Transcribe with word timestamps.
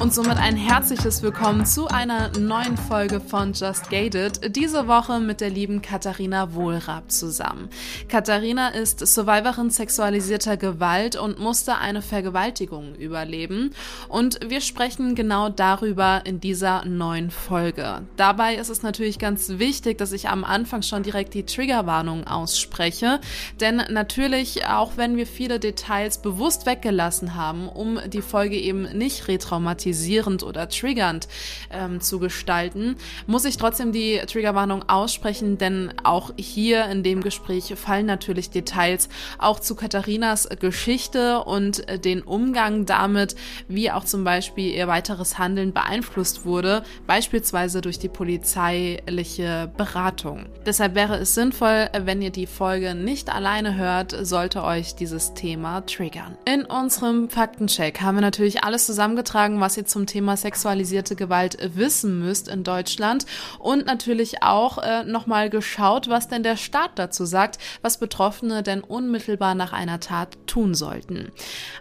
Und 0.00 0.14
somit 0.14 0.38
ein 0.38 0.56
herzliches 0.56 1.22
Willkommen 1.22 1.66
zu 1.66 1.86
einer 1.86 2.30
neuen 2.38 2.78
Folge 2.78 3.20
von 3.20 3.52
Just 3.52 3.90
Gated. 3.90 4.56
Diese 4.56 4.88
Woche 4.88 5.20
mit 5.20 5.42
der 5.42 5.50
lieben 5.50 5.82
Katharina 5.82 6.54
Wohlrab 6.54 7.10
zusammen. 7.10 7.68
Katharina 8.08 8.68
ist 8.68 9.06
Survivorin 9.06 9.68
sexualisierter 9.68 10.56
Gewalt 10.56 11.16
und 11.16 11.38
musste 11.38 11.76
eine 11.76 12.00
Vergewaltigung 12.00 12.94
überleben. 12.94 13.74
Und 14.08 14.40
wir 14.48 14.62
sprechen 14.62 15.14
genau 15.14 15.50
darüber 15.50 16.22
in 16.24 16.40
dieser 16.40 16.86
neuen 16.86 17.30
Folge. 17.30 18.00
Dabei 18.16 18.54
ist 18.54 18.70
es 18.70 18.82
natürlich 18.82 19.18
ganz 19.18 19.50
wichtig, 19.58 19.98
dass 19.98 20.12
ich 20.12 20.30
am 20.30 20.44
Anfang 20.44 20.80
schon 20.80 21.02
direkt 21.02 21.34
die 21.34 21.44
Triggerwarnung 21.44 22.26
ausspreche. 22.26 23.20
Denn 23.60 23.82
natürlich, 23.90 24.64
auch 24.64 24.92
wenn 24.96 25.18
wir 25.18 25.26
viele 25.26 25.60
Details 25.60 26.22
bewusst 26.22 26.64
weggelassen 26.64 27.34
haben, 27.34 27.68
um 27.68 27.98
die 28.08 28.22
Folge 28.22 28.56
eben 28.56 28.84
nicht 28.96 29.28
retraumatisieren, 29.28 29.89
traumatisierend 29.90 30.42
oder 30.42 30.68
triggernd 30.68 31.28
ähm, 31.70 32.00
zu 32.00 32.18
gestalten, 32.18 32.96
muss 33.26 33.44
ich 33.44 33.56
trotzdem 33.56 33.92
die 33.92 34.20
Triggerwarnung 34.26 34.88
aussprechen, 34.88 35.58
denn 35.58 35.92
auch 36.04 36.32
hier 36.36 36.86
in 36.86 37.02
dem 37.02 37.22
Gespräch 37.22 37.72
fallen 37.76 38.06
natürlich 38.06 38.50
Details 38.50 39.08
auch 39.38 39.60
zu 39.60 39.74
Katharinas 39.74 40.48
Geschichte 40.60 41.44
und 41.44 41.88
äh, 41.88 41.98
den 41.98 42.22
Umgang 42.22 42.86
damit, 42.86 43.34
wie 43.68 43.90
auch 43.90 44.04
zum 44.04 44.24
Beispiel 44.24 44.72
ihr 44.72 44.88
weiteres 44.88 45.38
Handeln 45.38 45.72
beeinflusst 45.72 46.44
wurde, 46.44 46.82
beispielsweise 47.06 47.80
durch 47.80 47.98
die 47.98 48.08
polizeiliche 48.08 49.70
Beratung. 49.76 50.46
Deshalb 50.66 50.94
wäre 50.94 51.16
es 51.16 51.34
sinnvoll, 51.34 51.88
wenn 51.92 52.22
ihr 52.22 52.30
die 52.30 52.46
Folge 52.46 52.94
nicht 52.94 53.30
alleine 53.30 53.76
hört, 53.76 54.14
sollte 54.22 54.62
euch 54.62 54.94
dieses 54.94 55.34
Thema 55.34 55.80
triggern. 55.82 56.36
In 56.44 56.64
unserem 56.64 57.28
Faktencheck 57.28 58.00
haben 58.00 58.16
wir 58.16 58.22
natürlich 58.22 58.64
alles 58.64 58.86
zusammengetragen, 58.86 59.60
was 59.60 59.76
ihr 59.76 59.79
zum 59.84 60.06
Thema 60.06 60.36
sexualisierte 60.36 61.16
Gewalt 61.16 61.58
wissen 61.74 62.18
müsst 62.18 62.48
in 62.48 62.64
Deutschland 62.64 63.26
und 63.58 63.86
natürlich 63.86 64.42
auch 64.42 64.78
äh, 64.78 65.04
nochmal 65.04 65.50
geschaut, 65.50 66.08
was 66.08 66.28
denn 66.28 66.42
der 66.42 66.56
Staat 66.56 66.92
dazu 66.96 67.24
sagt, 67.24 67.58
was 67.82 67.98
Betroffene 67.98 68.62
denn 68.62 68.80
unmittelbar 68.80 69.54
nach 69.54 69.72
einer 69.72 70.00
Tat 70.00 70.38
tun 70.46 70.74
sollten. 70.74 71.30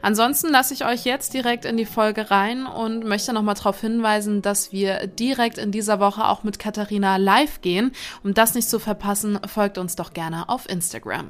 Ansonsten 0.01 0.49
lasse 0.49 0.73
ich 0.73 0.85
euch 0.85 1.05
jetzt 1.05 1.33
direkt 1.33 1.65
in 1.65 1.77
die 1.77 1.85
Folge 1.85 2.31
rein 2.31 2.65
und 2.65 3.05
möchte 3.05 3.33
nochmal 3.33 3.55
darauf 3.55 3.81
hinweisen, 3.81 4.41
dass 4.41 4.71
wir 4.71 5.07
direkt 5.07 5.57
in 5.57 5.71
dieser 5.71 5.99
Woche 5.99 6.27
auch 6.27 6.43
mit 6.43 6.59
Katharina 6.59 7.17
live 7.17 7.61
gehen. 7.61 7.91
Um 8.23 8.33
das 8.33 8.55
nicht 8.55 8.69
zu 8.69 8.79
verpassen, 8.79 9.39
folgt 9.47 9.77
uns 9.77 9.95
doch 9.95 10.13
gerne 10.13 10.49
auf 10.49 10.69
Instagram. 10.69 11.29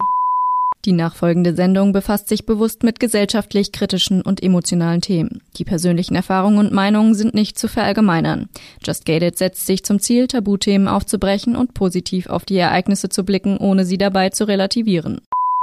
Die 0.85 0.93
nachfolgende 0.93 1.53
Sendung 1.53 1.91
befasst 1.91 2.29
sich 2.29 2.45
bewusst 2.45 2.83
mit 2.83 3.01
gesellschaftlich 3.01 3.73
kritischen 3.73 4.21
und 4.21 4.41
emotionalen 4.41 5.01
Themen. 5.01 5.43
Die 5.57 5.65
persönlichen 5.65 6.15
Erfahrungen 6.15 6.57
und 6.57 6.71
Meinungen 6.71 7.15
sind 7.15 7.33
nicht 7.33 7.59
zu 7.59 7.67
verallgemeinern. 7.67 8.47
Just 8.81 9.05
Gated 9.05 9.37
setzt 9.37 9.65
sich 9.65 9.83
zum 9.83 9.99
Ziel, 9.99 10.27
Tabuthemen 10.27 10.87
aufzubrechen 10.87 11.57
und 11.57 11.73
positiv 11.73 12.27
auf 12.27 12.45
die 12.45 12.57
Ereignisse 12.57 13.09
zu 13.09 13.25
blicken, 13.25 13.57
ohne 13.57 13.83
sie 13.83 13.97
dabei 13.97 14.29
zu 14.29 14.45
relativieren. 14.45 15.19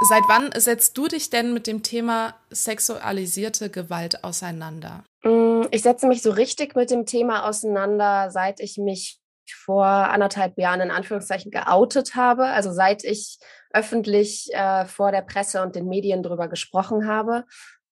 Seit 0.07 0.25
wann 0.29 0.51
setzt 0.55 0.99
du 0.99 1.09
dich 1.09 1.31
denn 1.31 1.55
mit 1.55 1.67
dem 1.67 1.83
Thema 1.83 2.35
sexualisierte 2.51 3.71
Gewalt 3.71 4.23
auseinander? 4.23 5.05
Mm, 5.25 5.63
ich 5.71 5.81
setze 5.81 6.07
mich 6.07 6.21
so 6.21 6.31
richtig 6.31 6.77
mit 6.77 6.91
dem 6.91 7.07
Thema 7.07 7.49
auseinander, 7.49 8.31
seit 8.31 8.61
ich 8.61 8.77
mich 8.77 9.19
vor 9.65 9.87
anderthalb 9.87 10.59
Jahren 10.59 10.81
in 10.81 10.91
Anführungszeichen 10.91 11.51
geoutet 11.51 12.15
habe. 12.15 12.47
Also 12.47 12.73
seit 12.73 13.05
ich 13.05 13.39
öffentlich 13.73 14.49
äh, 14.53 14.85
vor 14.87 15.13
der 15.13 15.23
Presse 15.23 15.63
und 15.63 15.77
den 15.77 15.87
Medien 15.87 16.23
darüber 16.23 16.49
gesprochen 16.49 17.07
habe. 17.07 17.45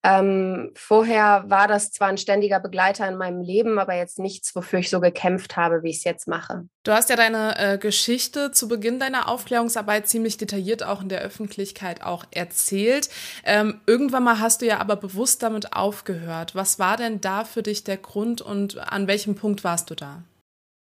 Ähm, 0.05 0.71
vorher 0.75 1.45
war 1.47 1.67
das 1.67 1.91
zwar 1.91 2.09
ein 2.09 2.19
ständiger 2.19 2.59
Begleiter 2.59 3.07
in 3.07 3.15
meinem 3.15 3.41
Leben, 3.41 3.79
aber 3.79 3.95
jetzt 3.95 4.19
nichts, 4.19 4.55
wofür 4.55 4.77
ich 4.77 4.91
so 4.91 4.99
gekämpft 4.99 5.57
habe, 5.57 5.81
wie 5.81 5.89
ich 5.89 5.97
es 5.97 6.03
jetzt 6.03 6.27
mache. 6.27 6.67
Du 6.83 6.91
hast 6.91 7.09
ja 7.09 7.15
deine 7.15 7.57
äh, 7.57 7.77
Geschichte 7.79 8.51
zu 8.51 8.67
Beginn 8.67 8.99
deiner 8.99 9.27
Aufklärungsarbeit 9.27 10.07
ziemlich 10.07 10.37
detailliert 10.37 10.83
auch 10.83 11.01
in 11.01 11.09
der 11.09 11.21
Öffentlichkeit 11.21 12.03
auch 12.03 12.23
erzählt. 12.29 13.09
Ähm, 13.45 13.81
irgendwann 13.87 14.23
mal 14.23 14.39
hast 14.39 14.61
du 14.61 14.67
ja 14.67 14.79
aber 14.79 14.95
bewusst 14.95 15.41
damit 15.41 15.73
aufgehört. 15.73 16.53
Was 16.53 16.77
war 16.77 16.97
denn 16.97 17.19
da 17.19 17.43
für 17.43 17.63
dich 17.63 17.83
der 17.83 17.97
Grund 17.97 18.41
und 18.43 18.77
an 18.77 19.07
welchem 19.07 19.33
Punkt 19.33 19.63
warst 19.63 19.89
du 19.89 19.95
da? 19.95 20.21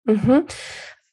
Mhm. 0.05 0.47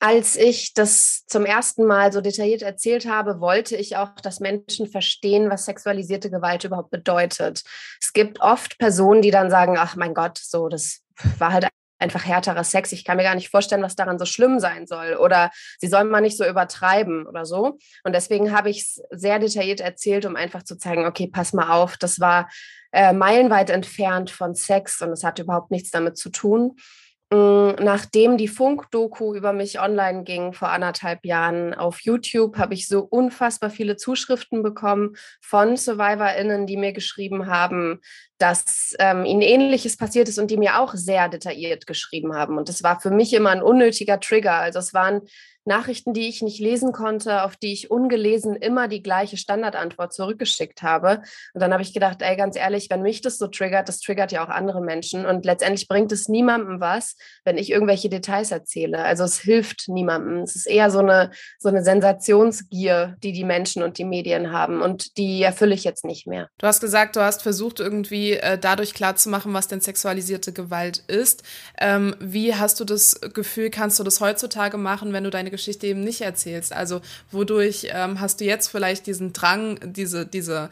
Als 0.04 0.36
ich 0.36 0.74
das 0.74 1.28
zum 1.28 1.46
ersten 1.46 1.86
Mal 1.86 2.12
so 2.12 2.22
detailliert 2.22 2.64
erzählt 2.64 3.06
habe, 3.06 3.40
wollte 3.40 3.76
ich 3.76 3.98
auch, 3.98 4.16
dass 4.16 4.40
Menschen 4.40 4.88
verstehen, 4.88 5.52
was 5.52 5.66
sexualisierte 5.66 6.32
Gewalt 6.32 6.64
überhaupt 6.64 6.90
bedeutet. 6.90 7.62
Es 8.02 8.12
gibt 8.12 8.42
oft 8.42 8.80
Personen, 8.80 9.22
die 9.22 9.30
dann 9.30 9.52
sagen, 9.52 9.78
ach 9.78 9.96
mein 9.96 10.16
Gott, 10.16 10.40
so, 10.40 10.70
das 10.70 11.02
war 11.38 11.54
halt 11.54 11.68
einfach 12.00 12.26
härterer 12.26 12.64
Sex. 12.64 12.92
Ich 12.94 13.06
kann 13.06 13.18
mir 13.18 13.24
gar 13.24 13.36
nicht 13.36 13.50
vorstellen, 13.50 13.84
was 13.84 13.96
daran 13.96 14.18
so 14.18 14.26
schlimm 14.26 14.60
sein 14.60 14.88
soll. 14.88 15.18
Oder 15.18 15.52
sie 15.78 15.88
sollen 15.88 16.10
mal 16.10 16.22
nicht 16.22 16.36
so 16.36 16.48
übertreiben 16.48 17.28
oder 17.28 17.46
so. 17.46 17.78
Und 18.04 18.14
deswegen 18.14 18.58
habe 18.58 18.72
ich 18.72 18.82
es 18.82 19.04
sehr 19.12 19.38
detailliert 19.38 19.82
erzählt, 19.82 20.26
um 20.26 20.36
einfach 20.36 20.64
zu 20.64 20.80
zeigen, 20.80 21.06
okay, 21.06 21.28
pass 21.28 21.54
mal 21.54 21.70
auf, 21.70 21.98
das 21.98 22.20
war 22.20 22.50
äh, 22.92 23.14
meilenweit 23.14 23.70
entfernt 23.70 24.32
von 24.32 24.56
Sex 24.56 25.00
und 25.02 25.12
es 25.12 25.24
hat 25.24 25.38
überhaupt 25.38 25.70
nichts 25.70 25.92
damit 25.92 26.18
zu 26.18 26.32
tun. 26.32 26.76
Mm, 27.34 27.76
nachdem 27.80 28.36
die 28.36 28.50
Funk-Doku 28.50 29.34
über 29.36 29.54
mich 29.54 29.80
online 29.80 30.24
ging 30.24 30.52
vor 30.52 30.70
anderthalb 30.70 31.26
Jahren 31.26 31.74
auf 31.74 32.02
YouTube, 32.02 32.58
habe 32.58 32.74
ich 32.74 32.90
so 32.90 33.00
unfassbar 33.00 33.70
viele 33.70 33.96
Zuschriften 33.96 34.64
bekommen 34.64 35.16
von 35.40 35.78
SurvivorInnen, 35.78 36.68
die 36.68 36.76
mir 36.76 36.92
geschrieben 36.92 37.48
haben, 37.48 38.02
dass 38.42 38.96
ähm, 39.00 39.26
ihnen 39.26 39.42
Ähnliches 39.42 39.98
passiert 39.98 40.28
ist 40.28 40.40
und 40.40 40.50
die 40.50 40.58
mir 40.58 40.80
auch 40.80 40.94
sehr 40.96 41.30
detailliert 41.30 41.86
geschrieben 41.86 42.34
haben. 42.34 42.58
Und 42.58 42.70
das 42.70 42.84
war 42.84 43.00
für 43.00 43.12
mich 43.12 43.34
immer 43.34 43.52
ein 43.52 43.62
unnötiger 43.62 44.20
Trigger. 44.20 44.56
Also 44.56 44.80
es 44.80 44.94
waren 44.94 45.22
Nachrichten, 45.66 46.14
die 46.14 46.28
ich 46.28 46.42
nicht 46.42 46.60
lesen 46.60 46.92
konnte, 46.92 47.44
auf 47.44 47.56
die 47.56 47.72
ich 47.72 47.92
ungelesen 47.92 48.56
immer 48.56 48.88
die 48.88 49.04
gleiche 49.04 49.38
Standardantwort 49.38 50.12
zurückgeschickt 50.14 50.82
habe. 50.82 51.22
Und 51.54 51.62
dann 51.62 51.72
habe 51.72 51.84
ich 51.84 51.94
gedacht, 51.94 52.22
ey, 52.22 52.36
ganz 52.36 52.56
ehrlich, 52.56 52.90
wenn 52.90 53.04
mich 53.04 53.22
das 53.22 53.38
so 53.38 53.48
triggert, 53.48 53.88
das 53.88 54.00
triggert 54.00 54.32
ja 54.32 54.44
auch 54.44 54.50
andere 54.50 54.82
Menschen. 54.82 55.26
Und 55.26 55.46
letztendlich 55.46 55.88
bringt 55.88 56.12
es 56.12 56.28
niemandem 56.28 56.80
was, 56.80 57.16
wenn 57.46 57.58
ich 57.58 57.70
irgendwelche 57.70 58.10
Details 58.10 58.52
erzähle. 58.52 59.04
Also 59.04 59.24
es 59.24 59.40
hilft 59.40 59.88
niemandem. 59.88 60.42
Es 60.42 60.56
ist 60.56 60.66
eher 60.66 60.90
so 60.90 61.00
eine, 61.00 61.30
so 61.60 61.70
eine 61.70 61.84
Sensationsgier, 61.84 63.16
die 63.22 63.32
die 63.32 63.44
Menschen 63.44 63.84
und 63.84 64.00
die 64.00 64.06
Medien 64.06 64.52
haben. 64.52 64.82
Und 64.82 65.18
die 65.18 65.44
erfülle 65.44 65.76
ich 65.76 65.84
jetzt 65.84 66.06
nicht 66.06 66.26
mehr. 66.26 66.50
Du 66.58 66.66
hast 66.66 66.82
gesagt, 66.82 67.16
du 67.16 67.22
hast 67.22 67.44
versucht, 67.44 67.80
irgendwie 67.80 68.31
äh, 68.34 68.58
dadurch 68.58 68.94
klarzumachen, 68.94 69.54
was 69.54 69.68
denn 69.68 69.82
sexualisierte 69.82 70.54
Gewalt 70.54 71.04
ist. 71.08 71.44
Ähm, 71.80 72.16
wie 72.20 72.56
hast 72.56 72.80
du 72.80 72.86
das 72.86 73.20
Gefühl, 73.34 73.70
kannst 73.70 74.00
du 74.00 74.04
das 74.04 74.20
heutzutage 74.22 74.78
machen, 74.78 75.14
wenn 75.14 75.24
du 75.24 75.30
deine 75.30 75.52
Geschichte 75.52 75.88
eben 75.88 76.04
nicht 76.04 76.22
erzählst. 76.22 76.74
Also 76.74 77.02
wodurch 77.32 77.88
ähm, 77.92 78.20
hast 78.20 78.42
du 78.42 78.46
jetzt 78.46 78.68
vielleicht 78.68 79.08
diesen 79.08 79.34
Drang, 79.34 79.80
diese, 79.84 80.26
diese 80.26 80.70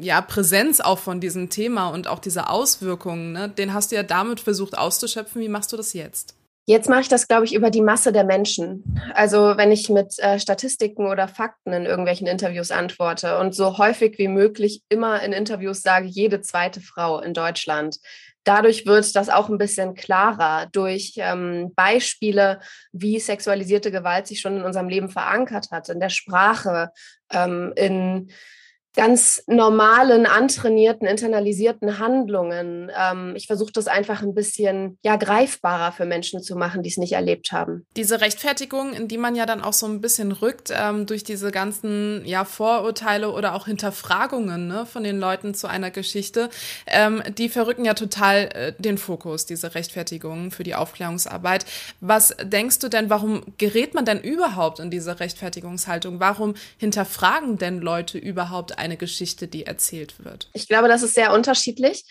ja, 0.00 0.20
Präsenz 0.20 0.80
auch 0.80 0.98
von 0.98 1.20
diesem 1.20 1.50
Thema 1.50 1.88
und 1.88 2.08
auch 2.08 2.18
diese 2.18 2.48
Auswirkungen, 2.48 3.32
ne? 3.32 3.48
den 3.48 3.74
hast 3.74 3.92
du 3.92 3.96
ja 3.96 4.02
damit 4.02 4.40
versucht 4.40 4.76
auszuschöpfen. 4.76 5.40
Wie 5.40 5.48
machst 5.48 5.72
du 5.72 5.76
das 5.76 5.92
jetzt? 5.92 6.34
Jetzt 6.64 6.88
mache 6.88 7.00
ich 7.00 7.08
das, 7.08 7.26
glaube 7.26 7.44
ich, 7.44 7.54
über 7.54 7.70
die 7.70 7.80
Masse 7.80 8.12
der 8.12 8.22
Menschen. 8.22 9.00
Also 9.14 9.56
wenn 9.56 9.72
ich 9.72 9.88
mit 9.88 10.16
äh, 10.20 10.38
Statistiken 10.38 11.06
oder 11.06 11.26
Fakten 11.26 11.72
in 11.72 11.86
irgendwelchen 11.86 12.28
Interviews 12.28 12.70
antworte 12.70 13.38
und 13.38 13.52
so 13.54 13.78
häufig 13.78 14.16
wie 14.18 14.28
möglich 14.28 14.82
immer 14.88 15.20
in 15.22 15.32
Interviews 15.32 15.82
sage, 15.82 16.06
jede 16.06 16.40
zweite 16.40 16.80
Frau 16.80 17.20
in 17.20 17.34
Deutschland, 17.34 17.98
dadurch 18.44 18.86
wird 18.86 19.16
das 19.16 19.28
auch 19.28 19.48
ein 19.48 19.58
bisschen 19.58 19.94
klarer 19.94 20.68
durch 20.70 21.14
ähm, 21.16 21.72
Beispiele, 21.74 22.60
wie 22.92 23.18
sexualisierte 23.18 23.90
Gewalt 23.90 24.28
sich 24.28 24.40
schon 24.40 24.58
in 24.58 24.64
unserem 24.64 24.88
Leben 24.88 25.08
verankert 25.08 25.72
hat, 25.72 25.88
in 25.88 25.98
der 25.98 26.10
Sprache, 26.10 26.90
ähm, 27.32 27.72
in 27.74 28.30
ganz 28.94 29.42
normalen, 29.46 30.26
antrainierten, 30.26 31.06
internalisierten 31.06 31.98
Handlungen. 31.98 32.90
Ähm, 32.96 33.34
ich 33.36 33.46
versuche 33.46 33.72
das 33.72 33.86
einfach 33.86 34.22
ein 34.22 34.34
bisschen 34.34 34.98
ja 35.02 35.16
greifbarer 35.16 35.92
für 35.92 36.04
Menschen 36.04 36.42
zu 36.42 36.56
machen, 36.56 36.82
die 36.82 36.90
es 36.90 36.98
nicht 36.98 37.12
erlebt 37.12 37.52
haben. 37.52 37.86
Diese 37.96 38.20
Rechtfertigung, 38.20 38.92
in 38.92 39.08
die 39.08 39.18
man 39.18 39.34
ja 39.34 39.46
dann 39.46 39.62
auch 39.62 39.72
so 39.72 39.86
ein 39.86 40.00
bisschen 40.00 40.32
rückt 40.32 40.72
ähm, 40.76 41.06
durch 41.06 41.24
diese 41.24 41.50
ganzen 41.50 42.22
ja 42.26 42.44
Vorurteile 42.44 43.32
oder 43.32 43.54
auch 43.54 43.66
Hinterfragungen 43.66 44.68
ne, 44.68 44.84
von 44.84 45.04
den 45.04 45.18
Leuten 45.18 45.54
zu 45.54 45.68
einer 45.68 45.90
Geschichte, 45.90 46.50
ähm, 46.86 47.22
die 47.38 47.48
verrücken 47.48 47.84
ja 47.84 47.94
total 47.94 48.48
äh, 48.52 48.72
den 48.78 48.98
Fokus, 48.98 49.46
diese 49.46 49.74
Rechtfertigungen 49.74 50.50
für 50.50 50.64
die 50.64 50.74
Aufklärungsarbeit. 50.74 51.64
Was 52.00 52.36
denkst 52.42 52.80
du 52.80 52.88
denn, 52.88 53.08
warum 53.08 53.42
gerät 53.56 53.94
man 53.94 54.04
denn 54.04 54.20
überhaupt 54.20 54.80
in 54.80 54.90
diese 54.90 55.18
Rechtfertigungshaltung? 55.18 56.20
Warum 56.20 56.54
hinterfragen 56.76 57.56
denn 57.56 57.80
Leute 57.80 58.18
überhaupt 58.18 58.81
eine 58.82 58.96
Geschichte, 58.96 59.48
die 59.48 59.64
erzählt 59.64 60.22
wird? 60.24 60.50
Ich 60.52 60.68
glaube, 60.68 60.88
das 60.88 61.02
ist 61.02 61.14
sehr 61.14 61.32
unterschiedlich. 61.32 62.04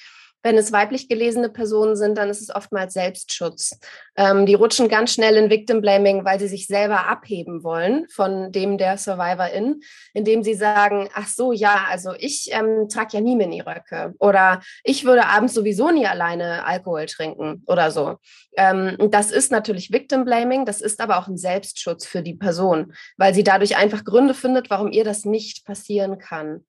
Wenn 0.43 0.57
es 0.57 0.71
weiblich 0.71 1.07
gelesene 1.07 1.49
Personen 1.49 1.95
sind, 1.95 2.17
dann 2.17 2.29
ist 2.29 2.41
es 2.41 2.53
oftmals 2.53 2.93
Selbstschutz. 2.93 3.79
Ähm, 4.15 4.45
die 4.45 4.55
rutschen 4.55 4.89
ganz 4.89 5.13
schnell 5.13 5.35
in 5.35 5.49
Victim 5.49 5.81
Blaming, 5.81 6.25
weil 6.25 6.39
sie 6.39 6.47
sich 6.47 6.67
selber 6.67 7.07
abheben 7.07 7.63
wollen 7.63 8.07
von 8.09 8.51
dem 8.51 8.77
der 8.77 8.97
Survivorin, 8.97 9.81
indem 10.13 10.43
sie 10.43 10.53
sagen, 10.53 11.09
ach 11.13 11.27
so, 11.27 11.51
ja, 11.51 11.85
also 11.89 12.13
ich 12.17 12.49
ähm, 12.51 12.87
trage 12.89 13.17
ja 13.17 13.21
nie 13.21 13.35
Miniröcke 13.35 14.13
oder 14.19 14.61
ich 14.83 15.05
würde 15.05 15.25
abends 15.25 15.53
sowieso 15.53 15.91
nie 15.91 16.07
alleine 16.07 16.65
Alkohol 16.65 17.05
trinken 17.05 17.63
oder 17.67 17.91
so. 17.91 18.17
Ähm, 18.57 18.97
das 19.11 19.31
ist 19.31 19.51
natürlich 19.51 19.91
Victim 19.91 20.25
Blaming, 20.25 20.65
das 20.65 20.81
ist 20.81 21.01
aber 21.01 21.17
auch 21.17 21.27
ein 21.27 21.37
Selbstschutz 21.37 22.05
für 22.05 22.21
die 22.21 22.35
Person, 22.35 22.93
weil 23.17 23.33
sie 23.33 23.43
dadurch 23.43 23.77
einfach 23.77 24.03
Gründe 24.03 24.33
findet, 24.33 24.69
warum 24.69 24.91
ihr 24.91 25.03
das 25.03 25.25
nicht 25.25 25.65
passieren 25.65 26.17
kann. 26.17 26.65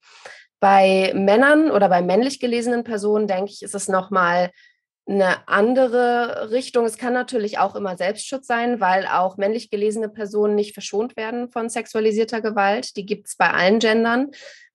Bei 0.62 1.10
Männern 1.16 1.72
oder 1.72 1.88
bei 1.88 2.02
männlich 2.02 2.38
gelesenen 2.38 2.84
Personen, 2.84 3.26
denke 3.26 3.50
ich, 3.50 3.64
ist 3.64 3.74
es 3.74 3.88
nochmal 3.88 4.52
eine 5.06 5.48
andere 5.48 6.52
Richtung. 6.52 6.84
Es 6.84 6.98
kann 6.98 7.12
natürlich 7.12 7.58
auch 7.58 7.74
immer 7.74 7.96
Selbstschutz 7.96 8.46
sein, 8.46 8.80
weil 8.80 9.08
auch 9.08 9.38
männlich 9.38 9.70
gelesene 9.70 10.08
Personen 10.08 10.54
nicht 10.54 10.72
verschont 10.72 11.16
werden 11.16 11.50
von 11.50 11.68
sexualisierter 11.68 12.40
Gewalt. 12.40 12.96
Die 12.96 13.04
gibt 13.04 13.26
es 13.26 13.36
bei 13.36 13.50
allen 13.50 13.80
Gendern. 13.80 14.30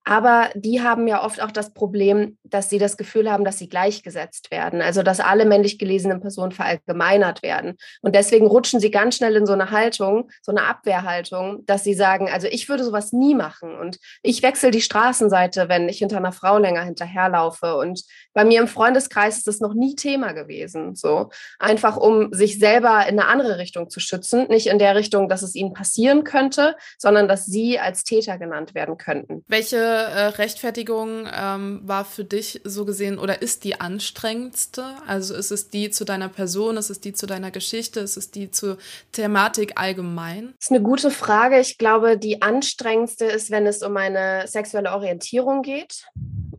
Aber 0.10 0.50
die 0.56 0.82
haben 0.82 1.06
ja 1.06 1.22
oft 1.22 1.42
auch 1.42 1.52
das 1.52 1.74
Problem, 1.74 2.38
dass 2.44 2.70
sie 2.70 2.78
das 2.78 2.96
Gefühl 2.96 3.30
haben, 3.30 3.44
dass 3.44 3.58
sie 3.58 3.68
gleichgesetzt 3.68 4.52
werden. 4.52 4.82
Also 4.82 5.04
dass 5.04 5.20
alle 5.20 5.44
männlich 5.44 5.80
gelesenen 5.80 6.22
Personen 6.22 6.54
verallgemeinert 6.54 7.44
werden. 7.44 7.76
Und 8.02 8.16
deswegen 8.16 8.48
rutschen 8.48 8.80
sie 8.80 8.90
ganz 8.90 9.18
schnell 9.18 9.36
in 9.36 9.46
so 9.46 9.52
eine 9.52 9.70
Haltung, 9.70 10.30
so 10.42 10.54
eine 10.54 10.64
Abwehrhaltung, 10.64 11.66
dass 11.66 11.84
sie 11.84 11.94
sagen, 11.94 12.30
also 12.32 12.48
ich 12.48 12.70
würde 12.70 12.86
sowas 12.86 13.12
nie 13.12 13.36
machen. 13.36 13.78
Und 13.78 14.00
ich 14.24 14.42
wechsle 14.44 14.72
die 14.72 14.80
Straßenseite, 14.80 15.68
wenn 15.68 15.90
ich 15.90 15.98
hinter 15.98 16.18
einer 16.18 16.32
Frau 16.32 16.58
länger 16.58 16.84
hinterherlaufe. 16.84 17.76
Und 17.76 18.06
bei 18.34 18.46
mir 18.46 18.62
im 18.62 18.70
Freundeskreis 18.70 19.40
ist 19.40 19.48
das 19.48 19.60
noch 19.60 19.74
nie 19.74 19.96
Thema 19.96 20.32
gewesen. 20.32 20.96
So 20.96 21.32
einfach, 21.60 21.98
um 21.98 22.32
sich 22.32 22.60
selber 22.60 23.06
in 23.10 23.20
eine 23.20 23.26
andere 23.26 23.58
Richtung 23.58 23.90
zu 23.90 24.00
schützen. 24.00 24.48
Nicht 24.48 24.68
in 24.68 24.80
der 24.80 24.96
Richtung, 24.96 25.28
dass 25.28 25.42
es 25.42 25.54
ihnen 25.54 25.74
passieren 25.74 26.24
könnte, 26.24 26.78
sondern 26.98 27.28
dass 27.28 27.46
sie 27.46 27.78
als 27.78 28.06
Täter 28.06 28.38
genannt 28.38 28.74
werden 28.74 28.98
könnten. 28.98 29.44
Welche 29.50 29.97
äh, 29.98 30.26
Rechtfertigung 30.28 31.28
ähm, 31.34 31.82
war 31.84 32.06
für 32.06 32.24
dich 32.24 32.62
so 32.64 32.86
gesehen 32.86 33.20
oder 33.20 33.42
ist 33.42 33.64
die 33.64 33.80
anstrengendste? 33.80 34.86
Also 35.06 35.34
ist 35.34 35.52
es 35.52 35.70
die 35.70 35.90
zu 35.90 36.06
deiner 36.06 36.30
Person, 36.30 36.78
ist 36.78 36.90
es 36.90 37.00
die 37.02 37.14
zu 37.14 37.26
deiner 37.26 37.52
Geschichte, 37.52 38.00
ist 38.00 38.18
es 38.18 38.32
die 38.32 38.52
zur 38.52 38.78
Thematik 39.12 39.74
allgemein? 39.76 40.54
Das 40.58 40.70
ist 40.70 40.72
eine 40.72 40.82
gute 40.82 41.12
Frage. 41.12 41.60
Ich 41.60 41.78
glaube, 41.78 42.18
die 42.18 42.42
anstrengendste 42.42 43.26
ist, 43.26 43.52
wenn 43.52 43.68
es 43.68 43.84
um 43.84 43.98
eine 43.98 44.48
sexuelle 44.48 44.92
Orientierung 44.92 45.62
geht. 45.62 46.06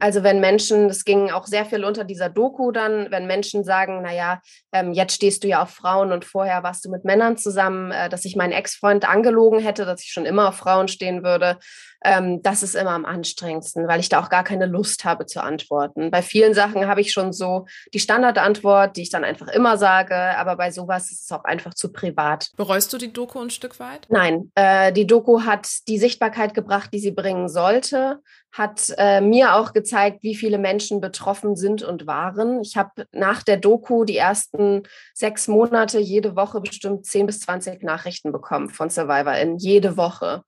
Also 0.00 0.22
wenn 0.22 0.40
Menschen, 0.40 0.88
das 0.88 1.04
ging 1.04 1.30
auch 1.30 1.46
sehr 1.46 1.64
viel 1.64 1.84
unter 1.84 2.04
dieser 2.04 2.28
Doku 2.28 2.70
dann, 2.70 3.10
wenn 3.10 3.26
Menschen 3.26 3.64
sagen, 3.64 4.02
naja, 4.02 4.40
ähm, 4.72 4.92
jetzt 4.92 5.14
stehst 5.14 5.42
du 5.42 5.48
ja 5.48 5.62
auf 5.62 5.70
Frauen 5.70 6.12
und 6.12 6.24
vorher 6.24 6.62
warst 6.62 6.84
du 6.84 6.90
mit 6.90 7.04
Männern 7.04 7.36
zusammen, 7.36 7.90
äh, 7.90 8.08
dass 8.08 8.24
ich 8.24 8.36
meinen 8.36 8.52
Ex-Freund 8.52 9.08
angelogen 9.08 9.58
hätte, 9.58 9.84
dass 9.84 10.02
ich 10.02 10.12
schon 10.12 10.24
immer 10.24 10.48
auf 10.48 10.56
Frauen 10.56 10.88
stehen 10.88 11.24
würde 11.24 11.58
ähm, 12.02 12.42
das 12.42 12.62
ist 12.62 12.74
immer 12.74 12.90
am 12.90 13.04
anstrengendsten, 13.04 13.88
weil 13.88 14.00
ich 14.00 14.08
da 14.08 14.20
auch 14.20 14.28
gar 14.28 14.44
keine 14.44 14.66
Lust 14.66 15.04
habe 15.04 15.26
zu 15.26 15.42
antworten. 15.42 16.10
Bei 16.10 16.22
vielen 16.22 16.54
Sachen 16.54 16.86
habe 16.86 17.00
ich 17.00 17.12
schon 17.12 17.32
so 17.32 17.66
die 17.92 18.00
Standardantwort, 18.00 18.96
die 18.96 19.02
ich 19.02 19.10
dann 19.10 19.24
einfach 19.24 19.48
immer 19.48 19.78
sage, 19.78 20.14
aber 20.14 20.56
bei 20.56 20.70
sowas 20.70 21.10
ist 21.10 21.24
es 21.24 21.32
auch 21.32 21.44
einfach 21.44 21.74
zu 21.74 21.92
privat. 21.92 22.50
Bereust 22.56 22.92
du 22.92 22.98
die 22.98 23.12
Doku 23.12 23.40
ein 23.40 23.50
Stück 23.50 23.80
weit? 23.80 24.06
Nein, 24.08 24.52
äh, 24.54 24.92
die 24.92 25.06
Doku 25.06 25.42
hat 25.42 25.68
die 25.88 25.98
Sichtbarkeit 25.98 26.54
gebracht, 26.54 26.90
die 26.92 26.98
sie 27.00 27.12
bringen 27.12 27.48
sollte 27.48 28.20
hat 28.52 28.92
äh, 28.96 29.20
mir 29.20 29.54
auch 29.54 29.72
gezeigt, 29.72 30.22
wie 30.22 30.34
viele 30.34 30.58
Menschen 30.58 31.00
betroffen 31.00 31.54
sind 31.54 31.82
und 31.82 32.06
waren. 32.06 32.60
Ich 32.60 32.76
habe 32.76 33.06
nach 33.12 33.42
der 33.42 33.56
Doku 33.56 34.04
die 34.04 34.16
ersten 34.16 34.82
sechs 35.14 35.48
Monate 35.48 35.98
jede 35.98 36.34
Woche 36.34 36.60
bestimmt 36.60 37.06
10 37.06 37.26
bis 37.26 37.40
20 37.40 37.82
Nachrichten 37.82 38.32
bekommen 38.32 38.70
von 38.70 38.90
SurvivorInnen, 38.90 39.58
jede 39.58 39.96
Woche. 39.96 40.42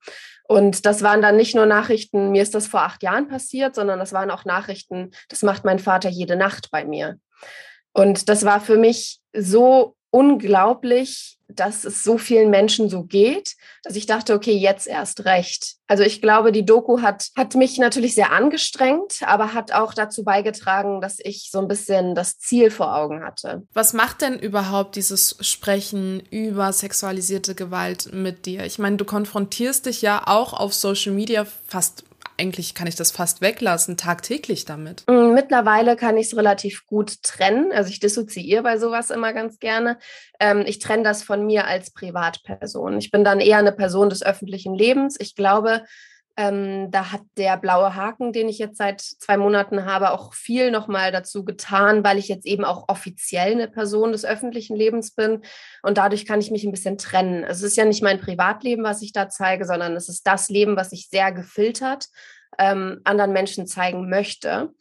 Und 0.51 0.85
das 0.85 1.01
waren 1.01 1.21
dann 1.21 1.37
nicht 1.37 1.55
nur 1.55 1.65
Nachrichten, 1.65 2.31
mir 2.31 2.43
ist 2.43 2.53
das 2.55 2.67
vor 2.67 2.81
acht 2.81 3.03
Jahren 3.03 3.29
passiert, 3.29 3.73
sondern 3.73 3.99
das 3.99 4.11
waren 4.11 4.29
auch 4.29 4.43
Nachrichten, 4.43 5.11
das 5.29 5.43
macht 5.43 5.63
mein 5.63 5.79
Vater 5.79 6.09
jede 6.09 6.35
Nacht 6.35 6.71
bei 6.71 6.83
mir. 6.83 7.17
Und 7.93 8.27
das 8.27 8.43
war 8.43 8.59
für 8.59 8.75
mich 8.75 9.21
so 9.31 9.95
unglaublich, 10.11 11.37
dass 11.47 11.83
es 11.83 12.03
so 12.03 12.17
vielen 12.17 12.49
Menschen 12.49 12.89
so 12.89 13.03
geht, 13.03 13.55
dass 13.83 13.95
ich 13.95 14.05
dachte, 14.05 14.33
okay, 14.33 14.53
jetzt 14.53 14.87
erst 14.87 15.25
recht. 15.25 15.75
Also 15.87 16.03
ich 16.03 16.21
glaube, 16.21 16.51
die 16.51 16.65
Doku 16.65 17.01
hat, 17.01 17.29
hat 17.35 17.55
mich 17.55 17.77
natürlich 17.77 18.15
sehr 18.15 18.31
angestrengt, 18.31 19.19
aber 19.25 19.53
hat 19.53 19.73
auch 19.73 19.93
dazu 19.93 20.23
beigetragen, 20.23 21.01
dass 21.01 21.17
ich 21.19 21.49
so 21.51 21.59
ein 21.59 21.67
bisschen 21.67 22.15
das 22.15 22.37
Ziel 22.37 22.71
vor 22.71 22.95
Augen 22.95 23.23
hatte. 23.23 23.63
Was 23.73 23.93
macht 23.93 24.21
denn 24.21 24.39
überhaupt 24.39 24.95
dieses 24.95 25.37
Sprechen 25.41 26.21
über 26.29 26.71
sexualisierte 26.71 27.55
Gewalt 27.55 28.13
mit 28.13 28.45
dir? 28.45 28.65
Ich 28.65 28.79
meine, 28.79 28.97
du 28.97 29.05
konfrontierst 29.05 29.85
dich 29.85 30.01
ja 30.01 30.23
auch 30.27 30.53
auf 30.53 30.73
Social 30.73 31.13
Media 31.13 31.45
fast 31.67 32.03
eigentlich 32.41 32.73
kann 32.73 32.87
ich 32.87 32.95
das 32.95 33.11
fast 33.11 33.41
weglassen, 33.41 33.97
tagtäglich 33.97 34.65
damit? 34.65 35.03
Mm, 35.07 35.33
mittlerweile 35.33 35.95
kann 35.95 36.17
ich 36.17 36.27
es 36.27 36.35
relativ 36.35 36.87
gut 36.87 37.21
trennen. 37.21 37.71
Also 37.71 37.91
ich 37.91 37.99
dissoziiere 37.99 38.63
bei 38.63 38.79
sowas 38.79 39.11
immer 39.11 39.31
ganz 39.31 39.59
gerne. 39.59 39.99
Ähm, 40.39 40.63
ich 40.65 40.79
trenne 40.79 41.03
das 41.03 41.21
von 41.21 41.45
mir 41.45 41.67
als 41.67 41.91
Privatperson. 41.91 42.97
Ich 42.97 43.11
bin 43.11 43.23
dann 43.23 43.39
eher 43.39 43.59
eine 43.59 43.71
Person 43.71 44.09
des 44.09 44.23
öffentlichen 44.23 44.73
Lebens. 44.73 45.17
Ich 45.19 45.35
glaube, 45.35 45.83
ähm, 46.41 46.89
da 46.89 47.11
hat 47.11 47.21
der 47.37 47.55
blaue 47.57 47.95
Haken, 47.95 48.33
den 48.33 48.49
ich 48.49 48.57
jetzt 48.57 48.77
seit 48.77 48.99
zwei 48.99 49.37
Monaten 49.37 49.85
habe, 49.85 50.11
auch 50.11 50.33
viel 50.33 50.71
nochmal 50.71 51.11
dazu 51.11 51.45
getan, 51.45 52.03
weil 52.03 52.17
ich 52.17 52.29
jetzt 52.29 52.47
eben 52.47 52.65
auch 52.65 52.85
offiziell 52.87 53.51
eine 53.51 53.67
Person 53.67 54.11
des 54.11 54.25
öffentlichen 54.25 54.75
Lebens 54.75 55.11
bin. 55.11 55.41
Und 55.83 55.99
dadurch 55.99 56.25
kann 56.25 56.39
ich 56.39 56.49
mich 56.49 56.63
ein 56.63 56.71
bisschen 56.71 56.97
trennen. 56.97 57.43
Es 57.43 57.61
ist 57.61 57.77
ja 57.77 57.85
nicht 57.85 58.01
mein 58.01 58.19
Privatleben, 58.19 58.83
was 58.83 59.03
ich 59.03 59.13
da 59.13 59.29
zeige, 59.29 59.65
sondern 59.65 59.95
es 59.95 60.09
ist 60.09 60.25
das 60.25 60.49
Leben, 60.49 60.75
was 60.75 60.91
ich 60.91 61.09
sehr 61.09 61.31
gefiltert 61.31 62.07
ähm, 62.57 63.01
anderen 63.03 63.33
Menschen 63.33 63.67
zeigen 63.67 64.09
möchte. 64.09 64.73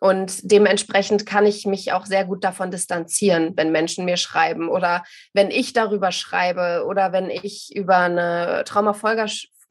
Und 0.00 0.52
dementsprechend 0.52 1.26
kann 1.26 1.46
ich 1.46 1.64
mich 1.66 1.92
auch 1.92 2.04
sehr 2.06 2.24
gut 2.24 2.44
davon 2.44 2.70
distanzieren, 2.70 3.54
wenn 3.56 3.72
Menschen 3.72 4.04
mir 4.04 4.16
schreiben 4.16 4.68
oder 4.68 5.04
wenn 5.32 5.50
ich 5.50 5.72
darüber 5.72 6.12
schreibe 6.12 6.84
oder 6.86 7.12
wenn 7.12 7.30
ich 7.30 7.74
über 7.74 7.96
eine 7.96 8.62
Traumafolger 8.64 9.26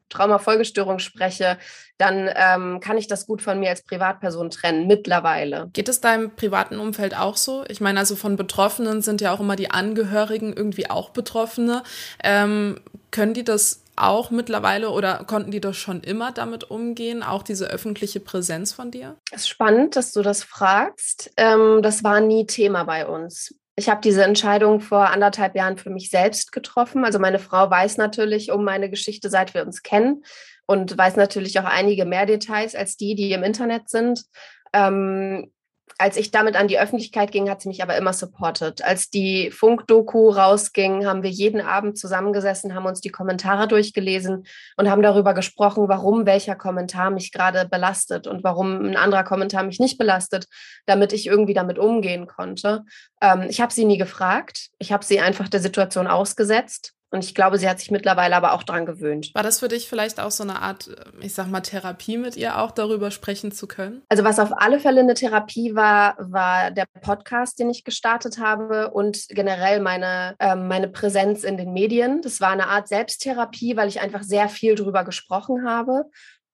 Traumafolgestörung 0.08 0.98
spreche, 0.98 1.58
dann 1.98 2.30
ähm, 2.34 2.80
kann 2.80 2.96
ich 2.96 3.08
das 3.08 3.26
gut 3.26 3.42
von 3.42 3.58
mir 3.58 3.70
als 3.70 3.82
Privatperson 3.82 4.50
trennen, 4.50 4.86
mittlerweile. 4.86 5.68
Geht 5.72 5.88
es 5.88 6.00
deinem 6.00 6.30
privaten 6.30 6.78
Umfeld 6.78 7.16
auch 7.16 7.36
so? 7.36 7.64
Ich 7.68 7.80
meine, 7.80 7.98
also 7.98 8.16
von 8.16 8.36
Betroffenen 8.36 9.02
sind 9.02 9.20
ja 9.20 9.32
auch 9.32 9.40
immer 9.40 9.56
die 9.56 9.70
Angehörigen 9.70 10.52
irgendwie 10.52 10.90
auch 10.90 11.10
Betroffene. 11.10 11.82
Ähm, 12.22 12.80
können 13.10 13.34
die 13.34 13.44
das 13.44 13.82
auch 13.98 14.30
mittlerweile 14.30 14.90
oder 14.90 15.24
konnten 15.24 15.50
die 15.50 15.60
doch 15.60 15.74
schon 15.74 16.00
immer 16.02 16.32
damit 16.32 16.70
umgehen, 16.70 17.22
auch 17.22 17.42
diese 17.42 17.66
öffentliche 17.66 18.20
Präsenz 18.20 18.72
von 18.72 18.90
dir? 18.90 19.16
Es 19.32 19.42
ist 19.42 19.48
spannend, 19.48 19.96
dass 19.96 20.12
du 20.12 20.22
das 20.22 20.44
fragst. 20.44 21.32
Ähm, 21.36 21.80
das 21.82 22.04
war 22.04 22.20
nie 22.20 22.46
Thema 22.46 22.84
bei 22.84 23.06
uns. 23.06 23.54
Ich 23.78 23.88
habe 23.88 24.00
diese 24.00 24.24
Entscheidung 24.24 24.80
vor 24.80 25.08
anderthalb 25.10 25.54
Jahren 25.54 25.78
für 25.78 25.88
mich 25.88 26.10
selbst 26.10 26.50
getroffen. 26.50 27.04
Also 27.04 27.20
meine 27.20 27.38
Frau 27.38 27.70
weiß 27.70 27.96
natürlich 27.96 28.50
um 28.50 28.64
meine 28.64 28.90
Geschichte, 28.90 29.30
seit 29.30 29.54
wir 29.54 29.62
uns 29.62 29.84
kennen 29.84 30.24
und 30.66 30.98
weiß 30.98 31.14
natürlich 31.14 31.60
auch 31.60 31.64
einige 31.64 32.04
mehr 32.04 32.26
Details 32.26 32.74
als 32.74 32.96
die, 32.96 33.14
die 33.14 33.30
im 33.30 33.44
Internet 33.44 33.88
sind. 33.88 34.24
Ähm, 34.72 35.52
als 35.98 36.16
ich 36.16 36.30
damit 36.30 36.56
an 36.56 36.68
die 36.68 36.78
Öffentlichkeit 36.78 37.32
ging, 37.32 37.48
hat 37.48 37.62
sie 37.62 37.68
mich 37.68 37.82
aber 37.82 37.96
immer 37.96 38.12
supportet. 38.12 38.82
Als 38.82 39.10
die 39.10 39.50
Funk-Doku 39.50 40.30
rausging, 40.30 41.06
haben 41.06 41.22
wir 41.22 41.30
jeden 41.30 41.60
Abend 41.60 41.98
zusammengesessen, 41.98 42.74
haben 42.74 42.86
uns 42.86 43.00
die 43.00 43.10
Kommentare 43.10 43.68
durchgelesen 43.68 44.44
und 44.76 44.90
haben 44.90 45.02
darüber 45.02 45.34
gesprochen, 45.34 45.88
warum 45.88 46.26
welcher 46.26 46.56
Kommentar 46.56 47.10
mich 47.10 47.32
gerade 47.32 47.66
belastet 47.68 48.26
und 48.26 48.44
warum 48.44 48.84
ein 48.84 48.96
anderer 48.96 49.24
Kommentar 49.24 49.62
mich 49.62 49.80
nicht 49.80 49.98
belastet, 49.98 50.46
damit 50.86 51.12
ich 51.12 51.26
irgendwie 51.26 51.54
damit 51.54 51.78
umgehen 51.78 52.26
konnte. 52.26 52.84
Ähm, 53.22 53.46
ich 53.48 53.60
habe 53.60 53.72
sie 53.72 53.84
nie 53.84 53.98
gefragt. 53.98 54.68
Ich 54.78 54.92
habe 54.92 55.04
sie 55.04 55.20
einfach 55.20 55.48
der 55.48 55.60
Situation 55.60 56.06
ausgesetzt 56.06 56.94
Und 57.10 57.24
ich 57.24 57.34
glaube, 57.34 57.58
sie 57.58 57.68
hat 57.68 57.78
sich 57.80 57.90
mittlerweile 57.90 58.36
aber 58.36 58.52
auch 58.52 58.62
dran 58.62 58.84
gewöhnt. 58.84 59.34
War 59.34 59.42
das 59.42 59.60
für 59.60 59.68
dich 59.68 59.88
vielleicht 59.88 60.20
auch 60.20 60.30
so 60.30 60.42
eine 60.42 60.60
Art, 60.60 60.90
ich 61.20 61.32
sag 61.32 61.48
mal, 61.48 61.60
Therapie 61.62 62.18
mit 62.18 62.36
ihr 62.36 62.58
auch 62.58 62.70
darüber 62.70 63.10
sprechen 63.10 63.50
zu 63.50 63.66
können? 63.66 64.02
Also 64.10 64.24
was 64.24 64.38
auf 64.38 64.50
alle 64.54 64.78
Fälle 64.78 65.00
eine 65.00 65.14
Therapie 65.14 65.74
war, 65.74 66.16
war 66.18 66.70
der 66.70 66.84
Podcast, 67.00 67.58
den 67.58 67.70
ich 67.70 67.84
gestartet 67.84 68.38
habe 68.38 68.90
und 68.90 69.26
generell 69.30 69.80
meine, 69.80 70.36
äh, 70.38 70.54
meine 70.54 70.88
Präsenz 70.88 71.44
in 71.44 71.56
den 71.56 71.72
Medien. 71.72 72.20
Das 72.20 72.42
war 72.42 72.50
eine 72.50 72.66
Art 72.66 72.88
Selbsttherapie, 72.88 73.76
weil 73.76 73.88
ich 73.88 74.00
einfach 74.00 74.22
sehr 74.22 74.50
viel 74.50 74.74
drüber 74.74 75.04
gesprochen 75.04 75.66
habe 75.66 76.04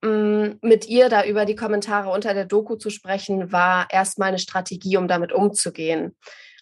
mm, 0.02 0.58
mit 0.62 0.86
ihr 0.86 1.08
da 1.08 1.24
über 1.24 1.46
die 1.46 1.56
Kommentare 1.56 2.10
unter 2.10 2.32
der 2.32 2.44
Doku 2.44 2.76
zu 2.76 2.90
sprechen, 2.90 3.50
war 3.50 3.88
erstmal 3.90 4.28
eine 4.28 4.38
Strategie, 4.38 4.98
um 4.98 5.08
damit 5.08 5.32
umzugehen 5.32 6.14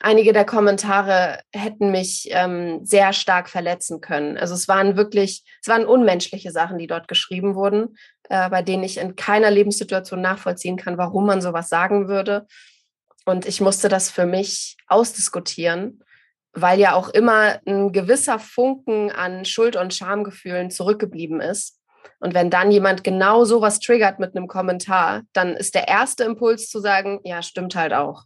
einige 0.03 0.33
der 0.33 0.45
Kommentare 0.45 1.41
hätten 1.53 1.91
mich 1.91 2.29
ähm, 2.31 2.85
sehr 2.85 3.13
stark 3.13 3.49
verletzen 3.49 4.01
können. 4.01 4.37
Also 4.37 4.55
es 4.55 4.69
waren 4.69 4.97
wirklich, 4.97 5.45
es 5.61 5.69
waren 5.69 5.87
unmenschliche 5.87 6.51
Sachen, 6.51 6.79
die 6.79 6.87
dort 6.87 7.09
geschrieben 7.09 7.55
wurden, 7.55 7.97
äh, 8.29 8.51
bei 8.51 8.63
denen 8.63 8.85
ich 8.85 8.99
in 8.99 9.17
keiner 9.17 9.51
Lebenssituation 9.51 10.21
nachvollziehen 10.21 10.77
kann, 10.77 10.99
warum 10.99 11.27
man 11.27 11.41
sowas 11.41 11.69
sagen 11.69 12.09
würde. 12.09 12.47
Und 13.25 13.47
ich 13.47 13.61
musste 13.61 13.89
das 13.89 14.11
für 14.11 14.27
mich 14.27 14.77
ausdiskutieren, 14.89 16.03
weil 16.53 16.81
ja 16.81 16.95
auch 16.95 17.09
immer 17.09 17.61
ein 17.67 17.93
gewisser 17.93 18.39
Funken 18.39 19.11
an 19.11 19.45
Schuld- 19.45 19.77
und 19.77 19.95
Schamgefühlen 19.95 20.71
zurückgeblieben 20.71 21.41
ist. 21.41 21.79
Und 22.19 22.35
wenn 22.35 22.51
dann 22.51 22.71
jemand 22.71 23.05
genau 23.05 23.45
sowas 23.45 23.81
triggert 23.81 24.19
mit 24.19 24.37
einem 24.37 24.49
Kommentar, 24.49 25.23
dann 25.33 25.57
ist 25.57 25.75
der 25.75 25.89
erste 25.89 26.25
Impuls 26.25 26.69
zu 26.69 26.81
sagen, 26.81 27.21
ja, 27.25 27.43
stimmt 27.43 27.75
halt 27.75 27.93
auch. 27.93 28.25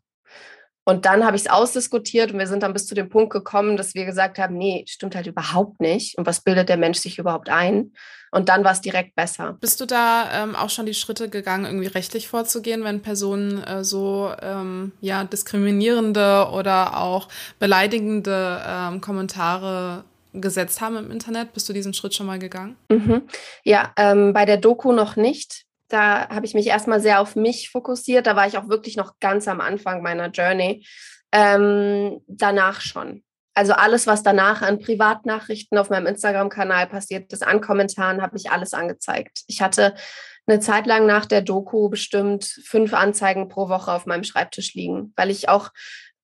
Und 0.88 1.04
dann 1.04 1.26
habe 1.26 1.36
ich 1.36 1.42
es 1.42 1.50
ausdiskutiert 1.50 2.32
und 2.32 2.38
wir 2.38 2.46
sind 2.46 2.62
dann 2.62 2.72
bis 2.72 2.86
zu 2.86 2.94
dem 2.94 3.08
Punkt 3.08 3.32
gekommen, 3.32 3.76
dass 3.76 3.96
wir 3.96 4.04
gesagt 4.04 4.38
haben, 4.38 4.56
nee, 4.56 4.84
stimmt 4.86 5.16
halt 5.16 5.26
überhaupt 5.26 5.80
nicht. 5.80 6.16
Und 6.16 6.26
was 6.26 6.40
bildet 6.40 6.68
der 6.68 6.76
Mensch 6.76 6.98
sich 6.98 7.18
überhaupt 7.18 7.50
ein? 7.50 7.92
Und 8.30 8.48
dann 8.48 8.62
war 8.62 8.70
es 8.70 8.82
direkt 8.82 9.16
besser. 9.16 9.56
Bist 9.60 9.80
du 9.80 9.86
da 9.86 10.28
ähm, 10.32 10.54
auch 10.54 10.70
schon 10.70 10.86
die 10.86 10.94
Schritte 10.94 11.28
gegangen, 11.28 11.64
irgendwie 11.64 11.88
rechtlich 11.88 12.28
vorzugehen, 12.28 12.84
wenn 12.84 13.02
Personen 13.02 13.64
äh, 13.64 13.82
so 13.82 14.32
ähm, 14.40 14.92
ja 15.00 15.24
diskriminierende 15.24 16.50
oder 16.52 17.00
auch 17.00 17.28
beleidigende 17.58 18.62
ähm, 18.64 19.00
Kommentare 19.00 20.04
gesetzt 20.34 20.80
haben 20.80 20.96
im 20.96 21.10
Internet? 21.10 21.52
Bist 21.52 21.68
du 21.68 21.72
diesen 21.72 21.94
Schritt 21.94 22.14
schon 22.14 22.26
mal 22.26 22.38
gegangen? 22.38 22.76
Mhm. 22.90 23.22
Ja, 23.64 23.92
ähm, 23.96 24.32
bei 24.32 24.44
der 24.44 24.58
Doku 24.58 24.92
noch 24.92 25.16
nicht. 25.16 25.65
Da 25.88 26.28
habe 26.28 26.46
ich 26.46 26.54
mich 26.54 26.66
erstmal 26.66 27.00
sehr 27.00 27.20
auf 27.20 27.36
mich 27.36 27.70
fokussiert. 27.70 28.26
Da 28.26 28.36
war 28.36 28.46
ich 28.46 28.58
auch 28.58 28.68
wirklich 28.68 28.96
noch 28.96 29.18
ganz 29.20 29.46
am 29.48 29.60
Anfang 29.60 30.02
meiner 30.02 30.28
Journey. 30.28 30.86
Ähm, 31.32 32.20
danach 32.26 32.80
schon. 32.80 33.22
Also 33.54 33.72
alles, 33.72 34.06
was 34.06 34.22
danach 34.22 34.60
an 34.60 34.80
Privatnachrichten 34.80 35.78
auf 35.78 35.88
meinem 35.88 36.06
Instagram-Kanal 36.06 36.88
passiert 36.88 37.32
ist, 37.32 37.46
an 37.46 37.62
Kommentaren, 37.62 38.20
habe 38.20 38.36
ich 38.36 38.50
alles 38.50 38.74
angezeigt. 38.74 39.44
Ich 39.46 39.62
hatte 39.62 39.94
eine 40.46 40.60
Zeit 40.60 40.86
lang 40.86 41.06
nach 41.06 41.26
der 41.26 41.40
Doku 41.40 41.88
bestimmt 41.88 42.44
fünf 42.44 42.92
Anzeigen 42.92 43.48
pro 43.48 43.68
Woche 43.68 43.92
auf 43.92 44.06
meinem 44.06 44.24
Schreibtisch 44.24 44.74
liegen, 44.74 45.12
weil 45.16 45.30
ich 45.30 45.48
auch 45.48 45.70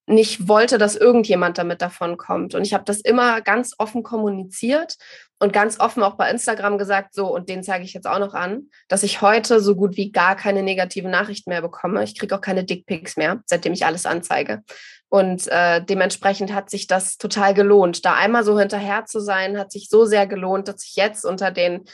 nicht 0.06 0.48
wollte, 0.48 0.78
dass 0.78 0.96
irgendjemand 0.96 1.58
damit 1.58 1.80
davon 1.80 2.16
kommt. 2.16 2.54
Und 2.54 2.66
ich 2.66 2.74
habe 2.74 2.84
das 2.84 3.00
immer 3.00 3.40
ganz 3.40 3.74
offen 3.78 4.02
kommuniziert 4.02 4.96
und 5.38 5.52
ganz 5.52 5.78
offen 5.78 6.02
auch 6.02 6.16
bei 6.16 6.30
Instagram 6.30 6.76
gesagt, 6.76 7.14
so, 7.14 7.32
und 7.32 7.48
den 7.48 7.62
zeige 7.62 7.84
ich 7.84 7.94
jetzt 7.94 8.06
auch 8.06 8.18
noch 8.18 8.34
an, 8.34 8.68
dass 8.88 9.04
ich 9.04 9.22
heute 9.22 9.60
so 9.60 9.76
gut 9.76 9.96
wie 9.96 10.10
gar 10.10 10.36
keine 10.36 10.62
negativen 10.62 11.10
Nachrichten 11.10 11.50
mehr 11.50 11.62
bekomme. 11.62 12.02
Ich 12.02 12.18
kriege 12.18 12.34
auch 12.34 12.40
keine 12.40 12.64
Dickpics 12.64 13.16
mehr, 13.16 13.42
seitdem 13.46 13.72
ich 13.72 13.86
alles 13.86 14.04
anzeige. 14.04 14.62
Und 15.08 15.46
äh, 15.48 15.84
dementsprechend 15.84 16.52
hat 16.54 16.70
sich 16.70 16.86
das 16.86 17.18
total 17.18 17.54
gelohnt. 17.54 18.04
Da 18.04 18.14
einmal 18.14 18.44
so 18.44 18.58
hinterher 18.58 19.04
zu 19.04 19.20
sein, 19.20 19.58
hat 19.58 19.70
sich 19.70 19.88
so 19.88 20.04
sehr 20.04 20.26
gelohnt, 20.26 20.68
dass 20.68 20.84
ich 20.84 20.96
jetzt 20.96 21.24
unter 21.24 21.50
den, 21.50 21.84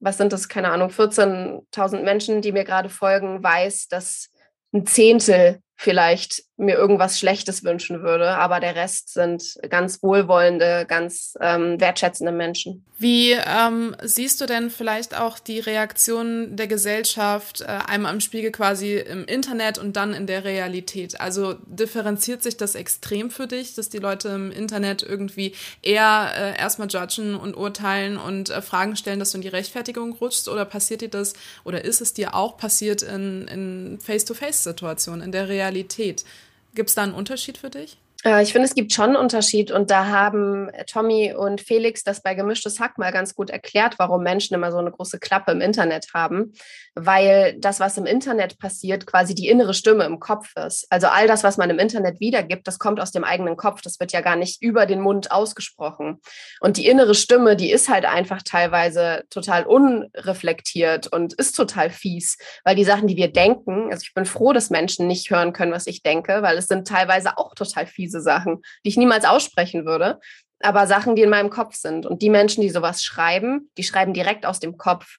was 0.00 0.16
sind 0.16 0.32
das, 0.32 0.48
keine 0.48 0.70
Ahnung, 0.70 0.90
14.000 0.90 2.02
Menschen, 2.02 2.40
die 2.40 2.52
mir 2.52 2.64
gerade 2.64 2.88
folgen, 2.88 3.42
weiß, 3.42 3.88
dass 3.88 4.30
ein 4.72 4.86
Zehntel 4.86 5.61
vielleicht 5.76 6.44
mir 6.62 6.76
irgendwas 6.76 7.18
Schlechtes 7.18 7.64
wünschen 7.64 8.02
würde, 8.02 8.36
aber 8.36 8.60
der 8.60 8.76
Rest 8.76 9.12
sind 9.12 9.58
ganz 9.68 10.02
wohlwollende, 10.02 10.86
ganz 10.86 11.34
ähm, 11.40 11.80
wertschätzende 11.80 12.30
Menschen. 12.30 12.84
Wie 12.98 13.32
ähm, 13.32 13.96
siehst 14.00 14.40
du 14.40 14.46
denn 14.46 14.70
vielleicht 14.70 15.18
auch 15.18 15.40
die 15.40 15.58
Reaktion 15.58 16.54
der 16.54 16.68
Gesellschaft 16.68 17.62
äh, 17.62 17.64
einmal 17.64 18.14
im 18.14 18.20
Spiegel 18.20 18.52
quasi 18.52 18.96
im 18.96 19.24
Internet 19.24 19.78
und 19.78 19.96
dann 19.96 20.14
in 20.14 20.28
der 20.28 20.44
Realität? 20.44 21.20
Also 21.20 21.54
differenziert 21.66 22.44
sich 22.44 22.56
das 22.56 22.76
extrem 22.76 23.30
für 23.30 23.48
dich, 23.48 23.74
dass 23.74 23.88
die 23.88 23.98
Leute 23.98 24.28
im 24.28 24.52
Internet 24.52 25.02
irgendwie 25.02 25.56
eher 25.82 26.30
äh, 26.36 26.60
erstmal 26.60 26.86
judgen 26.88 27.34
und 27.34 27.56
urteilen 27.56 28.18
und 28.18 28.50
äh, 28.50 28.62
Fragen 28.62 28.94
stellen, 28.94 29.18
dass 29.18 29.32
du 29.32 29.38
in 29.38 29.42
die 29.42 29.48
Rechtfertigung 29.48 30.12
rutschst 30.12 30.48
oder 30.48 30.64
passiert 30.64 31.00
dir 31.00 31.10
das 31.10 31.32
oder 31.64 31.84
ist 31.84 32.00
es 32.00 32.14
dir 32.14 32.36
auch 32.36 32.56
passiert 32.56 33.02
in, 33.02 33.48
in 33.48 33.98
Face-to-Face-Situationen, 34.00 35.22
in 35.22 35.32
der 35.32 35.48
Realität? 35.48 35.71
Gibt 36.74 36.88
es 36.88 36.94
da 36.94 37.02
einen 37.02 37.14
Unterschied 37.14 37.58
für 37.58 37.70
dich? 37.70 37.98
Äh, 38.24 38.42
ich 38.42 38.52
finde, 38.52 38.66
es 38.66 38.74
gibt 38.74 38.92
schon 38.92 39.10
einen 39.10 39.16
Unterschied 39.16 39.70
und 39.70 39.90
da 39.90 40.06
haben 40.06 40.68
äh, 40.70 40.84
Tommy 40.84 41.34
und 41.34 41.60
Felix 41.60 42.04
das 42.04 42.22
bei 42.22 42.34
Gemischtes 42.34 42.80
Hack 42.80 42.98
mal 42.98 43.12
ganz 43.12 43.34
gut 43.34 43.50
erklärt, 43.50 43.98
warum 43.98 44.22
Menschen 44.22 44.54
immer 44.54 44.70
so 44.70 44.78
eine 44.78 44.90
große 44.90 45.18
Klappe 45.18 45.52
im 45.52 45.60
Internet 45.60 46.08
haben, 46.14 46.52
weil 46.94 47.56
das, 47.58 47.80
was 47.80 47.98
im 47.98 48.06
Internet 48.06 48.58
passiert, 48.58 49.06
quasi 49.06 49.34
die 49.34 49.48
innere 49.48 49.74
Stimme 49.74 50.04
im 50.04 50.20
Kopf 50.20 50.52
ist. 50.56 50.86
Also 50.90 51.08
all 51.08 51.26
das, 51.26 51.42
was 51.42 51.56
man 51.56 51.70
im 51.70 51.78
Internet 51.78 52.20
wiedergibt, 52.20 52.66
das 52.66 52.78
kommt 52.78 53.00
aus 53.00 53.10
dem 53.10 53.24
eigenen 53.24 53.56
Kopf, 53.56 53.82
das 53.82 53.98
wird 53.98 54.12
ja 54.12 54.20
gar 54.20 54.36
nicht 54.36 54.62
über 54.62 54.86
den 54.86 55.00
Mund 55.00 55.32
ausgesprochen. 55.32 56.20
Und 56.60 56.76
die 56.76 56.86
innere 56.86 57.14
Stimme, 57.14 57.56
die 57.56 57.72
ist 57.72 57.88
halt 57.88 58.04
einfach 58.04 58.42
teilweise 58.42 59.24
total 59.30 59.64
unreflektiert 59.64 61.08
und 61.08 61.32
ist 61.34 61.56
total 61.56 61.90
fies, 61.90 62.38
weil 62.64 62.76
die 62.76 62.84
Sachen, 62.84 63.08
die 63.08 63.16
wir 63.16 63.32
denken, 63.32 63.90
also 63.90 64.02
ich 64.02 64.14
bin 64.14 64.26
froh, 64.26 64.52
dass 64.52 64.70
Menschen 64.70 65.06
nicht 65.06 65.30
hören 65.30 65.52
können, 65.52 65.72
was 65.72 65.86
ich 65.86 66.02
denke, 66.02 66.42
weil 66.42 66.56
es 66.58 66.66
sind 66.66 66.86
teilweise 66.86 67.36
auch 67.38 67.54
total 67.54 67.86
fies 67.86 68.11
diese 68.12 68.20
Sachen, 68.20 68.62
die 68.84 68.90
ich 68.90 68.96
niemals 68.96 69.24
aussprechen 69.24 69.86
würde, 69.86 70.20
aber 70.60 70.86
Sachen, 70.86 71.16
die 71.16 71.22
in 71.22 71.30
meinem 71.30 71.50
Kopf 71.50 71.74
sind. 71.74 72.06
Und 72.06 72.22
die 72.22 72.30
Menschen, 72.30 72.60
die 72.60 72.70
sowas 72.70 73.02
schreiben, 73.02 73.70
die 73.76 73.82
schreiben 73.82 74.12
direkt 74.12 74.46
aus 74.46 74.60
dem 74.60 74.76
Kopf. 74.76 75.16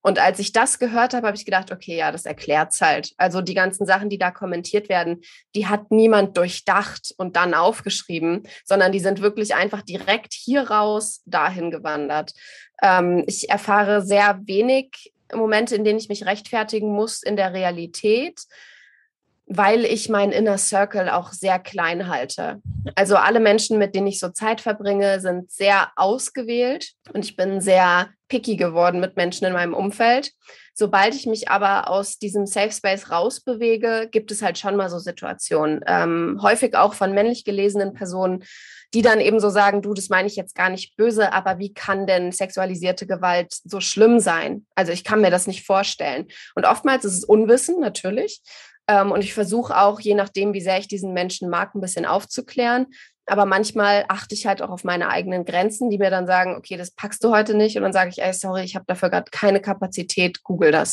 Und 0.00 0.20
als 0.20 0.38
ich 0.38 0.52
das 0.52 0.78
gehört 0.78 1.12
habe, 1.12 1.26
habe 1.26 1.36
ich 1.36 1.44
gedacht, 1.44 1.72
okay, 1.72 1.96
ja, 1.96 2.12
das 2.12 2.24
erklärt 2.24 2.72
es 2.72 2.80
halt. 2.80 3.12
Also 3.16 3.40
die 3.40 3.54
ganzen 3.54 3.84
Sachen, 3.84 4.08
die 4.08 4.18
da 4.18 4.30
kommentiert 4.30 4.88
werden, 4.88 5.20
die 5.56 5.66
hat 5.66 5.90
niemand 5.90 6.36
durchdacht 6.36 7.12
und 7.18 7.34
dann 7.34 7.52
aufgeschrieben, 7.52 8.44
sondern 8.64 8.92
die 8.92 9.00
sind 9.00 9.20
wirklich 9.20 9.56
einfach 9.56 9.82
direkt 9.82 10.32
hier 10.32 10.70
raus 10.70 11.22
dahin 11.26 11.72
gewandert. 11.72 12.32
Ähm, 12.80 13.24
ich 13.26 13.50
erfahre 13.50 14.00
sehr 14.02 14.40
wenig 14.44 15.12
Momente, 15.34 15.74
in 15.74 15.84
denen 15.84 15.98
ich 15.98 16.08
mich 16.08 16.24
rechtfertigen 16.24 16.94
muss 16.94 17.22
in 17.22 17.36
der 17.36 17.52
Realität 17.52 18.40
weil 19.48 19.84
ich 19.84 20.10
meinen 20.10 20.32
Inner 20.32 20.58
Circle 20.58 21.08
auch 21.08 21.32
sehr 21.32 21.58
klein 21.58 22.08
halte. 22.08 22.60
Also 22.94 23.16
alle 23.16 23.40
Menschen, 23.40 23.78
mit 23.78 23.94
denen 23.94 24.06
ich 24.06 24.20
so 24.20 24.28
Zeit 24.28 24.60
verbringe, 24.60 25.20
sind 25.20 25.50
sehr 25.50 25.90
ausgewählt 25.96 26.92
und 27.14 27.24
ich 27.24 27.34
bin 27.34 27.60
sehr 27.60 28.10
picky 28.28 28.56
geworden 28.56 29.00
mit 29.00 29.16
Menschen 29.16 29.46
in 29.46 29.54
meinem 29.54 29.72
Umfeld. 29.72 30.32
Sobald 30.74 31.14
ich 31.14 31.26
mich 31.26 31.48
aber 31.48 31.88
aus 31.88 32.18
diesem 32.18 32.46
Safe 32.46 32.70
Space 32.70 33.10
rausbewege, 33.10 34.08
gibt 34.10 34.30
es 34.30 34.42
halt 34.42 34.58
schon 34.58 34.76
mal 34.76 34.90
so 34.90 34.98
Situationen. 34.98 35.80
Ähm, 35.86 36.38
häufig 36.42 36.76
auch 36.76 36.92
von 36.92 37.14
männlich 37.14 37.44
gelesenen 37.44 37.94
Personen, 37.94 38.44
die 38.94 39.02
dann 39.02 39.20
eben 39.20 39.40
so 39.40 39.48
sagen, 39.48 39.82
du, 39.82 39.94
das 39.94 40.08
meine 40.08 40.28
ich 40.28 40.36
jetzt 40.36 40.54
gar 40.54 40.68
nicht 40.68 40.94
böse, 40.96 41.32
aber 41.32 41.58
wie 41.58 41.72
kann 41.72 42.06
denn 42.06 42.32
sexualisierte 42.32 43.06
Gewalt 43.06 43.54
so 43.64 43.80
schlimm 43.80 44.20
sein? 44.20 44.66
Also 44.74 44.92
ich 44.92 45.04
kann 45.04 45.20
mir 45.20 45.30
das 45.30 45.46
nicht 45.46 45.66
vorstellen. 45.66 46.26
Und 46.54 46.66
oftmals 46.66 47.04
ist 47.04 47.14
es 47.14 47.24
Unwissen, 47.24 47.80
natürlich. 47.80 48.42
Ähm, 48.88 49.12
und 49.12 49.22
ich 49.22 49.34
versuche 49.34 49.76
auch, 49.76 50.00
je 50.00 50.14
nachdem, 50.14 50.54
wie 50.54 50.60
sehr 50.60 50.78
ich 50.78 50.88
diesen 50.88 51.12
Menschen 51.12 51.50
mag, 51.50 51.74
ein 51.74 51.80
bisschen 51.80 52.06
aufzuklären. 52.06 52.86
Aber 53.26 53.44
manchmal 53.44 54.06
achte 54.08 54.34
ich 54.34 54.46
halt 54.46 54.62
auch 54.62 54.70
auf 54.70 54.84
meine 54.84 55.10
eigenen 55.10 55.44
Grenzen, 55.44 55.90
die 55.90 55.98
mir 55.98 56.10
dann 56.10 56.26
sagen, 56.26 56.56
okay, 56.56 56.78
das 56.78 56.92
packst 56.92 57.22
du 57.22 57.30
heute 57.30 57.54
nicht. 57.54 57.76
Und 57.76 57.82
dann 57.82 57.92
sage 57.92 58.10
ich, 58.10 58.22
ey, 58.22 58.32
sorry, 58.32 58.62
ich 58.62 58.74
habe 58.74 58.86
dafür 58.88 59.10
gerade 59.10 59.30
keine 59.30 59.60
Kapazität, 59.60 60.42
google 60.42 60.72
das. 60.72 60.92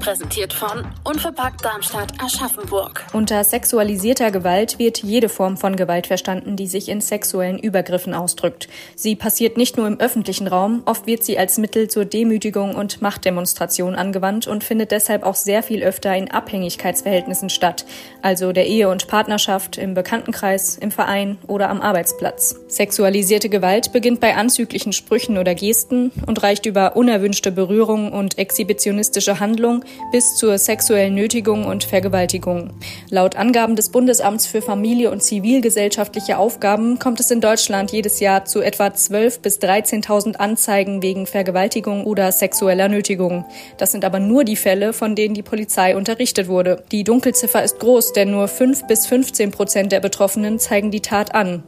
Präsentiert 0.00 0.54
von 0.54 0.86
Unverpackt 1.04 1.62
Darmstadt 1.62 2.14
Aschaffenburg. 2.18 3.04
Unter 3.12 3.44
sexualisierter 3.44 4.30
Gewalt 4.30 4.78
wird 4.78 5.02
jede 5.02 5.28
Form 5.28 5.58
von 5.58 5.76
Gewalt 5.76 6.06
verstanden, 6.06 6.56
die 6.56 6.66
sich 6.66 6.88
in 6.88 7.02
sexuellen 7.02 7.58
Übergriffen 7.58 8.14
ausdrückt. 8.14 8.70
Sie 8.96 9.14
passiert 9.14 9.58
nicht 9.58 9.76
nur 9.76 9.86
im 9.86 10.00
öffentlichen 10.00 10.46
Raum, 10.46 10.82
oft 10.86 11.06
wird 11.06 11.22
sie 11.22 11.38
als 11.38 11.58
Mittel 11.58 11.88
zur 11.88 12.06
Demütigung 12.06 12.74
und 12.74 13.02
Machtdemonstration 13.02 13.94
angewandt 13.94 14.46
und 14.46 14.64
findet 14.64 14.90
deshalb 14.90 15.22
auch 15.22 15.34
sehr 15.34 15.62
viel 15.62 15.82
öfter 15.82 16.16
in 16.16 16.30
Abhängigkeitsverhältnissen 16.30 17.50
statt, 17.50 17.84
also 18.22 18.52
der 18.52 18.66
Ehe 18.66 18.88
und 18.88 19.06
Partnerschaft, 19.06 19.76
im 19.76 19.92
Bekanntenkreis, 19.92 20.78
im 20.78 20.92
Verein 20.92 21.36
oder 21.46 21.68
am 21.68 21.82
Arbeitsplatz. 21.82 22.56
Sexualisierte 22.68 23.50
Gewalt 23.50 23.92
beginnt 23.92 24.20
bei 24.20 24.34
anzüglichen 24.34 24.94
Sprüchen 24.94 25.36
oder 25.36 25.54
Gesten 25.54 26.10
und 26.26 26.42
reicht 26.42 26.64
über 26.64 26.96
unerwünschte 26.96 27.52
Berührung 27.52 28.12
und 28.12 28.38
exhibitionistische 28.38 29.40
Handlung 29.40 29.84
bis 30.12 30.34
zur 30.36 30.58
sexuellen 30.58 31.14
Nötigung 31.14 31.66
und 31.66 31.84
Vergewaltigung. 31.84 32.70
Laut 33.10 33.36
Angaben 33.36 33.76
des 33.76 33.90
Bundesamts 33.90 34.46
für 34.46 34.62
Familie 34.62 35.10
und 35.10 35.22
zivilgesellschaftliche 35.22 36.38
Aufgaben 36.38 36.98
kommt 36.98 37.20
es 37.20 37.30
in 37.30 37.40
Deutschland 37.40 37.92
jedes 37.92 38.20
Jahr 38.20 38.44
zu 38.44 38.60
etwa 38.60 38.86
12.000 38.86 39.40
bis 39.40 39.58
13.000 39.58 40.36
Anzeigen 40.36 41.02
wegen 41.02 41.26
Vergewaltigung 41.26 42.04
oder 42.04 42.32
sexueller 42.32 42.88
Nötigung. 42.88 43.44
Das 43.78 43.92
sind 43.92 44.04
aber 44.04 44.20
nur 44.20 44.44
die 44.44 44.56
Fälle, 44.56 44.92
von 44.92 45.14
denen 45.14 45.34
die 45.34 45.42
Polizei 45.42 45.96
unterrichtet 45.96 46.48
wurde. 46.48 46.82
Die 46.92 47.04
Dunkelziffer 47.04 47.62
ist 47.62 47.78
groß, 47.78 48.12
denn 48.12 48.30
nur 48.30 48.48
5 48.48 48.86
bis 48.86 49.06
15 49.06 49.50
Prozent 49.50 49.92
der 49.92 50.00
Betroffenen 50.00 50.58
zeigen 50.58 50.90
die 50.90 51.00
Tat 51.00 51.34
an. 51.34 51.62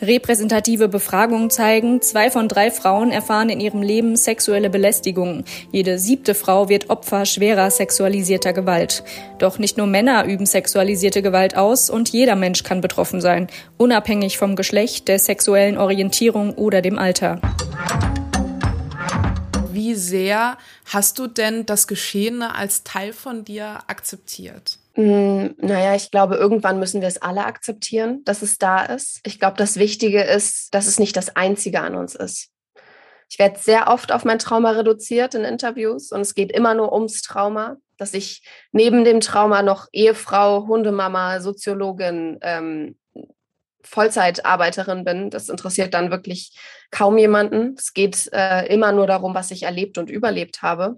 Repräsentative 0.00 0.88
Befragungen 0.88 1.50
zeigen, 1.50 2.00
zwei 2.02 2.30
von 2.30 2.48
drei 2.48 2.70
Frauen 2.70 3.10
erfahren 3.10 3.48
in 3.48 3.58
ihrem 3.58 3.82
Leben 3.82 4.16
sexuelle 4.16 4.70
Belästigung. 4.70 5.44
Jede 5.72 5.98
siebte 5.98 6.34
Frau 6.34 6.68
wird 6.68 6.88
Opfer 6.88 7.26
schwerer 7.26 7.70
sexualisierter 7.70 8.52
Gewalt. 8.52 9.02
Doch 9.38 9.58
nicht 9.58 9.76
nur 9.76 9.86
Männer 9.86 10.24
üben 10.24 10.46
sexualisierte 10.46 11.20
Gewalt 11.20 11.56
aus 11.56 11.90
und 11.90 12.10
jeder 12.10 12.36
Mensch 12.36 12.62
kann 12.62 12.80
betroffen 12.80 13.20
sein, 13.20 13.48
unabhängig 13.76 14.38
vom 14.38 14.54
Geschlecht, 14.54 15.08
der 15.08 15.18
sexuellen 15.18 15.78
Orientierung 15.78 16.54
oder 16.54 16.80
dem 16.80 16.98
Alter. 16.98 17.40
Wie 19.72 19.94
sehr 19.94 20.58
hast 20.86 21.18
du 21.18 21.26
denn 21.26 21.66
das 21.66 21.86
Geschehene 21.88 22.54
als 22.54 22.84
Teil 22.84 23.12
von 23.12 23.44
dir 23.44 23.80
akzeptiert? 23.88 24.78
Hm, 24.98 25.54
naja, 25.58 25.94
ich 25.94 26.10
glaube, 26.10 26.34
irgendwann 26.34 26.80
müssen 26.80 27.00
wir 27.00 27.06
es 27.06 27.22
alle 27.22 27.44
akzeptieren, 27.44 28.24
dass 28.24 28.42
es 28.42 28.58
da 28.58 28.84
ist. 28.84 29.20
Ich 29.24 29.38
glaube, 29.38 29.56
das 29.56 29.76
Wichtige 29.76 30.24
ist, 30.24 30.74
dass 30.74 30.88
es 30.88 30.98
nicht 30.98 31.16
das 31.16 31.36
Einzige 31.36 31.82
an 31.82 31.94
uns 31.94 32.16
ist. 32.16 32.50
Ich 33.30 33.38
werde 33.38 33.60
sehr 33.60 33.86
oft 33.86 34.10
auf 34.10 34.24
mein 34.24 34.40
Trauma 34.40 34.72
reduziert 34.72 35.36
in 35.36 35.44
Interviews 35.44 36.10
und 36.10 36.22
es 36.22 36.34
geht 36.34 36.50
immer 36.50 36.74
nur 36.74 36.92
ums 36.92 37.22
Trauma, 37.22 37.76
dass 37.96 38.12
ich 38.12 38.42
neben 38.72 39.04
dem 39.04 39.20
Trauma 39.20 39.62
noch 39.62 39.86
Ehefrau, 39.92 40.66
Hundemama, 40.66 41.38
Soziologin, 41.40 42.38
ähm, 42.42 42.98
Vollzeitarbeiterin 43.84 45.04
bin. 45.04 45.30
Das 45.30 45.48
interessiert 45.48 45.94
dann 45.94 46.10
wirklich 46.10 46.58
kaum 46.90 47.18
jemanden. 47.18 47.76
Es 47.78 47.94
geht 47.94 48.28
äh, 48.32 48.66
immer 48.66 48.90
nur 48.90 49.06
darum, 49.06 49.32
was 49.32 49.52
ich 49.52 49.62
erlebt 49.62 49.96
und 49.96 50.10
überlebt 50.10 50.62
habe. 50.62 50.96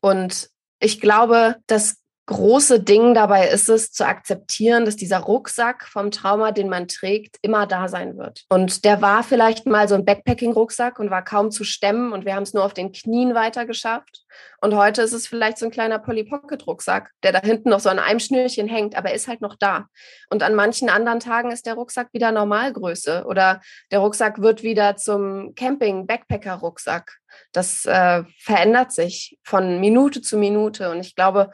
Und 0.00 0.48
ich 0.78 1.00
glaube, 1.00 1.56
dass 1.66 2.01
große 2.26 2.80
Ding 2.80 3.14
dabei 3.14 3.48
ist 3.48 3.68
es, 3.68 3.90
zu 3.90 4.06
akzeptieren, 4.06 4.84
dass 4.84 4.96
dieser 4.96 5.18
Rucksack 5.18 5.86
vom 5.88 6.10
Trauma, 6.10 6.52
den 6.52 6.68
man 6.68 6.86
trägt, 6.86 7.36
immer 7.42 7.66
da 7.66 7.88
sein 7.88 8.16
wird. 8.16 8.44
Und 8.48 8.84
der 8.84 9.02
war 9.02 9.22
vielleicht 9.24 9.66
mal 9.66 9.88
so 9.88 9.96
ein 9.96 10.04
Backpacking-Rucksack 10.04 11.00
und 11.00 11.10
war 11.10 11.24
kaum 11.24 11.50
zu 11.50 11.64
stemmen 11.64 12.12
und 12.12 12.24
wir 12.24 12.34
haben 12.34 12.44
es 12.44 12.54
nur 12.54 12.64
auf 12.64 12.74
den 12.74 12.92
Knien 12.92 13.34
weiter 13.34 13.66
geschafft. 13.66 14.22
Und 14.60 14.76
heute 14.76 15.02
ist 15.02 15.12
es 15.12 15.26
vielleicht 15.26 15.58
so 15.58 15.66
ein 15.66 15.72
kleiner 15.72 15.98
Polly 15.98 16.24
Pocket 16.24 16.64
Rucksack, 16.66 17.10
der 17.24 17.32
da 17.32 17.40
hinten 17.40 17.70
noch 17.70 17.80
so 17.80 17.88
an 17.88 17.98
einem 17.98 18.20
Schnürchen 18.20 18.68
hängt, 18.68 18.96
aber 18.96 19.08
er 19.08 19.16
ist 19.16 19.26
halt 19.26 19.40
noch 19.40 19.56
da. 19.56 19.86
Und 20.30 20.42
an 20.42 20.54
manchen 20.54 20.88
anderen 20.88 21.20
Tagen 21.20 21.50
ist 21.50 21.66
der 21.66 21.74
Rucksack 21.74 22.08
wieder 22.12 22.30
Normalgröße 22.30 23.24
oder 23.26 23.60
der 23.90 23.98
Rucksack 23.98 24.40
wird 24.40 24.62
wieder 24.62 24.96
zum 24.96 25.54
Camping 25.56 26.06
Backpacker 26.06 26.54
Rucksack. 26.54 27.18
Das 27.52 27.84
äh, 27.84 28.22
verändert 28.38 28.92
sich 28.92 29.38
von 29.42 29.80
Minute 29.80 30.22
zu 30.22 30.38
Minute 30.38 30.90
und 30.90 31.00
ich 31.00 31.16
glaube, 31.16 31.50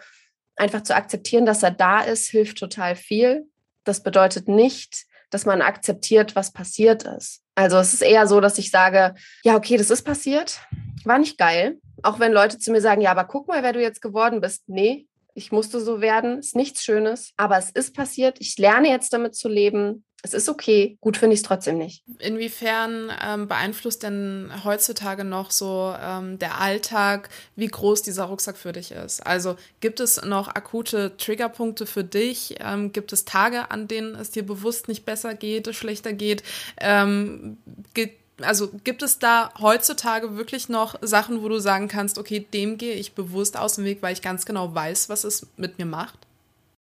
einfach 0.59 0.83
zu 0.83 0.95
akzeptieren, 0.95 1.47
dass 1.47 1.63
er 1.63 1.71
da 1.71 2.01
ist, 2.01 2.29
hilft 2.29 2.59
total 2.59 2.97
viel. 2.97 3.47
Das 3.85 4.03
bedeutet 4.03 4.49
nicht, 4.49 5.07
dass 5.31 5.47
man 5.47 5.63
akzeptiert, 5.63 6.37
was 6.37 6.53
passiert 6.53 7.05
ist. 7.05 7.43
Also 7.55 7.79
es 7.79 7.93
ist 7.93 8.03
eher 8.03 8.27
so, 8.27 8.41
dass 8.41 8.59
ich 8.59 8.71
sage, 8.71 9.15
ja, 9.43 9.57
okay, 9.57 9.77
das 9.77 9.91
ist 9.91 10.03
passiert, 10.03 10.61
war 11.05 11.19
nicht 11.19 11.39
geil. 11.39 11.79
Auch 12.03 12.21
wenn 12.21 12.33
Leute 12.33 12.59
zu 12.59 12.71
mir 12.71 12.81
sagen, 12.81 13.01
ja, 13.01 13.11
aber 13.11 13.25
guck 13.25 13.49
mal, 13.49 13.63
wer 13.63 13.73
du 13.73 13.83
jetzt 13.83 14.01
geworden 14.01 14.41
bist. 14.41 14.69
Nee, 14.69 15.08
ich 15.39 15.53
musste 15.53 15.81
so 15.81 16.01
werden, 16.01 16.39
ist 16.39 16.57
nichts 16.57 16.83
Schönes, 16.83 17.33
aber 17.37 17.57
es 17.59 17.71
ist 17.71 17.95
passiert. 17.95 18.39
Ich 18.41 18.59
lerne 18.59 18.91
jetzt 18.91 19.13
damit 19.13 19.35
zu 19.35 19.49
leben 19.49 20.05
es 20.23 20.35
ist 20.35 20.49
okay, 20.49 20.99
gut 21.01 21.17
finde 21.17 21.35
ich 21.35 21.41
es 21.41 21.47
trotzdem 21.47 21.79
nicht. 21.79 22.03
Inwiefern 22.19 23.13
ähm, 23.25 23.47
beeinflusst 23.47 24.03
denn 24.03 24.51
heutzutage 24.65 25.23
noch 25.23 25.53
so 25.53 25.95
ähm, 26.01 26.41
der 26.41 26.61
Alltag, 26.61 27.29
wie 27.55 27.69
groß 27.69 28.03
dieser 28.03 28.25
Rucksack 28.25 28.57
für 28.57 28.73
dich 28.73 28.91
ist? 28.91 29.25
Also 29.25 29.57
gibt 29.79 30.01
es 30.01 30.21
noch 30.25 30.49
akute 30.49 31.17
Triggerpunkte 31.17 31.87
für 31.87 32.03
dich? 32.03 32.57
Ähm, 32.59 32.91
gibt 32.91 33.13
es 33.13 33.27
Tage, 33.27 33.71
an 33.71 33.87
denen 33.87 34.17
es 34.17 34.31
dir 34.31 34.45
bewusst 34.45 34.89
nicht 34.89 35.05
besser 35.05 35.35
geht, 35.35 35.73
schlechter 35.75 36.13
geht? 36.13 36.43
Ähm, 36.79 37.59
geht 37.95 38.17
also 38.41 38.69
gibt 38.85 39.03
es 39.03 39.19
da 39.19 39.53
heutzutage 39.59 40.37
wirklich 40.37 40.69
noch 40.69 40.97
Sachen, 41.03 41.43
wo 41.43 41.49
du 41.49 41.59
sagen 41.59 41.89
kannst, 41.89 42.19
okay, 42.19 42.47
dem 42.53 42.79
gehe 42.79 42.95
ich 42.95 43.15
bewusst 43.15 43.57
aus 43.57 43.75
dem 43.75 43.85
Weg, 43.85 44.03
weil 44.03 44.13
ich 44.13 44.23
ganz 44.23 44.47
genau 44.47 44.75
weiß, 44.75 45.09
was 45.09 45.25
es 45.25 45.47
mit 45.57 45.79
mir 45.79 45.87
macht? 45.87 46.19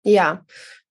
Ja, 0.04 0.44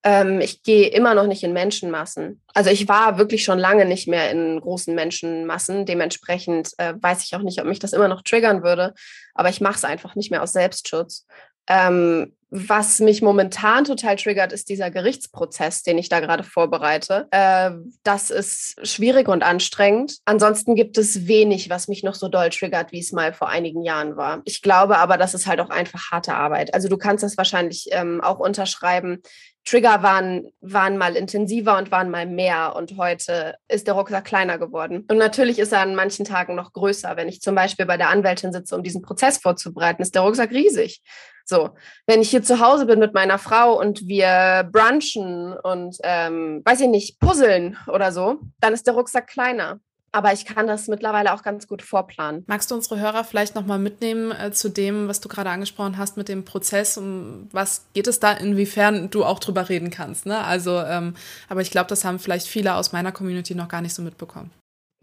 ähm, 0.03 0.41
ich 0.41 0.63
gehe 0.63 0.87
immer 0.87 1.13
noch 1.13 1.27
nicht 1.27 1.43
in 1.43 1.53
Menschenmassen. 1.53 2.41
Also 2.53 2.69
ich 2.69 2.87
war 2.87 3.17
wirklich 3.17 3.43
schon 3.43 3.59
lange 3.59 3.85
nicht 3.85 4.07
mehr 4.07 4.31
in 4.31 4.59
großen 4.59 4.95
Menschenmassen. 4.95 5.85
Dementsprechend 5.85 6.71
äh, 6.77 6.93
weiß 6.99 7.23
ich 7.23 7.35
auch 7.35 7.41
nicht, 7.41 7.59
ob 7.59 7.67
mich 7.67 7.79
das 7.79 7.93
immer 7.93 8.07
noch 8.07 8.23
triggern 8.23 8.63
würde. 8.63 8.93
Aber 9.35 9.49
ich 9.49 9.61
mache 9.61 9.75
es 9.75 9.83
einfach 9.83 10.15
nicht 10.15 10.31
mehr 10.31 10.41
aus 10.41 10.53
Selbstschutz. 10.53 11.27
Ähm, 11.67 12.33
was 12.53 12.99
mich 12.99 13.21
momentan 13.21 13.85
total 13.85 14.17
triggert, 14.17 14.51
ist 14.51 14.67
dieser 14.67 14.91
Gerichtsprozess, 14.91 15.83
den 15.83 15.97
ich 15.97 16.09
da 16.09 16.19
gerade 16.19 16.43
vorbereite. 16.43 17.27
Äh, 17.31 17.71
das 18.03 18.29
ist 18.29 18.75
schwierig 18.85 19.29
und 19.29 19.41
anstrengend. 19.41 20.17
Ansonsten 20.25 20.75
gibt 20.75 20.97
es 20.97 21.27
wenig, 21.27 21.69
was 21.69 21.87
mich 21.87 22.03
noch 22.03 22.13
so 22.13 22.27
doll 22.27 22.49
triggert, 22.49 22.91
wie 22.91 22.99
es 22.99 23.13
mal 23.13 23.31
vor 23.31 23.47
einigen 23.47 23.83
Jahren 23.83 24.17
war. 24.17 24.41
Ich 24.43 24.61
glaube 24.61 24.97
aber, 24.97 25.17
das 25.17 25.33
ist 25.33 25.47
halt 25.47 25.61
auch 25.61 25.69
einfach 25.69 26.11
harte 26.11 26.33
Arbeit. 26.33 26.73
Also 26.73 26.89
du 26.89 26.97
kannst 26.97 27.23
das 27.23 27.37
wahrscheinlich 27.37 27.87
ähm, 27.91 28.19
auch 28.19 28.39
unterschreiben. 28.39 29.21
Trigger 29.63 30.01
waren, 30.01 30.51
waren 30.61 30.97
mal 30.97 31.15
intensiver 31.15 31.77
und 31.77 31.91
waren 31.91 32.09
mal 32.09 32.25
mehr 32.25 32.75
und 32.75 32.97
heute 32.97 33.55
ist 33.67 33.87
der 33.87 33.93
Rucksack 33.93 34.25
kleiner 34.25 34.57
geworden. 34.57 35.05
Und 35.09 35.17
natürlich 35.17 35.59
ist 35.59 35.71
er 35.71 35.81
an 35.81 35.95
manchen 35.95 36.25
Tagen 36.25 36.55
noch 36.55 36.73
größer. 36.73 37.15
Wenn 37.15 37.29
ich 37.29 37.41
zum 37.41 37.53
Beispiel 37.55 37.85
bei 37.85 37.97
der 37.97 38.09
Anwältin 38.09 38.51
sitze, 38.51 38.75
um 38.75 38.83
diesen 38.83 39.01
Prozess 39.01 39.37
vorzubereiten, 39.37 40.01
ist 40.01 40.15
der 40.15 40.23
Rucksack 40.23 40.51
riesig. 40.51 41.01
So, 41.45 41.71
wenn 42.07 42.21
ich 42.21 42.29
hier 42.29 42.43
zu 42.43 42.59
Hause 42.59 42.85
bin 42.85 42.99
mit 42.99 43.13
meiner 43.13 43.37
Frau 43.37 43.77
und 43.79 44.07
wir 44.07 44.69
brunchen 44.71 45.53
und, 45.53 45.97
ähm, 46.03 46.61
weiß 46.65 46.81
ich 46.81 46.87
nicht, 46.87 47.19
puzzeln 47.19 47.77
oder 47.87 48.11
so, 48.11 48.39
dann 48.59 48.73
ist 48.73 48.87
der 48.87 48.93
Rucksack 48.93 49.27
kleiner. 49.27 49.79
Aber 50.13 50.33
ich 50.33 50.45
kann 50.45 50.67
das 50.67 50.87
mittlerweile 50.87 51.33
auch 51.33 51.41
ganz 51.41 51.67
gut 51.67 51.81
vorplanen. 51.81 52.43
Magst 52.47 52.69
du 52.69 52.75
unsere 52.75 52.99
Hörer 52.99 53.23
vielleicht 53.23 53.55
nochmal 53.55 53.79
mitnehmen 53.79 54.31
äh, 54.31 54.51
zu 54.51 54.69
dem, 54.69 55.07
was 55.07 55.21
du 55.21 55.29
gerade 55.29 55.49
angesprochen 55.49 55.97
hast 55.97 56.17
mit 56.17 56.27
dem 56.27 56.43
Prozess? 56.43 56.97
Um 56.97 57.47
was 57.51 57.85
geht 57.93 58.07
es 58.07 58.19
da, 58.19 58.33
inwiefern 58.33 59.09
du 59.09 59.23
auch 59.23 59.39
drüber 59.39 59.69
reden 59.69 59.89
kannst? 59.89 60.25
Ne? 60.25 60.37
Also, 60.43 60.79
ähm, 60.79 61.15
aber 61.47 61.61
ich 61.61 61.71
glaube, 61.71 61.87
das 61.87 62.03
haben 62.03 62.19
vielleicht 62.19 62.47
viele 62.47 62.75
aus 62.75 62.91
meiner 62.91 63.11
Community 63.11 63.55
noch 63.55 63.69
gar 63.69 63.81
nicht 63.81 63.93
so 63.93 64.01
mitbekommen. 64.01 64.51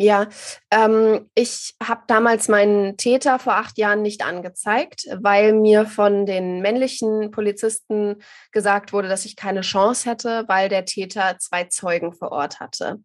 Ja, 0.01 0.29
ähm, 0.71 1.29
ich 1.35 1.75
habe 1.83 2.03
damals 2.07 2.47
meinen 2.47 2.97
Täter 2.97 3.41
vor 3.41 3.55
acht 3.55 3.79
Jahren 3.79 4.01
nicht 4.01 4.25
angezeigt, 4.25 5.07
weil 5.21 5.53
mir 5.53 5.87
von 5.87 6.25
den 6.25 6.61
männlichen 6.61 7.33
Polizisten 7.33 8.23
gesagt 8.53 8.93
wurde, 8.93 9.09
dass 9.09 9.25
ich 9.25 9.35
keine 9.35 9.63
Chance 9.63 10.09
hätte, 10.09 10.45
weil 10.47 10.69
der 10.69 10.85
Täter 10.85 11.37
zwei 11.41 11.65
Zeugen 11.65 12.13
vor 12.13 12.31
Ort 12.31 12.61
hatte. 12.61 13.01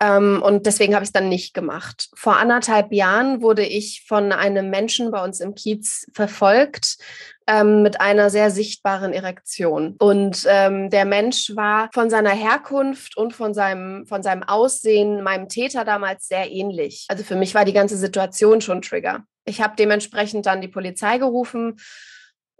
Ähm, 0.00 0.42
und 0.42 0.66
deswegen 0.66 0.94
habe 0.94 1.04
ich 1.04 1.08
es 1.08 1.12
dann 1.12 1.28
nicht 1.28 1.54
gemacht. 1.54 2.08
Vor 2.14 2.36
anderthalb 2.36 2.92
Jahren 2.92 3.40
wurde 3.40 3.64
ich 3.64 4.04
von 4.06 4.32
einem 4.32 4.68
Menschen 4.68 5.10
bei 5.10 5.24
uns 5.24 5.40
im 5.40 5.54
Kiez 5.54 6.06
verfolgt 6.12 6.98
ähm, 7.46 7.82
mit 7.82 8.00
einer 8.00 8.28
sehr 8.28 8.50
sichtbaren 8.50 9.12
Erektion. 9.12 9.96
Und 9.98 10.44
ähm, 10.48 10.90
der 10.90 11.06
Mensch 11.06 11.54
war 11.56 11.88
von 11.94 12.10
seiner 12.10 12.30
Herkunft 12.30 13.16
und 13.16 13.32
von 13.32 13.54
seinem, 13.54 14.06
von 14.06 14.22
seinem 14.22 14.42
Aussehen 14.42 15.22
meinem 15.22 15.48
Täter 15.48 15.84
damals 15.84 16.28
sehr 16.28 16.50
ähnlich. 16.50 17.06
Also 17.08 17.24
für 17.24 17.36
mich 17.36 17.54
war 17.54 17.64
die 17.64 17.72
ganze 17.72 17.96
Situation 17.96 18.60
schon 18.60 18.82
Trigger. 18.82 19.24
Ich 19.46 19.62
habe 19.62 19.76
dementsprechend 19.78 20.44
dann 20.44 20.60
die 20.60 20.68
Polizei 20.68 21.18
gerufen 21.18 21.76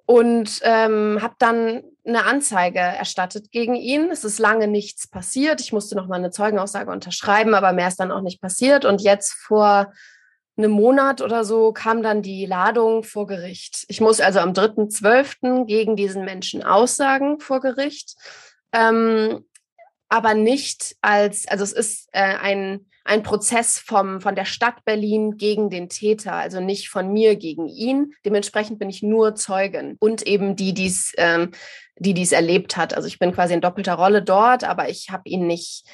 und 0.07 0.61
ähm, 0.63 1.19
habe 1.21 1.35
dann 1.39 1.83
eine 2.07 2.25
Anzeige 2.25 2.79
erstattet 2.79 3.51
gegen 3.51 3.75
ihn. 3.75 4.11
Es 4.11 4.25
ist 4.25 4.39
lange 4.39 4.69
nichts 4.69 5.09
passiert. 5.09 5.61
Ich 5.61 5.73
musste 5.73 5.97
noch 5.97 6.07
mal 6.07 6.17
eine 6.17 6.31
Zeugenaussage 6.31 6.91
unterschreiben, 6.91 7.55
aber 7.55 7.73
mehr 7.73 7.89
ist 7.89 7.99
dann 7.99 8.13
auch 8.13 8.21
nicht 8.21 8.41
passiert. 8.41 8.85
Und 8.85 9.01
jetzt 9.01 9.33
vor 9.33 9.93
einem 10.57 10.71
Monat 10.71 11.21
oder 11.21 11.45
so 11.45 11.73
kam 11.73 12.03
dann 12.03 12.23
die 12.23 12.47
Ladung 12.47 13.03
vor 13.03 13.27
Gericht. 13.27 13.85
Ich 13.89 14.01
muss 14.01 14.21
also 14.21 14.41
am 14.41 14.53
3.12. 14.53 15.67
gegen 15.67 15.97
diesen 15.97 16.25
Menschen 16.25 16.63
aussagen 16.63 17.41
vor 17.41 17.61
Gericht, 17.61 18.15
ähm, 18.73 19.45
aber 20.09 20.35
nicht 20.35 20.97
als, 21.03 21.47
also 21.49 21.65
es 21.65 21.73
ist 21.73 22.09
äh, 22.13 22.37
ein 22.37 22.87
ein 23.07 23.23
Prozess 23.23 23.79
vom, 23.79 24.21
von 24.21 24.35
der 24.35 24.45
Stadt 24.45 24.85
Berlin 24.85 25.37
gegen 25.37 25.71
den 25.71 25.89
Täter, 25.89 26.35
also 26.35 26.61
nicht 26.61 26.89
von 26.89 27.13
mir 27.13 27.37
gegen 27.37 27.69
ihn. 27.69 28.13
Dementsprechend 28.25 28.79
bin 28.79 28.91
ich 28.91 29.03
nur 29.03 29.35
Zeugin 29.35 29.97
und 29.99 30.27
eben 30.27 30.57
die, 30.57 30.75
die's, 30.75 31.13
ähm, 31.17 31.53
die 31.99 32.15
dies 32.15 32.33
erlebt 32.33 32.77
hat. 32.77 32.95
Also 32.95 33.09
ich 33.09 33.19
bin 33.19 33.33
quasi 33.33 33.55
in 33.55 33.61
doppelter 33.61 33.95
Rolle 33.95 34.23
dort, 34.23 34.65
aber 34.65 34.89
ich 34.89 35.11
habe 35.11 35.23
ihn 35.29 35.47
nicht 35.47 35.85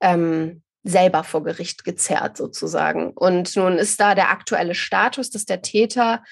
ähm, 0.00 0.62
selber 0.82 1.24
vor 1.24 1.42
Gericht 1.42 1.84
gezerrt 1.84 2.36
sozusagen. 2.36 3.10
Und 3.10 3.54
nun 3.56 3.78
ist 3.78 4.00
da 4.00 4.14
der 4.14 4.30
aktuelle 4.30 4.74
Status, 4.74 5.30
dass 5.30 5.44
der 5.44 5.62
Täter 5.62 6.22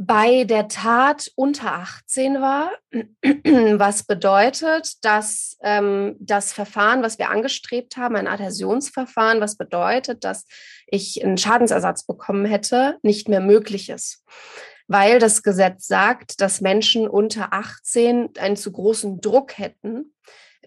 bei 0.00 0.44
der 0.44 0.68
Tat 0.68 1.28
unter 1.34 1.72
18 1.72 2.40
war, 2.40 2.70
was 2.92 4.04
bedeutet, 4.04 5.04
dass 5.04 5.58
ähm, 5.60 6.14
das 6.20 6.52
Verfahren, 6.52 7.02
was 7.02 7.18
wir 7.18 7.30
angestrebt 7.30 7.96
haben, 7.96 8.14
ein 8.14 8.28
Adhäsionsverfahren, 8.28 9.40
was 9.40 9.56
bedeutet, 9.56 10.22
dass 10.22 10.46
ich 10.86 11.24
einen 11.24 11.36
Schadensersatz 11.36 12.06
bekommen 12.06 12.44
hätte, 12.44 12.98
nicht 13.02 13.28
mehr 13.28 13.40
möglich 13.40 13.88
ist. 13.88 14.24
Weil 14.86 15.18
das 15.18 15.42
Gesetz 15.42 15.88
sagt, 15.88 16.40
dass 16.40 16.60
Menschen 16.60 17.08
unter 17.08 17.52
18 17.52 18.30
einen 18.38 18.56
zu 18.56 18.70
großen 18.70 19.20
Druck 19.20 19.58
hätten, 19.58 20.14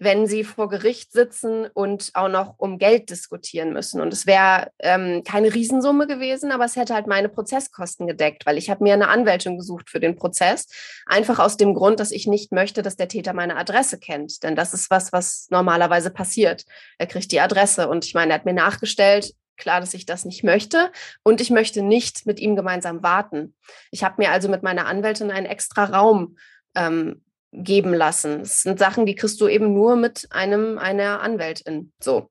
wenn 0.02 0.26
sie 0.26 0.44
vor 0.44 0.68
Gericht 0.68 1.12
sitzen 1.12 1.66
und 1.74 2.10
auch 2.14 2.28
noch 2.28 2.54
um 2.58 2.78
Geld 2.78 3.10
diskutieren 3.10 3.72
müssen. 3.72 4.00
Und 4.00 4.12
es 4.12 4.26
wäre 4.26 4.70
ähm, 4.78 5.22
keine 5.24 5.54
Riesensumme 5.54 6.06
gewesen, 6.06 6.50
aber 6.50 6.64
es 6.64 6.76
hätte 6.76 6.94
halt 6.94 7.06
meine 7.06 7.28
Prozesskosten 7.28 8.06
gedeckt, 8.06 8.44
weil 8.46 8.58
ich 8.58 8.70
habe 8.70 8.82
mir 8.82 8.94
eine 8.94 9.08
Anwältin 9.08 9.56
gesucht 9.56 9.90
für 9.90 10.00
den 10.00 10.16
Prozess. 10.16 10.66
Einfach 11.06 11.38
aus 11.38 11.56
dem 11.56 11.74
Grund, 11.74 12.00
dass 12.00 12.10
ich 12.10 12.26
nicht 12.26 12.52
möchte, 12.52 12.82
dass 12.82 12.96
der 12.96 13.08
Täter 13.08 13.32
meine 13.32 13.56
Adresse 13.56 13.98
kennt. 13.98 14.42
Denn 14.42 14.56
das 14.56 14.74
ist 14.74 14.90
was, 14.90 15.12
was 15.12 15.46
normalerweise 15.50 16.10
passiert. 16.10 16.64
Er 16.98 17.06
kriegt 17.06 17.30
die 17.30 17.40
Adresse 17.40 17.88
und 17.88 18.04
ich 18.04 18.14
meine, 18.14 18.32
er 18.32 18.36
hat 18.36 18.44
mir 18.44 18.54
nachgestellt, 18.54 19.34
klar, 19.56 19.80
dass 19.80 19.94
ich 19.94 20.06
das 20.06 20.24
nicht 20.24 20.42
möchte 20.42 20.90
und 21.22 21.40
ich 21.40 21.50
möchte 21.50 21.82
nicht 21.82 22.26
mit 22.26 22.40
ihm 22.40 22.56
gemeinsam 22.56 23.02
warten. 23.02 23.54
Ich 23.90 24.02
habe 24.02 24.16
mir 24.18 24.30
also 24.30 24.48
mit 24.48 24.62
meiner 24.62 24.86
Anwältin 24.86 25.30
einen 25.30 25.46
extra 25.46 25.84
Raum 25.84 26.36
ähm, 26.74 27.22
geben 27.52 27.94
lassen. 27.94 28.40
Das 28.40 28.62
sind 28.62 28.78
Sachen, 28.78 29.06
die 29.06 29.14
kriegst 29.14 29.40
du 29.40 29.48
eben 29.48 29.74
nur 29.74 29.96
mit 29.96 30.28
einem 30.30 30.78
einer 30.78 31.20
Anwältin. 31.20 31.92
So. 32.00 32.28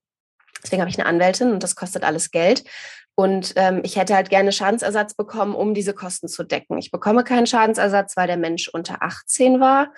Deswegen 0.64 0.82
habe 0.82 0.90
ich 0.90 1.00
eine 1.00 1.08
Anwältin 1.08 1.52
und 1.52 1.64
das 1.64 1.76
kostet 1.76 2.04
alles 2.04 2.32
Geld. 2.32 2.64
Und 3.16 3.54
ähm, 3.56 3.82
ich 3.84 3.98
hätte 3.98 4.16
halt 4.16 4.30
gerne 4.30 4.52
Schadensersatz 4.52 5.14
bekommen, 5.14 5.54
um 5.54 5.74
diese 5.74 5.94
Kosten 5.94 6.28
zu 6.28 6.44
decken. 6.44 6.78
Ich 6.78 6.92
bekomme 6.92 7.24
keinen 7.24 7.48
Schadensersatz, 7.48 8.16
weil 8.16 8.28
der 8.28 8.38
Mensch 8.38 8.68
unter 8.70 9.02
18 9.02 9.60
war. 9.60 9.94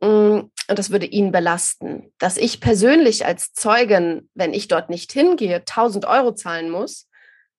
Mm, 0.00 0.50
und 0.68 0.78
das 0.78 0.90
würde 0.90 1.06
ihn 1.06 1.32
belasten. 1.32 2.12
Dass 2.18 2.36
ich 2.36 2.60
persönlich 2.60 3.26
als 3.26 3.52
Zeugin, 3.52 4.28
wenn 4.34 4.54
ich 4.54 4.68
dort 4.68 4.90
nicht 4.90 5.12
hingehe, 5.12 5.56
1000 5.56 6.04
Euro 6.04 6.34
zahlen 6.34 6.70
muss, 6.70 7.08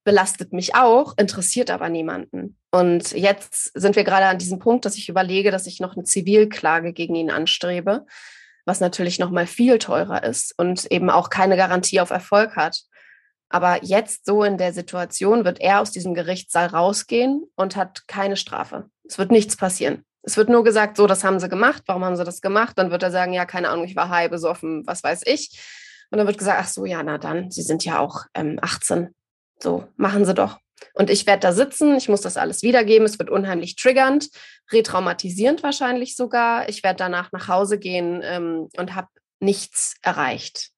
belastet 0.04 0.52
mich 0.52 0.74
auch, 0.74 1.14
interessiert 1.16 1.70
aber 1.70 1.88
niemanden. 1.88 2.58
Und 2.70 3.12
jetzt 3.12 3.72
sind 3.74 3.96
wir 3.96 4.04
gerade 4.04 4.26
an 4.26 4.38
diesem 4.38 4.58
Punkt, 4.58 4.84
dass 4.84 4.96
ich 4.96 5.08
überlege, 5.08 5.50
dass 5.50 5.66
ich 5.66 5.80
noch 5.80 5.96
eine 5.96 6.04
Zivilklage 6.04 6.92
gegen 6.92 7.14
ihn 7.14 7.30
anstrebe, 7.30 8.06
was 8.66 8.80
natürlich 8.80 9.18
noch 9.18 9.30
mal 9.30 9.46
viel 9.46 9.78
teurer 9.78 10.22
ist 10.22 10.54
und 10.58 10.90
eben 10.92 11.10
auch 11.10 11.30
keine 11.30 11.56
Garantie 11.56 12.00
auf 12.00 12.10
Erfolg 12.10 12.56
hat. 12.56 12.82
Aber 13.48 13.82
jetzt 13.84 14.26
so 14.26 14.42
in 14.42 14.58
der 14.58 14.72
Situation 14.72 15.44
wird 15.44 15.60
er 15.60 15.80
aus 15.80 15.90
diesem 15.90 16.14
Gerichtssaal 16.14 16.66
rausgehen 16.66 17.44
und 17.56 17.76
hat 17.76 18.06
keine 18.06 18.36
Strafe. 18.36 18.86
Es 19.04 19.18
wird 19.18 19.30
nichts 19.30 19.56
passieren. 19.56 20.04
Es 20.22 20.36
wird 20.36 20.48
nur 20.48 20.64
gesagt, 20.64 20.96
so, 20.96 21.06
das 21.06 21.22
haben 21.22 21.38
sie 21.38 21.48
gemacht. 21.48 21.82
Warum 21.86 22.04
haben 22.04 22.16
sie 22.16 22.24
das 22.24 22.40
gemacht? 22.40 22.78
Dann 22.78 22.90
wird 22.90 23.02
er 23.02 23.10
sagen, 23.10 23.32
ja, 23.32 23.44
keine 23.44 23.68
Ahnung, 23.68 23.84
ich 23.84 23.94
war 23.94 24.08
high, 24.08 24.30
besoffen, 24.30 24.86
was 24.86 25.04
weiß 25.04 25.22
ich. 25.26 25.60
Und 26.10 26.18
dann 26.18 26.26
wird 26.26 26.38
gesagt, 26.38 26.58
ach 26.60 26.68
so, 26.68 26.86
ja, 26.86 27.02
na 27.02 27.18
dann, 27.18 27.50
Sie 27.50 27.62
sind 27.62 27.84
ja 27.84 27.98
auch 27.98 28.24
ähm, 28.34 28.58
18. 28.60 29.14
So, 29.64 29.88
machen 29.96 30.26
Sie 30.26 30.34
doch. 30.34 30.58
Und 30.92 31.08
ich 31.08 31.26
werde 31.26 31.40
da 31.40 31.52
sitzen, 31.54 31.96
ich 31.96 32.10
muss 32.10 32.20
das 32.20 32.36
alles 32.36 32.60
wiedergeben, 32.60 33.06
es 33.06 33.18
wird 33.18 33.30
unheimlich 33.30 33.76
triggernd, 33.76 34.28
retraumatisierend 34.70 35.62
wahrscheinlich 35.62 36.16
sogar. 36.16 36.68
Ich 36.68 36.82
werde 36.82 36.98
danach 36.98 37.32
nach 37.32 37.48
Hause 37.48 37.78
gehen 37.78 38.20
ähm, 38.22 38.68
und 38.76 38.94
habe 38.94 39.08
nichts 39.40 39.94
erreicht. 40.02 40.68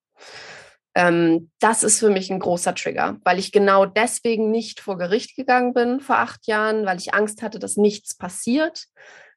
Ähm, 0.95 1.51
das 1.59 1.83
ist 1.83 1.99
für 1.99 2.11
mich 2.11 2.31
ein 2.31 2.39
großer 2.39 2.77
Trigger, 2.77 3.17
weil 3.25 3.41
ich 3.41 3.51
genau 3.51 3.87
deswegen 3.87 4.53
nicht 4.53 4.79
vor 4.79 4.97
Gericht 4.99 5.35
gegangen 5.35 5.75
bin 5.75 5.99
vor 5.99 6.19
acht 6.19 6.47
Jahren, 6.47 6.87
weil 6.87 6.99
ich 6.99 7.13
Angst 7.13 7.43
hatte, 7.43 7.59
dass 7.59 7.77
nichts 7.77 8.17
passiert 8.17 8.87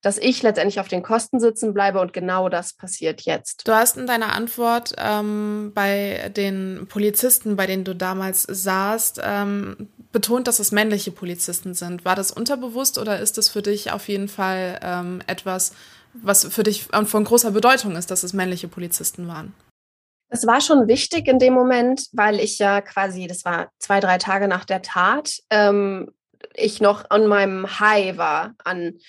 dass 0.01 0.17
ich 0.17 0.41
letztendlich 0.43 0.79
auf 0.79 0.87
den 0.87 1.03
Kosten 1.03 1.39
sitzen 1.39 1.73
bleibe 1.73 1.99
und 1.99 2.13
genau 2.13 2.49
das 2.49 2.73
passiert 2.73 3.21
jetzt. 3.21 3.67
Du 3.67 3.73
hast 3.73 3.97
in 3.97 4.07
deiner 4.07 4.33
Antwort 4.33 4.93
ähm, 4.97 5.71
bei 5.73 6.31
den 6.35 6.87
Polizisten, 6.89 7.55
bei 7.55 7.67
denen 7.67 7.83
du 7.83 7.95
damals 7.95 8.43
saßt, 8.43 9.21
ähm, 9.23 9.89
betont, 10.11 10.47
dass 10.47 10.59
es 10.59 10.71
männliche 10.71 11.11
Polizisten 11.11 11.73
sind. 11.73 12.05
War 12.05 12.15
das 12.15 12.31
unterbewusst 12.31 12.97
oder 12.97 13.19
ist 13.19 13.37
das 13.37 13.49
für 13.49 13.61
dich 13.61 13.91
auf 13.91 14.07
jeden 14.07 14.27
Fall 14.27 14.79
ähm, 14.81 15.21
etwas, 15.27 15.73
was 16.13 16.45
für 16.45 16.63
dich 16.63 16.87
von 17.05 17.23
großer 17.23 17.51
Bedeutung 17.51 17.95
ist, 17.95 18.09
dass 18.09 18.23
es 18.23 18.33
männliche 18.33 18.67
Polizisten 18.67 19.27
waren? 19.27 19.53
Es 20.31 20.45
war 20.45 20.61
schon 20.61 20.87
wichtig 20.87 21.27
in 21.27 21.39
dem 21.39 21.53
Moment, 21.53 22.07
weil 22.13 22.39
ich 22.39 22.59
ja 22.59 22.81
quasi, 22.81 23.25
das 23.25 23.45
war 23.45 23.71
zwei, 23.79 23.99
drei 23.99 24.19
Tage 24.19 24.47
nach 24.47 24.63
der 24.63 24.83
Tat, 24.83 25.39
ähm, 25.49 26.11
ich 26.55 26.81
noch 26.81 27.09
an 27.09 27.27
meinem 27.27 27.79
High 27.79 28.17
war, 28.17 28.55
an 28.63 28.99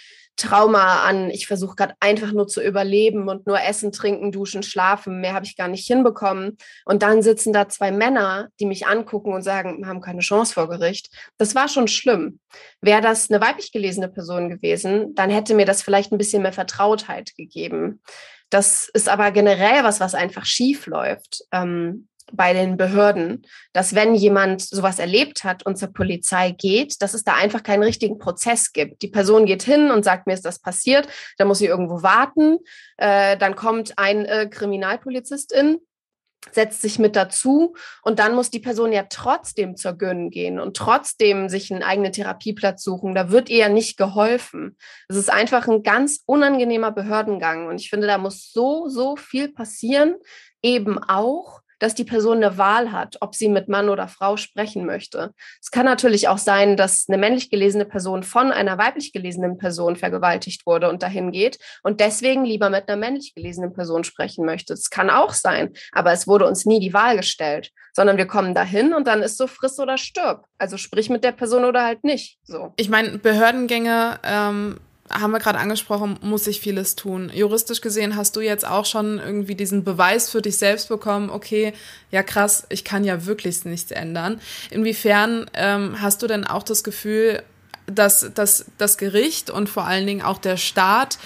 Trauma 0.40 1.02
an, 1.02 1.28
ich 1.28 1.46
versuche 1.46 1.76
gerade 1.76 1.94
einfach 2.00 2.32
nur 2.32 2.48
zu 2.48 2.62
überleben 2.62 3.28
und 3.28 3.46
nur 3.46 3.60
essen, 3.60 3.92
trinken, 3.92 4.32
duschen, 4.32 4.62
schlafen, 4.62 5.20
mehr 5.20 5.34
habe 5.34 5.44
ich 5.44 5.54
gar 5.54 5.68
nicht 5.68 5.86
hinbekommen. 5.86 6.56
Und 6.86 7.02
dann 7.02 7.22
sitzen 7.22 7.52
da 7.52 7.68
zwei 7.68 7.92
Männer, 7.92 8.48
die 8.58 8.64
mich 8.64 8.86
angucken 8.86 9.34
und 9.34 9.42
sagen, 9.42 9.78
wir 9.80 9.86
haben 9.86 10.00
keine 10.00 10.20
Chance 10.20 10.54
vor 10.54 10.68
Gericht. 10.68 11.10
Das 11.36 11.54
war 11.54 11.68
schon 11.68 11.88
schlimm. 11.88 12.40
Wäre 12.80 13.02
das 13.02 13.30
eine 13.30 13.42
weiblich 13.42 13.70
gelesene 13.70 14.08
Person 14.08 14.48
gewesen, 14.48 15.14
dann 15.14 15.28
hätte 15.28 15.54
mir 15.54 15.66
das 15.66 15.82
vielleicht 15.82 16.10
ein 16.10 16.18
bisschen 16.18 16.42
mehr 16.42 16.54
Vertrautheit 16.54 17.36
gegeben. 17.36 18.00
Das 18.48 18.88
ist 18.94 19.08
aber 19.08 19.30
generell 19.32 19.84
was, 19.84 20.00
was 20.00 20.14
einfach 20.14 20.46
schief 20.46 20.86
läuft. 20.86 21.44
Ähm, 21.52 22.08
bei 22.32 22.52
den 22.52 22.76
Behörden, 22.76 23.46
dass 23.72 23.94
wenn 23.94 24.14
jemand 24.14 24.62
sowas 24.62 24.98
erlebt 24.98 25.44
hat 25.44 25.64
und 25.64 25.76
zur 25.76 25.92
Polizei 25.92 26.52
geht, 26.52 27.02
dass 27.02 27.14
es 27.14 27.24
da 27.24 27.34
einfach 27.34 27.62
keinen 27.62 27.82
richtigen 27.82 28.18
Prozess 28.18 28.72
gibt. 28.72 29.02
Die 29.02 29.08
Person 29.08 29.46
geht 29.46 29.62
hin 29.62 29.90
und 29.90 30.04
sagt, 30.04 30.26
mir 30.26 30.34
ist 30.34 30.44
das 30.44 30.58
passiert, 30.58 31.08
dann 31.38 31.48
muss 31.48 31.58
sie 31.58 31.66
irgendwo 31.66 32.02
warten, 32.02 32.58
äh, 32.96 33.36
dann 33.36 33.56
kommt 33.56 33.98
ein 33.98 34.24
äh, 34.24 34.48
Kriminalpolizistin, 34.50 35.78
setzt 36.52 36.80
sich 36.82 36.98
mit 36.98 37.16
dazu 37.16 37.74
und 38.02 38.18
dann 38.18 38.34
muss 38.34 38.50
die 38.50 38.60
Person 38.60 38.92
ja 38.92 39.04
trotzdem 39.08 39.76
zur 39.76 39.92
Gönn 39.92 40.30
gehen 40.30 40.58
und 40.58 40.76
trotzdem 40.76 41.48
sich 41.48 41.70
einen 41.70 41.82
eigenen 41.82 42.12
Therapieplatz 42.12 42.82
suchen. 42.82 43.14
Da 43.14 43.30
wird 43.30 43.50
ihr 43.50 43.68
nicht 43.68 43.96
geholfen. 43.96 44.76
Es 45.08 45.16
ist 45.16 45.30
einfach 45.30 45.68
ein 45.68 45.82
ganz 45.82 46.22
unangenehmer 46.26 46.92
Behördengang 46.92 47.66
und 47.66 47.80
ich 47.80 47.90
finde, 47.90 48.06
da 48.06 48.18
muss 48.18 48.52
so, 48.52 48.88
so 48.88 49.16
viel 49.16 49.52
passieren, 49.52 50.16
eben 50.62 50.98
auch, 50.98 51.60
dass 51.80 51.96
die 51.96 52.04
Person 52.04 52.36
eine 52.36 52.56
Wahl 52.56 52.92
hat, 52.92 53.16
ob 53.20 53.34
sie 53.34 53.48
mit 53.48 53.68
Mann 53.68 53.88
oder 53.88 54.06
Frau 54.06 54.36
sprechen 54.36 54.86
möchte. 54.86 55.32
Es 55.60 55.72
kann 55.72 55.86
natürlich 55.86 56.28
auch 56.28 56.38
sein, 56.38 56.76
dass 56.76 57.06
eine 57.08 57.18
männlich 57.18 57.50
gelesene 57.50 57.84
Person 57.84 58.22
von 58.22 58.52
einer 58.52 58.78
weiblich 58.78 59.12
gelesenen 59.12 59.58
Person 59.58 59.96
vergewaltigt 59.96 60.64
wurde 60.66 60.88
und 60.88 61.02
dahin 61.02 61.32
geht 61.32 61.58
und 61.82 61.98
deswegen 62.00 62.44
lieber 62.44 62.70
mit 62.70 62.88
einer 62.88 62.96
männlich 62.96 63.34
gelesenen 63.34 63.72
Person 63.72 64.04
sprechen 64.04 64.44
möchte. 64.44 64.74
Das 64.74 64.90
kann 64.90 65.10
auch 65.10 65.32
sein, 65.32 65.72
aber 65.92 66.12
es 66.12 66.28
wurde 66.28 66.46
uns 66.46 66.66
nie 66.66 66.78
die 66.78 66.94
Wahl 66.94 67.16
gestellt, 67.16 67.72
sondern 67.92 68.16
wir 68.16 68.26
kommen 68.26 68.54
dahin 68.54 68.94
und 68.94 69.06
dann 69.06 69.22
ist 69.22 69.38
so 69.38 69.46
friss 69.46 69.78
oder 69.80 69.98
stirb. 69.98 70.44
Also 70.58 70.76
sprich 70.76 71.10
mit 71.10 71.24
der 71.24 71.32
Person 71.32 71.64
oder 71.64 71.84
halt 71.84 72.04
nicht. 72.04 72.38
So. 72.44 72.72
Ich 72.76 72.88
meine, 72.88 73.18
Behördengänge 73.18 74.20
ähm 74.22 74.76
haben 75.10 75.32
wir 75.32 75.40
gerade 75.40 75.58
angesprochen, 75.58 76.18
muss 76.22 76.44
sich 76.44 76.60
vieles 76.60 76.96
tun. 76.96 77.30
Juristisch 77.34 77.80
gesehen 77.80 78.16
hast 78.16 78.36
du 78.36 78.40
jetzt 78.40 78.66
auch 78.66 78.86
schon 78.86 79.18
irgendwie 79.18 79.54
diesen 79.54 79.84
Beweis 79.84 80.30
für 80.30 80.42
dich 80.42 80.56
selbst 80.56 80.88
bekommen, 80.88 81.30
okay, 81.30 81.72
ja 82.10 82.22
krass, 82.22 82.66
ich 82.68 82.84
kann 82.84 83.04
ja 83.04 83.26
wirklich 83.26 83.64
nichts 83.64 83.90
ändern. 83.90 84.40
Inwiefern 84.70 85.50
ähm, 85.54 86.00
hast 86.00 86.22
du 86.22 86.26
denn 86.26 86.46
auch 86.46 86.62
das 86.62 86.84
Gefühl, 86.84 87.42
dass, 87.86 88.30
dass 88.34 88.66
das 88.78 88.98
Gericht 88.98 89.50
und 89.50 89.68
vor 89.68 89.84
allen 89.84 90.06
Dingen 90.06 90.22
auch 90.22 90.38
der 90.38 90.56
Staat 90.56 91.18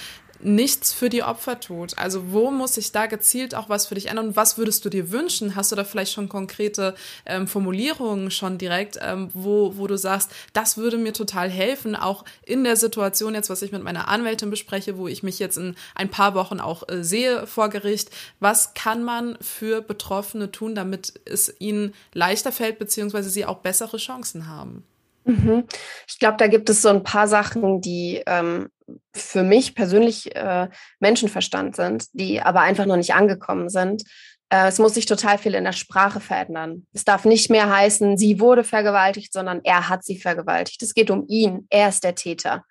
nichts 0.44 0.92
für 0.92 1.08
die 1.08 1.22
Opfer 1.22 1.60
tut. 1.60 1.98
Also 1.98 2.32
wo 2.32 2.50
muss 2.50 2.74
sich 2.74 2.92
da 2.92 3.06
gezielt 3.06 3.54
auch 3.54 3.68
was 3.68 3.86
für 3.86 3.94
dich 3.94 4.06
ändern? 4.06 4.28
Und 4.28 4.36
was 4.36 4.58
würdest 4.58 4.84
du 4.84 4.90
dir 4.90 5.10
wünschen? 5.10 5.56
Hast 5.56 5.72
du 5.72 5.76
da 5.76 5.84
vielleicht 5.84 6.12
schon 6.12 6.28
konkrete 6.28 6.94
ähm, 7.26 7.46
Formulierungen 7.46 8.30
schon 8.30 8.58
direkt, 8.58 8.98
ähm, 9.00 9.30
wo, 9.32 9.76
wo 9.76 9.86
du 9.86 9.96
sagst, 9.96 10.30
das 10.52 10.76
würde 10.76 10.98
mir 10.98 11.12
total 11.12 11.50
helfen, 11.50 11.96
auch 11.96 12.24
in 12.44 12.64
der 12.64 12.76
Situation 12.76 13.34
jetzt, 13.34 13.50
was 13.50 13.62
ich 13.62 13.72
mit 13.72 13.82
meiner 13.82 14.08
Anwältin 14.08 14.50
bespreche, 14.50 14.98
wo 14.98 15.08
ich 15.08 15.22
mich 15.22 15.38
jetzt 15.38 15.56
in 15.56 15.74
ein 15.94 16.10
paar 16.10 16.34
Wochen 16.34 16.60
auch 16.60 16.88
äh, 16.88 17.02
sehe 17.02 17.46
vor 17.46 17.70
Gericht. 17.70 18.10
Was 18.40 18.74
kann 18.74 19.02
man 19.02 19.38
für 19.40 19.80
Betroffene 19.80 20.52
tun, 20.52 20.74
damit 20.74 21.14
es 21.24 21.54
ihnen 21.58 21.94
leichter 22.12 22.52
fällt, 22.52 22.78
beziehungsweise 22.78 23.30
sie 23.30 23.46
auch 23.46 23.58
bessere 23.58 23.96
Chancen 23.96 24.46
haben? 24.46 24.84
Mhm. 25.24 25.64
Ich 26.06 26.18
glaube, 26.18 26.36
da 26.38 26.46
gibt 26.46 26.68
es 26.70 26.82
so 26.82 26.88
ein 26.88 27.02
paar 27.02 27.28
Sachen, 27.28 27.80
die 27.80 28.22
ähm, 28.26 28.68
für 29.14 29.42
mich 29.42 29.74
persönlich 29.74 30.34
äh, 30.36 30.68
Menschenverstand 31.00 31.76
sind, 31.76 32.06
die 32.12 32.40
aber 32.40 32.60
einfach 32.60 32.86
noch 32.86 32.96
nicht 32.96 33.14
angekommen 33.14 33.68
sind. 33.70 34.02
Äh, 34.50 34.68
es 34.68 34.78
muss 34.78 34.94
sich 34.94 35.06
total 35.06 35.38
viel 35.38 35.54
in 35.54 35.64
der 35.64 35.72
Sprache 35.72 36.20
verändern. 36.20 36.86
Es 36.92 37.04
darf 37.04 37.24
nicht 37.24 37.50
mehr 37.50 37.74
heißen, 37.74 38.18
sie 38.18 38.40
wurde 38.40 38.64
vergewaltigt, 38.64 39.32
sondern 39.32 39.60
er 39.64 39.88
hat 39.88 40.04
sie 40.04 40.18
vergewaltigt. 40.18 40.82
Es 40.82 40.94
geht 40.94 41.10
um 41.10 41.24
ihn. 41.28 41.66
Er 41.70 41.88
ist 41.88 42.04
der 42.04 42.14
Täter. 42.14 42.64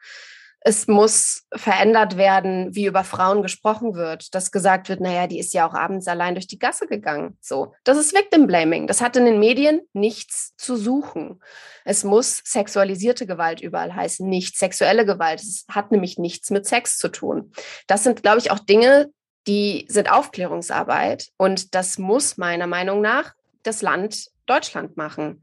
Es 0.65 0.87
muss 0.87 1.43
verändert 1.53 2.15
werden, 2.15 2.73
wie 2.73 2.85
über 2.85 3.03
Frauen 3.03 3.41
gesprochen 3.41 3.95
wird, 3.95 4.33
dass 4.33 4.51
gesagt 4.51 4.87
wird, 4.87 5.01
naja, 5.01 5.27
die 5.27 5.39
ist 5.39 5.53
ja 5.53 5.67
auch 5.67 5.73
abends 5.73 6.07
allein 6.07 6.35
durch 6.35 6.47
die 6.47 6.59
Gasse 6.59 6.87
gegangen. 6.87 7.37
So, 7.41 7.73
das 7.83 7.97
ist 7.97 8.13
Victim 8.13 8.47
Blaming. 8.47 8.87
Das 8.87 9.01
hat 9.01 9.17
in 9.17 9.25
den 9.25 9.39
Medien 9.39 9.81
nichts 9.91 10.55
zu 10.55 10.77
suchen. 10.77 11.41
Es 11.83 12.05
muss 12.05 12.41
sexualisierte 12.45 13.25
Gewalt 13.25 13.59
überall 13.59 13.93
heißen, 13.93 14.27
nicht 14.27 14.57
sexuelle 14.57 15.05
Gewalt. 15.05 15.41
Es 15.41 15.65
hat 15.69 15.91
nämlich 15.91 16.17
nichts 16.17 16.49
mit 16.49 16.65
Sex 16.65 16.97
zu 16.97 17.09
tun. 17.09 17.51
Das 17.87 18.03
sind, 18.03 18.23
glaube 18.23 18.39
ich, 18.39 18.51
auch 18.51 18.59
Dinge, 18.59 19.11
die 19.47 19.85
sind 19.89 20.09
Aufklärungsarbeit 20.09 21.27
und 21.37 21.75
das 21.75 21.97
muss 21.97 22.37
meiner 22.37 22.67
Meinung 22.67 23.01
nach 23.01 23.33
das 23.63 23.81
Land 23.81 24.27
Deutschland 24.45 24.97
machen. 24.97 25.41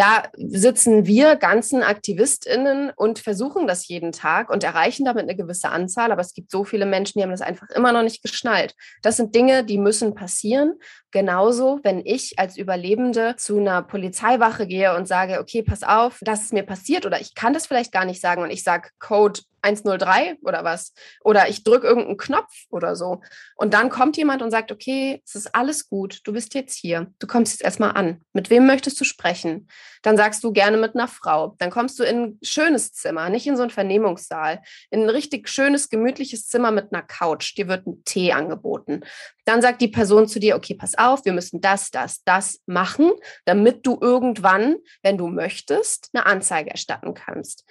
Da 0.00 0.22
sitzen 0.34 1.04
wir 1.04 1.36
ganzen 1.36 1.82
AktivistInnen 1.82 2.90
und 2.96 3.18
versuchen 3.18 3.66
das 3.66 3.86
jeden 3.86 4.12
Tag 4.12 4.48
und 4.48 4.64
erreichen 4.64 5.04
damit 5.04 5.24
eine 5.24 5.36
gewisse 5.36 5.68
Anzahl. 5.68 6.10
Aber 6.10 6.22
es 6.22 6.32
gibt 6.32 6.50
so 6.50 6.64
viele 6.64 6.86
Menschen, 6.86 7.18
die 7.18 7.22
haben 7.22 7.30
das 7.30 7.42
einfach 7.42 7.68
immer 7.68 7.92
noch 7.92 8.02
nicht 8.02 8.22
geschnallt. 8.22 8.74
Das 9.02 9.18
sind 9.18 9.34
Dinge, 9.34 9.62
die 9.62 9.76
müssen 9.76 10.14
passieren. 10.14 10.72
Genauso, 11.10 11.80
wenn 11.82 12.00
ich 12.02 12.38
als 12.38 12.56
Überlebende 12.56 13.34
zu 13.36 13.58
einer 13.58 13.82
Polizeiwache 13.82 14.66
gehe 14.66 14.96
und 14.96 15.06
sage, 15.06 15.38
okay, 15.38 15.62
pass 15.62 15.82
auf, 15.82 16.16
das 16.22 16.44
ist 16.44 16.54
mir 16.54 16.62
passiert 16.62 17.04
oder 17.04 17.20
ich 17.20 17.34
kann 17.34 17.52
das 17.52 17.66
vielleicht 17.66 17.92
gar 17.92 18.06
nicht 18.06 18.22
sagen 18.22 18.42
und 18.42 18.50
ich 18.50 18.64
sage 18.64 18.88
Code 19.00 19.40
103 19.62 20.38
oder 20.42 20.64
was. 20.64 20.92
Oder 21.22 21.48
ich 21.48 21.64
drücke 21.64 21.86
irgendeinen 21.86 22.16
Knopf 22.16 22.52
oder 22.70 22.96
so. 22.96 23.22
Und 23.56 23.74
dann 23.74 23.90
kommt 23.90 24.16
jemand 24.16 24.42
und 24.42 24.50
sagt, 24.50 24.72
okay, 24.72 25.22
es 25.24 25.34
ist 25.34 25.54
alles 25.54 25.88
gut, 25.88 26.20
du 26.24 26.32
bist 26.32 26.54
jetzt 26.54 26.76
hier. 26.76 27.12
Du 27.18 27.26
kommst 27.26 27.52
jetzt 27.52 27.62
erstmal 27.62 27.92
an. 27.92 28.22
Mit 28.32 28.50
wem 28.50 28.66
möchtest 28.66 29.00
du 29.00 29.04
sprechen? 29.04 29.68
Dann 30.02 30.16
sagst 30.16 30.42
du 30.44 30.52
gerne 30.52 30.76
mit 30.76 30.94
einer 30.94 31.08
Frau. 31.08 31.56
Dann 31.58 31.70
kommst 31.70 31.98
du 31.98 32.04
in 32.04 32.22
ein 32.22 32.38
schönes 32.42 32.92
Zimmer, 32.92 33.28
nicht 33.28 33.46
in 33.46 33.56
so 33.56 33.62
einen 33.62 33.70
Vernehmungssaal, 33.70 34.62
in 34.90 35.02
ein 35.02 35.10
richtig 35.10 35.48
schönes, 35.48 35.88
gemütliches 35.88 36.46
Zimmer 36.46 36.70
mit 36.70 36.92
einer 36.92 37.02
Couch. 37.02 37.56
Dir 37.56 37.68
wird 37.68 37.86
ein 37.86 38.02
Tee 38.04 38.32
angeboten. 38.32 39.02
Dann 39.44 39.62
sagt 39.62 39.80
die 39.80 39.88
Person 39.88 40.28
zu 40.28 40.38
dir, 40.38 40.56
okay, 40.56 40.74
pass 40.74 40.96
auf, 40.96 41.24
wir 41.24 41.32
müssen 41.32 41.60
das, 41.60 41.90
das, 41.90 42.22
das 42.24 42.60
machen, 42.66 43.10
damit 43.44 43.86
du 43.86 43.98
irgendwann, 44.00 44.76
wenn 45.02 45.18
du 45.18 45.26
möchtest, 45.26 46.10
eine 46.12 46.26
Anzeige 46.26 46.70
erstatten 46.70 47.14
kannst. 47.14 47.64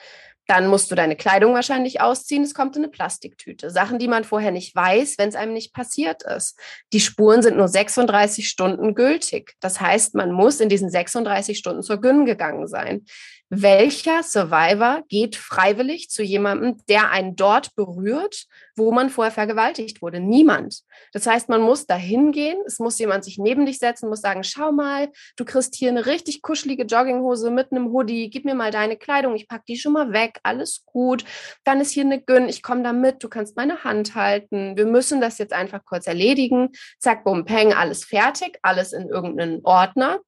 Dann 0.50 0.66
musst 0.66 0.90
du 0.90 0.96
deine 0.96 1.16
Kleidung 1.16 1.54
wahrscheinlich 1.54 2.02
ausziehen. 2.02 2.42
Es 2.42 2.56
kommt 2.56 2.76
in 2.76 2.82
eine 2.82 2.92
Plastiktüte. 2.92 3.70
Sachen, 3.70 4.00
die 4.00 4.08
man 4.08 4.24
vorher 4.24 4.50
nicht 4.50 4.76
weiß, 4.76 5.20
wenn 5.20 5.30
es 5.30 5.36
einem 5.36 5.54
nicht 5.54 5.76
passiert 5.76 6.24
ist. 6.24 6.58
Die 6.92 7.00
Spuren 7.00 7.44
sind 7.44 7.56
nur 7.56 7.68
36 7.68 8.50
Stunden 8.50 8.96
gültig. 8.96 9.54
Das 9.60 9.80
heißt, 9.80 10.16
man 10.16 10.32
muss 10.32 10.60
in 10.60 10.68
diesen 10.68 10.90
36 10.90 11.56
Stunden 11.56 11.84
zur 11.84 12.02
Gyn 12.02 12.26
gegangen 12.26 12.68
sein 12.68 13.06
welcher 13.50 14.22
Survivor 14.22 15.04
geht 15.10 15.36
freiwillig 15.36 16.10
zu 16.10 16.22
jemandem, 16.22 16.78
der 16.88 17.10
einen 17.10 17.36
dort 17.36 17.76
berührt, 17.76 18.46
wo 18.76 18.92
man 18.92 19.10
vorher 19.10 19.32
vergewaltigt 19.32 20.02
wurde? 20.02 20.20
Niemand. 20.20 20.84
Das 21.14 21.26
heißt, 21.26 21.50
man 21.50 21.62
muss 21.62 21.88
da 21.88 21.96
hingehen, 21.96 22.58
es 22.68 22.80
muss 22.80 23.00
jemand 23.00 23.24
sich 23.24 23.40
neben 23.40 23.66
dich 23.66 23.80
setzen, 23.80 24.08
muss 24.08 24.22
sagen, 24.22 24.44
schau 24.44 24.72
mal, 24.72 25.10
du 25.36 25.46
kriegst 25.46 25.76
hier 25.76 25.90
eine 25.90 26.06
richtig 26.06 26.44
kuschelige 26.44 26.84
Jogginghose 26.84 27.50
mit 27.50 27.72
einem 27.72 27.92
Hoodie, 27.92 28.30
gib 28.30 28.46
mir 28.46 28.56
mal 28.56 28.72
deine 28.72 28.98
Kleidung, 28.98 29.36
ich 29.36 29.48
pack 29.48 29.66
die 29.66 29.78
schon 29.78 29.94
mal 29.94 30.14
weg, 30.14 30.40
alles 30.44 30.84
gut. 30.86 31.26
Dann 31.64 31.82
ist 31.82 31.92
hier 31.92 32.04
eine 32.04 32.22
Gyn, 32.22 32.50
ich 32.50 32.62
komme 32.62 32.84
da 32.84 32.94
mit, 32.94 33.24
du 33.24 33.30
kannst 33.30 33.56
meine 33.58 33.84
Hand 33.84 34.14
halten. 34.14 34.78
Wir 34.78 34.86
müssen 34.86 35.22
das 35.22 35.40
jetzt 35.40 35.54
einfach 35.54 35.84
kurz 35.86 36.06
erledigen. 36.06 36.70
Zack, 37.00 37.24
bum, 37.24 37.46
peng, 37.46 37.74
alles 37.74 38.06
fertig, 38.06 38.60
alles 38.62 38.94
in 38.94 39.10
irgendeinen 39.10 39.62
Ordner. 39.64 40.20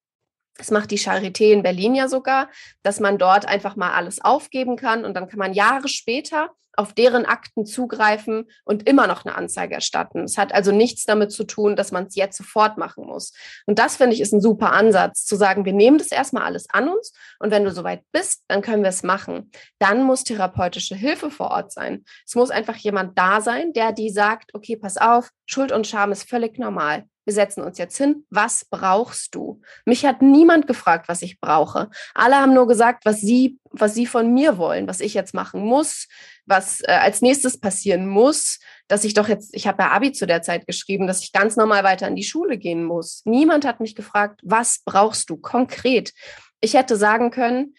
Das 0.58 0.72
macht 0.72 0.92
die 0.92 1.00
Charité 1.00 1.52
in 1.52 1.64
Berlin 1.64 1.96
ja 1.96 2.08
sogar, 2.08 2.50
dass 2.84 3.00
man 3.00 3.18
dort 3.18 3.48
einfach 3.48 3.76
mal 3.76 3.92
alles 3.92 4.22
aufgeben 4.22 4.76
kann 4.76 5.06
und 5.06 5.14
dann 5.14 5.28
kann 5.28 5.40
man 5.40 5.54
Jahre 5.54 5.88
später 5.88 6.52
auf 6.75 6.93
deren 6.93 7.25
Akten 7.25 7.65
zugreifen 7.65 8.49
und 8.65 8.88
immer 8.88 9.07
noch 9.07 9.25
eine 9.25 9.36
Anzeige 9.36 9.75
erstatten. 9.75 10.23
Es 10.23 10.38
hat 10.38 10.53
also 10.53 10.71
nichts 10.71 11.05
damit 11.05 11.31
zu 11.31 11.43
tun, 11.43 11.75
dass 11.75 11.91
man 11.91 12.05
es 12.05 12.15
jetzt 12.15 12.38
sofort 12.38 12.77
machen 12.77 13.05
muss. 13.05 13.34
Und 13.65 13.79
das 13.79 13.97
finde 13.97 14.15
ich 14.15 14.21
ist 14.21 14.34
ein 14.34 14.41
super 14.41 14.71
Ansatz, 14.73 15.25
zu 15.25 15.36
sagen, 15.36 15.65
wir 15.65 15.73
nehmen 15.73 15.97
das 15.97 16.12
erstmal 16.12 16.43
alles 16.43 16.69
an 16.69 16.89
uns 16.89 17.13
und 17.39 17.51
wenn 17.51 17.63
du 17.63 17.71
soweit 17.71 18.03
bist, 18.12 18.43
dann 18.47 18.62
können 18.62 18.84
wir 18.84 18.89
es 18.89 19.03
machen. 19.03 19.51
Dann 19.79 20.03
muss 20.03 20.23
therapeutische 20.23 20.95
Hilfe 20.95 21.31
vor 21.31 21.51
Ort 21.51 21.71
sein. 21.71 22.05
Es 22.25 22.36
muss 22.36 22.51
einfach 22.51 22.75
jemand 22.75 23.17
da 23.17 23.41
sein, 23.41 23.73
der 23.73 23.91
die 23.91 24.10
sagt, 24.10 24.53
okay, 24.53 24.75
pass 24.75 24.97
auf, 24.97 25.29
Schuld 25.45 25.71
und 25.71 25.88
Scham 25.88 26.12
ist 26.12 26.29
völlig 26.29 26.57
normal 26.57 27.05
wir 27.25 27.34
setzen 27.34 27.63
uns 27.63 27.77
jetzt 27.77 27.97
hin, 27.97 28.25
was 28.29 28.65
brauchst 28.65 29.36
du? 29.36 29.62
Mich 29.86 30.05
hat 30.05 30.21
niemand 30.21 30.67
gefragt, 30.67 31.07
was 31.07 31.21
ich 31.21 31.39
brauche. 31.39 31.89
Alle 32.13 32.36
haben 32.36 32.53
nur 32.53 32.67
gesagt, 32.67 33.05
was 33.05 33.21
sie, 33.21 33.60
was 33.69 33.93
sie 33.93 34.05
von 34.05 34.34
mir 34.34 34.57
wollen, 34.57 34.88
was 34.88 34.99
ich 34.99 35.13
jetzt 35.13 35.34
machen 35.34 35.62
muss, 35.62 36.07
was 36.45 36.82
äh, 36.82 36.91
als 36.91 37.21
nächstes 37.21 37.60
passieren 37.60 38.08
muss, 38.08 38.60
dass 38.88 39.04
ich 39.04 39.13
doch 39.13 39.27
jetzt, 39.27 39.56
ich 39.56 39.67
habe 39.67 39.84
ja 39.84 39.91
Abi 39.91 40.12
zu 40.12 40.27
der 40.27 40.41
Zeit 40.41 40.67
geschrieben, 40.67 41.08
dass 41.08 41.23
ich 41.23 41.32
ganz 41.32 41.56
normal 41.56 41.84
weiter 41.84 42.08
in 42.08 42.15
die 42.15 42.23
Schule 42.23 42.58
gehen 42.58 42.84
muss. 42.84 43.21
Niemand 43.25 43.65
hat 43.65 43.80
mich 43.80 43.95
gefragt, 43.95 44.41
was 44.43 44.82
brauchst 44.86 45.30
du 45.30 45.38
konkret? 45.38 46.13
Ich 46.60 46.73
hätte 46.73 46.95
sagen 46.95 47.32
können, 47.32 47.75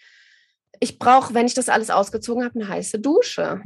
ich 0.81 0.99
brauche, 0.99 1.35
wenn 1.35 1.47
ich 1.47 1.55
das 1.55 1.69
alles 1.69 1.91
ausgezogen 1.91 2.45
habe, 2.45 2.59
eine 2.59 2.69
heiße 2.69 2.99
Dusche 2.99 3.63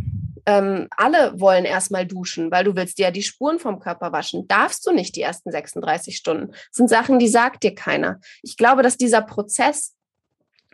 ähm, 0.46 0.86
alle 0.96 1.38
wollen 1.38 1.64
erstmal 1.64 2.06
duschen, 2.06 2.50
weil 2.50 2.64
du 2.64 2.76
willst 2.76 2.98
dir 2.98 3.06
ja 3.06 3.10
die 3.10 3.22
Spuren 3.22 3.58
vom 3.58 3.80
Körper 3.80 4.12
waschen. 4.12 4.46
Darfst 4.46 4.86
du 4.86 4.92
nicht 4.92 5.16
die 5.16 5.22
ersten 5.22 5.50
36 5.50 6.16
Stunden. 6.16 6.52
Das 6.52 6.60
sind 6.72 6.88
Sachen, 6.88 7.18
die 7.18 7.28
sagt 7.28 7.64
dir 7.64 7.74
keiner. 7.74 8.20
Ich 8.42 8.56
glaube, 8.56 8.82
dass 8.82 8.96
dieser 8.96 9.22
Prozess 9.22 9.95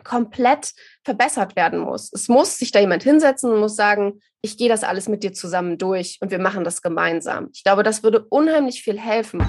komplett 0.03 0.73
verbessert 1.03 1.55
werden 1.55 1.79
muss. 1.79 2.11
Es 2.13 2.27
muss 2.27 2.57
sich 2.57 2.71
da 2.71 2.79
jemand 2.79 3.03
hinsetzen 3.03 3.51
und 3.51 3.59
muss 3.59 3.75
sagen, 3.75 4.19
ich 4.41 4.57
gehe 4.57 4.69
das 4.69 4.83
alles 4.83 5.07
mit 5.07 5.23
dir 5.23 5.33
zusammen 5.33 5.77
durch 5.77 6.17
und 6.21 6.31
wir 6.31 6.39
machen 6.39 6.63
das 6.63 6.81
gemeinsam. 6.81 7.49
Ich 7.53 7.63
glaube, 7.63 7.83
das 7.83 8.03
würde 8.03 8.25
unheimlich 8.29 8.83
viel 8.83 8.99
helfen. 8.99 9.41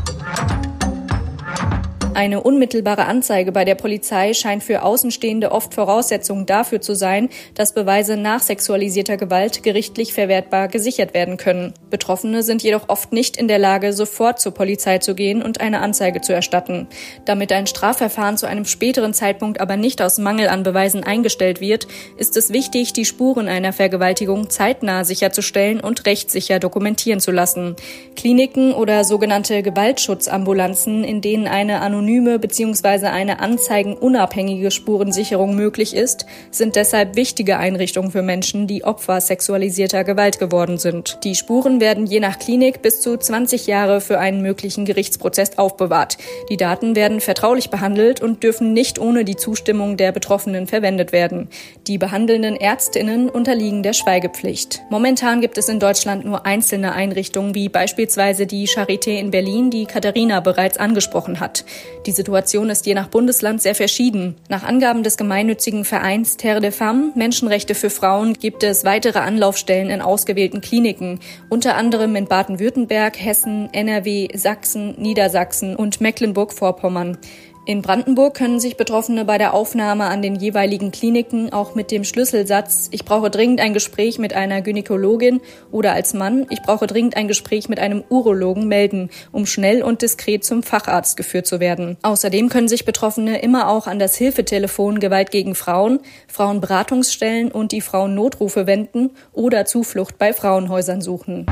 Eine 2.14 2.42
unmittelbare 2.42 3.06
Anzeige 3.06 3.50
bei 3.50 3.64
der 3.64 3.74
Polizei 3.74 4.34
scheint 4.34 4.62
für 4.62 4.84
Außenstehende 4.84 5.50
oft 5.50 5.74
Voraussetzung 5.74 6.46
dafür 6.46 6.80
zu 6.80 6.94
sein, 6.94 7.28
dass 7.56 7.74
Beweise 7.74 8.16
nach 8.16 8.40
sexualisierter 8.40 9.16
Gewalt 9.16 9.64
gerichtlich 9.64 10.14
verwertbar 10.14 10.68
gesichert 10.68 11.12
werden 11.12 11.38
können. 11.38 11.74
Betroffene 11.90 12.44
sind 12.44 12.62
jedoch 12.62 12.88
oft 12.88 13.12
nicht 13.12 13.36
in 13.36 13.48
der 13.48 13.58
Lage, 13.58 13.92
sofort 13.92 14.38
zur 14.38 14.54
Polizei 14.54 14.98
zu 14.98 15.16
gehen 15.16 15.42
und 15.42 15.60
eine 15.60 15.80
Anzeige 15.80 16.20
zu 16.20 16.32
erstatten. 16.32 16.86
Damit 17.24 17.50
ein 17.50 17.66
Strafverfahren 17.66 18.36
zu 18.36 18.46
einem 18.46 18.64
späteren 18.64 19.12
Zeitpunkt 19.12 19.60
aber 19.60 19.76
nicht 19.76 20.00
aus 20.00 20.18
Mangel 20.18 20.46
an 20.48 20.62
Beweisen 20.62 21.02
eingestellt 21.02 21.60
wird, 21.60 21.88
ist 22.16 22.36
es 22.36 22.52
wichtig, 22.52 22.92
die 22.92 23.06
Spuren 23.06 23.48
einer 23.48 23.72
Vergewaltigung 23.72 24.50
zeitnah 24.50 25.02
sicherzustellen 25.02 25.80
und 25.80 26.06
rechtssicher 26.06 26.60
dokumentieren 26.60 27.18
zu 27.18 27.32
lassen. 27.32 27.74
Kliniken 28.14 28.72
oder 28.72 29.02
sogenannte 29.02 29.64
Gewaltschutzambulanzen, 29.64 31.02
in 31.02 31.20
denen 31.20 31.48
eine 31.48 31.80
anonyme 31.80 32.03
anonyme 32.04 32.38
bzw. 32.38 33.06
eine 33.06 33.40
anzeigenunabhängige 33.40 34.70
Spurensicherung 34.70 35.56
möglich 35.56 35.96
ist, 35.96 36.26
sind 36.50 36.76
deshalb 36.76 37.16
wichtige 37.16 37.56
Einrichtungen 37.56 38.10
für 38.10 38.20
Menschen, 38.20 38.66
die 38.66 38.84
Opfer 38.84 39.20
sexualisierter 39.22 40.04
Gewalt 40.04 40.38
geworden 40.38 40.76
sind. 40.76 41.18
Die 41.24 41.34
Spuren 41.34 41.80
werden 41.80 42.06
je 42.06 42.20
nach 42.20 42.38
Klinik 42.38 42.82
bis 42.82 43.00
zu 43.00 43.16
20 43.16 43.66
Jahre 43.66 44.02
für 44.02 44.18
einen 44.18 44.42
möglichen 44.42 44.84
Gerichtsprozess 44.84 45.56
aufbewahrt. 45.56 46.18
Die 46.50 46.58
Daten 46.58 46.94
werden 46.94 47.20
vertraulich 47.20 47.70
behandelt 47.70 48.20
und 48.20 48.42
dürfen 48.42 48.74
nicht 48.74 48.98
ohne 48.98 49.24
die 49.24 49.36
Zustimmung 49.36 49.96
der 49.96 50.12
Betroffenen 50.12 50.66
verwendet 50.66 51.12
werden. 51.12 51.48
Die 51.86 51.96
behandelnden 51.96 52.56
Ärztinnen 52.56 53.30
unterliegen 53.30 53.82
der 53.82 53.94
Schweigepflicht. 53.94 54.82
Momentan 54.90 55.40
gibt 55.40 55.56
es 55.56 55.70
in 55.70 55.80
Deutschland 55.80 56.26
nur 56.26 56.44
einzelne 56.44 56.92
Einrichtungen, 56.92 57.54
wie 57.54 57.70
beispielsweise 57.70 58.46
die 58.46 58.68
Charité 58.68 59.18
in 59.18 59.30
Berlin, 59.30 59.70
die 59.70 59.86
Katharina 59.86 60.40
bereits 60.40 60.76
angesprochen 60.76 61.40
hat. 61.40 61.64
Die 62.06 62.12
Situation 62.12 62.70
ist 62.70 62.86
je 62.86 62.94
nach 62.94 63.08
Bundesland 63.08 63.62
sehr 63.62 63.74
verschieden. 63.74 64.36
Nach 64.48 64.62
Angaben 64.62 65.02
des 65.02 65.16
gemeinnützigen 65.16 65.84
Vereins 65.84 66.36
Terre 66.36 66.60
de 66.60 66.70
Femme 66.70 67.12
Menschenrechte 67.14 67.74
für 67.74 67.90
Frauen 67.90 68.34
gibt 68.34 68.62
es 68.62 68.84
weitere 68.84 69.20
Anlaufstellen 69.20 69.90
in 69.90 70.02
ausgewählten 70.02 70.60
Kliniken, 70.60 71.20
unter 71.48 71.76
anderem 71.76 72.14
in 72.16 72.26
Baden-Württemberg, 72.26 73.18
Hessen, 73.18 73.68
NRW, 73.72 74.28
Sachsen, 74.34 74.94
Niedersachsen 75.00 75.76
und 75.76 76.00
Mecklenburg-Vorpommern. 76.00 77.18
In 77.66 77.80
Brandenburg 77.80 78.34
können 78.34 78.60
sich 78.60 78.76
Betroffene 78.76 79.24
bei 79.24 79.38
der 79.38 79.54
Aufnahme 79.54 80.04
an 80.04 80.20
den 80.20 80.34
jeweiligen 80.36 80.90
Kliniken 80.90 81.50
auch 81.50 81.74
mit 81.74 81.90
dem 81.90 82.04
Schlüsselsatz 82.04 82.88
Ich 82.90 83.06
brauche 83.06 83.30
dringend 83.30 83.58
ein 83.58 83.72
Gespräch 83.72 84.18
mit 84.18 84.34
einer 84.34 84.60
Gynäkologin 84.60 85.40
oder 85.70 85.94
als 85.94 86.12
Mann 86.12 86.46
Ich 86.50 86.60
brauche 86.60 86.86
dringend 86.86 87.16
ein 87.16 87.26
Gespräch 87.26 87.70
mit 87.70 87.78
einem 87.78 88.04
Urologen 88.10 88.68
melden, 88.68 89.08
um 89.32 89.46
schnell 89.46 89.82
und 89.82 90.02
diskret 90.02 90.44
zum 90.44 90.62
Facharzt 90.62 91.16
geführt 91.16 91.46
zu 91.46 91.58
werden. 91.58 91.96
Außerdem 92.02 92.50
können 92.50 92.68
sich 92.68 92.84
Betroffene 92.84 93.40
immer 93.40 93.68
auch 93.68 93.86
an 93.86 93.98
das 93.98 94.14
Hilfetelefon 94.16 95.00
Gewalt 95.00 95.30
gegen 95.30 95.54
Frauen, 95.54 96.00
Frauenberatungsstellen 96.28 97.50
und 97.50 97.72
die 97.72 97.80
Frauennotrufe 97.80 98.66
wenden 98.66 99.12
oder 99.32 99.64
Zuflucht 99.64 100.18
bei 100.18 100.34
Frauenhäusern 100.34 101.00
suchen. 101.00 101.46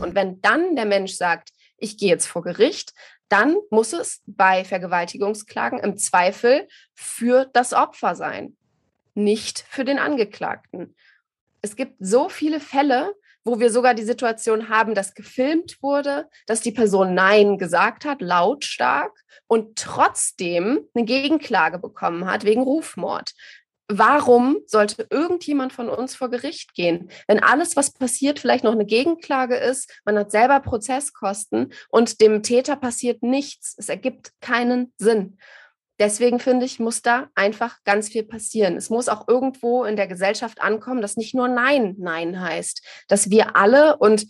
Und 0.00 0.14
wenn 0.14 0.40
dann 0.40 0.76
der 0.76 0.86
Mensch 0.86 1.12
sagt, 1.12 1.50
ich 1.76 1.98
gehe 1.98 2.10
jetzt 2.10 2.26
vor 2.26 2.42
Gericht, 2.42 2.94
dann 3.32 3.56
muss 3.70 3.94
es 3.94 4.22
bei 4.26 4.64
Vergewaltigungsklagen 4.64 5.78
im 5.78 5.96
Zweifel 5.96 6.68
für 6.94 7.46
das 7.52 7.72
Opfer 7.72 8.14
sein, 8.14 8.56
nicht 9.14 9.64
für 9.68 9.84
den 9.84 9.98
Angeklagten. 9.98 10.94
Es 11.62 11.74
gibt 11.74 11.94
so 11.98 12.28
viele 12.28 12.60
Fälle, 12.60 13.14
wo 13.44 13.58
wir 13.58 13.70
sogar 13.70 13.94
die 13.94 14.04
Situation 14.04 14.68
haben, 14.68 14.94
dass 14.94 15.14
gefilmt 15.14 15.78
wurde, 15.82 16.28
dass 16.46 16.60
die 16.60 16.72
Person 16.72 17.14
Nein 17.14 17.58
gesagt 17.58 18.04
hat, 18.04 18.20
lautstark, 18.20 19.12
und 19.46 19.78
trotzdem 19.78 20.80
eine 20.94 21.04
Gegenklage 21.04 21.78
bekommen 21.78 22.26
hat 22.26 22.44
wegen 22.44 22.62
Rufmord. 22.62 23.32
Warum 23.98 24.58
sollte 24.66 25.06
irgendjemand 25.10 25.74
von 25.74 25.90
uns 25.90 26.14
vor 26.14 26.30
Gericht 26.30 26.74
gehen, 26.74 27.10
wenn 27.26 27.42
alles, 27.42 27.76
was 27.76 27.92
passiert, 27.92 28.38
vielleicht 28.38 28.64
noch 28.64 28.72
eine 28.72 28.86
Gegenklage 28.86 29.56
ist, 29.56 29.92
man 30.06 30.16
hat 30.18 30.30
selber 30.30 30.60
Prozesskosten 30.60 31.74
und 31.90 32.22
dem 32.22 32.42
Täter 32.42 32.76
passiert 32.76 33.22
nichts? 33.22 33.74
Es 33.76 33.90
ergibt 33.90 34.32
keinen 34.40 34.94
Sinn. 34.96 35.36
Deswegen 35.98 36.40
finde 36.40 36.64
ich, 36.64 36.80
muss 36.80 37.02
da 37.02 37.28
einfach 37.34 37.84
ganz 37.84 38.08
viel 38.08 38.22
passieren. 38.22 38.76
Es 38.76 38.88
muss 38.88 39.10
auch 39.10 39.28
irgendwo 39.28 39.84
in 39.84 39.96
der 39.96 40.06
Gesellschaft 40.06 40.62
ankommen, 40.62 41.02
dass 41.02 41.18
nicht 41.18 41.34
nur 41.34 41.48
Nein 41.48 41.94
Nein 41.98 42.40
heißt, 42.40 42.82
dass 43.08 43.28
wir 43.28 43.56
alle 43.56 43.98
und 43.98 44.26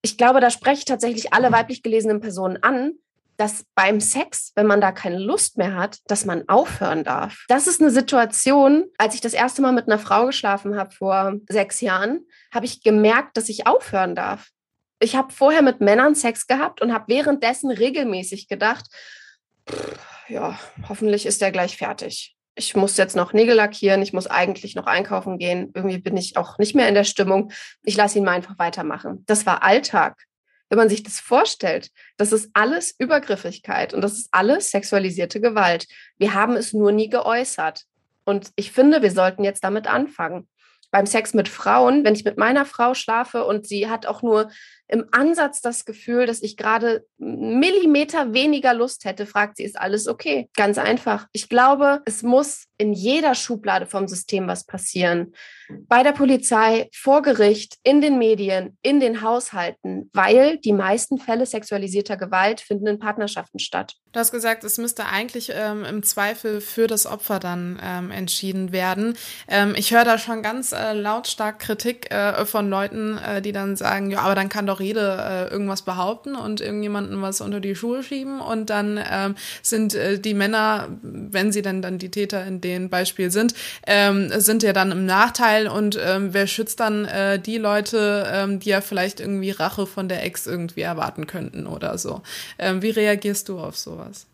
ich 0.00 0.16
glaube, 0.16 0.40
da 0.40 0.50
spreche 0.50 0.80
ich 0.80 0.84
tatsächlich 0.84 1.32
alle 1.32 1.50
weiblich 1.50 1.82
gelesenen 1.82 2.20
Personen 2.20 2.62
an, 2.62 2.92
dass 3.36 3.64
beim 3.74 4.00
Sex, 4.00 4.52
wenn 4.54 4.66
man 4.66 4.80
da 4.80 4.92
keine 4.92 5.18
Lust 5.18 5.58
mehr 5.58 5.74
hat, 5.74 5.98
dass 6.06 6.24
man 6.24 6.48
aufhören 6.48 7.04
darf. 7.04 7.44
Das 7.48 7.66
ist 7.66 7.80
eine 7.80 7.90
Situation, 7.90 8.84
als 8.98 9.14
ich 9.14 9.20
das 9.20 9.32
erste 9.32 9.62
Mal 9.62 9.72
mit 9.72 9.86
einer 9.86 9.98
Frau 9.98 10.26
geschlafen 10.26 10.76
habe 10.76 10.92
vor 10.92 11.34
sechs 11.48 11.80
Jahren, 11.80 12.26
habe 12.52 12.66
ich 12.66 12.82
gemerkt, 12.82 13.36
dass 13.36 13.48
ich 13.48 13.66
aufhören 13.66 14.14
darf. 14.14 14.48
Ich 15.00 15.16
habe 15.16 15.32
vorher 15.32 15.62
mit 15.62 15.80
Männern 15.80 16.14
Sex 16.14 16.46
gehabt 16.46 16.80
und 16.80 16.92
habe 16.92 17.06
währenddessen 17.08 17.70
regelmäßig 17.70 18.46
gedacht, 18.46 18.86
pff, 19.68 19.98
ja, 20.28 20.58
hoffentlich 20.88 21.26
ist 21.26 21.40
der 21.40 21.52
gleich 21.52 21.76
fertig. 21.76 22.36
Ich 22.54 22.76
muss 22.76 22.96
jetzt 22.98 23.16
noch 23.16 23.32
Nägel 23.32 23.54
lackieren, 23.54 24.02
ich 24.02 24.12
muss 24.12 24.26
eigentlich 24.26 24.74
noch 24.74 24.86
einkaufen 24.86 25.38
gehen. 25.38 25.72
Irgendwie 25.74 25.98
bin 25.98 26.16
ich 26.16 26.36
auch 26.36 26.58
nicht 26.58 26.74
mehr 26.74 26.86
in 26.86 26.94
der 26.94 27.04
Stimmung. 27.04 27.50
Ich 27.82 27.96
lasse 27.96 28.18
ihn 28.18 28.24
mal 28.24 28.32
einfach 28.32 28.58
weitermachen. 28.58 29.24
Das 29.26 29.46
war 29.46 29.62
Alltag. 29.62 30.22
Wenn 30.72 30.78
man 30.78 30.88
sich 30.88 31.02
das 31.02 31.20
vorstellt, 31.20 31.90
das 32.16 32.32
ist 32.32 32.48
alles 32.54 32.94
Übergriffigkeit 32.98 33.92
und 33.92 34.00
das 34.00 34.14
ist 34.14 34.28
alles 34.30 34.70
sexualisierte 34.70 35.38
Gewalt. 35.38 35.86
Wir 36.16 36.32
haben 36.32 36.56
es 36.56 36.72
nur 36.72 36.92
nie 36.92 37.10
geäußert. 37.10 37.82
Und 38.24 38.52
ich 38.56 38.72
finde, 38.72 39.02
wir 39.02 39.10
sollten 39.10 39.44
jetzt 39.44 39.62
damit 39.64 39.86
anfangen. 39.86 40.48
Beim 40.90 41.04
Sex 41.04 41.34
mit 41.34 41.50
Frauen, 41.50 42.04
wenn 42.04 42.14
ich 42.14 42.24
mit 42.24 42.38
meiner 42.38 42.64
Frau 42.64 42.94
schlafe 42.94 43.44
und 43.44 43.66
sie 43.66 43.90
hat 43.90 44.06
auch 44.06 44.22
nur 44.22 44.50
im 44.88 45.04
Ansatz 45.10 45.60
das 45.60 45.84
Gefühl, 45.84 46.24
dass 46.24 46.40
ich 46.40 46.56
gerade 46.56 47.04
Millimeter 47.18 48.32
weniger 48.32 48.72
Lust 48.72 49.04
hätte, 49.04 49.26
fragt 49.26 49.58
sie, 49.58 49.64
ist 49.64 49.78
alles 49.78 50.08
okay? 50.08 50.48
Ganz 50.56 50.78
einfach. 50.78 51.26
Ich 51.32 51.50
glaube, 51.50 52.00
es 52.06 52.22
muss 52.22 52.64
in 52.78 52.94
jeder 52.94 53.34
Schublade 53.34 53.84
vom 53.84 54.08
System 54.08 54.48
was 54.48 54.64
passieren. 54.64 55.34
Bei 55.88 56.02
der 56.02 56.12
Polizei, 56.12 56.88
vor 56.92 57.22
Gericht, 57.22 57.78
in 57.82 58.00
den 58.00 58.18
Medien, 58.18 58.76
in 58.82 59.00
den 59.00 59.22
Haushalten, 59.22 60.10
weil 60.12 60.58
die 60.58 60.72
meisten 60.72 61.18
Fälle 61.18 61.46
sexualisierter 61.46 62.16
Gewalt 62.16 62.60
finden 62.60 62.86
in 62.86 62.98
Partnerschaften 62.98 63.58
statt. 63.58 63.96
Du 64.12 64.20
hast 64.20 64.30
gesagt, 64.30 64.62
es 64.62 64.76
müsste 64.76 65.06
eigentlich 65.06 65.52
ähm, 65.54 65.86
im 65.86 66.02
Zweifel 66.02 66.60
für 66.60 66.86
das 66.86 67.06
Opfer 67.06 67.38
dann 67.38 67.80
ähm, 67.82 68.10
entschieden 68.10 68.70
werden. 68.70 69.14
Ähm, 69.48 69.74
ich 69.74 69.92
höre 69.92 70.04
da 70.04 70.18
schon 70.18 70.42
ganz 70.42 70.72
äh, 70.72 70.92
lautstark 70.92 71.58
Kritik 71.58 72.10
äh, 72.10 72.44
von 72.44 72.68
Leuten, 72.68 73.16
äh, 73.16 73.40
die 73.40 73.52
dann 73.52 73.74
sagen, 73.74 74.10
ja, 74.10 74.20
aber 74.20 74.34
dann 74.34 74.50
kann 74.50 74.66
doch 74.66 74.80
Rede 74.80 75.16
äh, 75.18 75.50
irgendwas 75.50 75.82
behaupten 75.82 76.34
und 76.34 76.60
irgendjemanden 76.60 77.22
was 77.22 77.40
unter 77.40 77.60
die 77.60 77.74
Schuhe 77.74 78.02
schieben 78.02 78.40
und 78.40 78.68
dann 78.68 79.00
ähm, 79.10 79.34
sind 79.62 79.94
äh, 79.94 80.18
die 80.18 80.34
Männer, 80.34 80.88
wenn 81.00 81.50
sie 81.50 81.62
denn 81.62 81.80
dann 81.80 81.98
die 81.98 82.10
Täter 82.10 82.44
in 82.44 82.60
dem 82.60 82.90
Beispiel 82.90 83.30
sind, 83.30 83.54
ähm, 83.86 84.28
sind 84.40 84.62
ja 84.62 84.74
dann 84.74 84.92
im 84.92 85.06
Nachteil 85.06 85.61
und 85.68 85.98
ähm, 86.02 86.32
wer 86.34 86.46
schützt 86.46 86.80
dann 86.80 87.04
äh, 87.04 87.38
die 87.38 87.58
Leute, 87.58 88.26
ähm, 88.32 88.60
die 88.60 88.70
ja 88.70 88.80
vielleicht 88.80 89.20
irgendwie 89.20 89.50
Rache 89.50 89.86
von 89.86 90.08
der 90.08 90.24
Ex 90.24 90.46
irgendwie 90.46 90.82
erwarten 90.82 91.26
könnten 91.26 91.66
oder 91.66 91.98
so. 91.98 92.22
Ähm, 92.58 92.82
wie 92.82 92.90
reagierst 92.90 93.48
du 93.48 93.58
auf 93.58 93.76
sowas? 93.76 94.26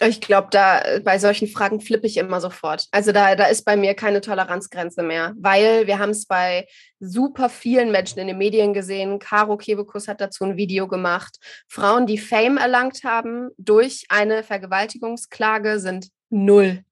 Ich 0.00 0.20
glaube, 0.20 0.48
da 0.52 0.80
bei 1.02 1.18
solchen 1.18 1.48
Fragen 1.48 1.80
flippe 1.80 2.06
ich 2.06 2.18
immer 2.18 2.40
sofort. 2.40 2.86
Also 2.92 3.10
da, 3.10 3.34
da 3.34 3.46
ist 3.46 3.64
bei 3.64 3.76
mir 3.76 3.94
keine 3.94 4.20
Toleranzgrenze 4.20 5.02
mehr, 5.02 5.34
weil 5.36 5.86
wir 5.88 5.98
haben 5.98 6.10
es 6.10 6.26
bei 6.26 6.68
super 7.00 7.48
vielen 7.48 7.90
Menschen 7.90 8.20
in 8.20 8.28
den 8.28 8.38
Medien 8.38 8.74
gesehen. 8.74 9.18
Caro 9.18 9.56
Kebekus 9.56 10.06
hat 10.06 10.20
dazu 10.20 10.44
ein 10.44 10.56
Video 10.56 10.86
gemacht. 10.86 11.38
Frauen, 11.66 12.06
die 12.06 12.18
Fame 12.18 12.58
erlangt 12.58 13.02
haben 13.02 13.50
durch 13.58 14.04
eine 14.08 14.44
Vergewaltigungsklage, 14.44 15.80
sind 15.80 16.08
null. 16.30 16.84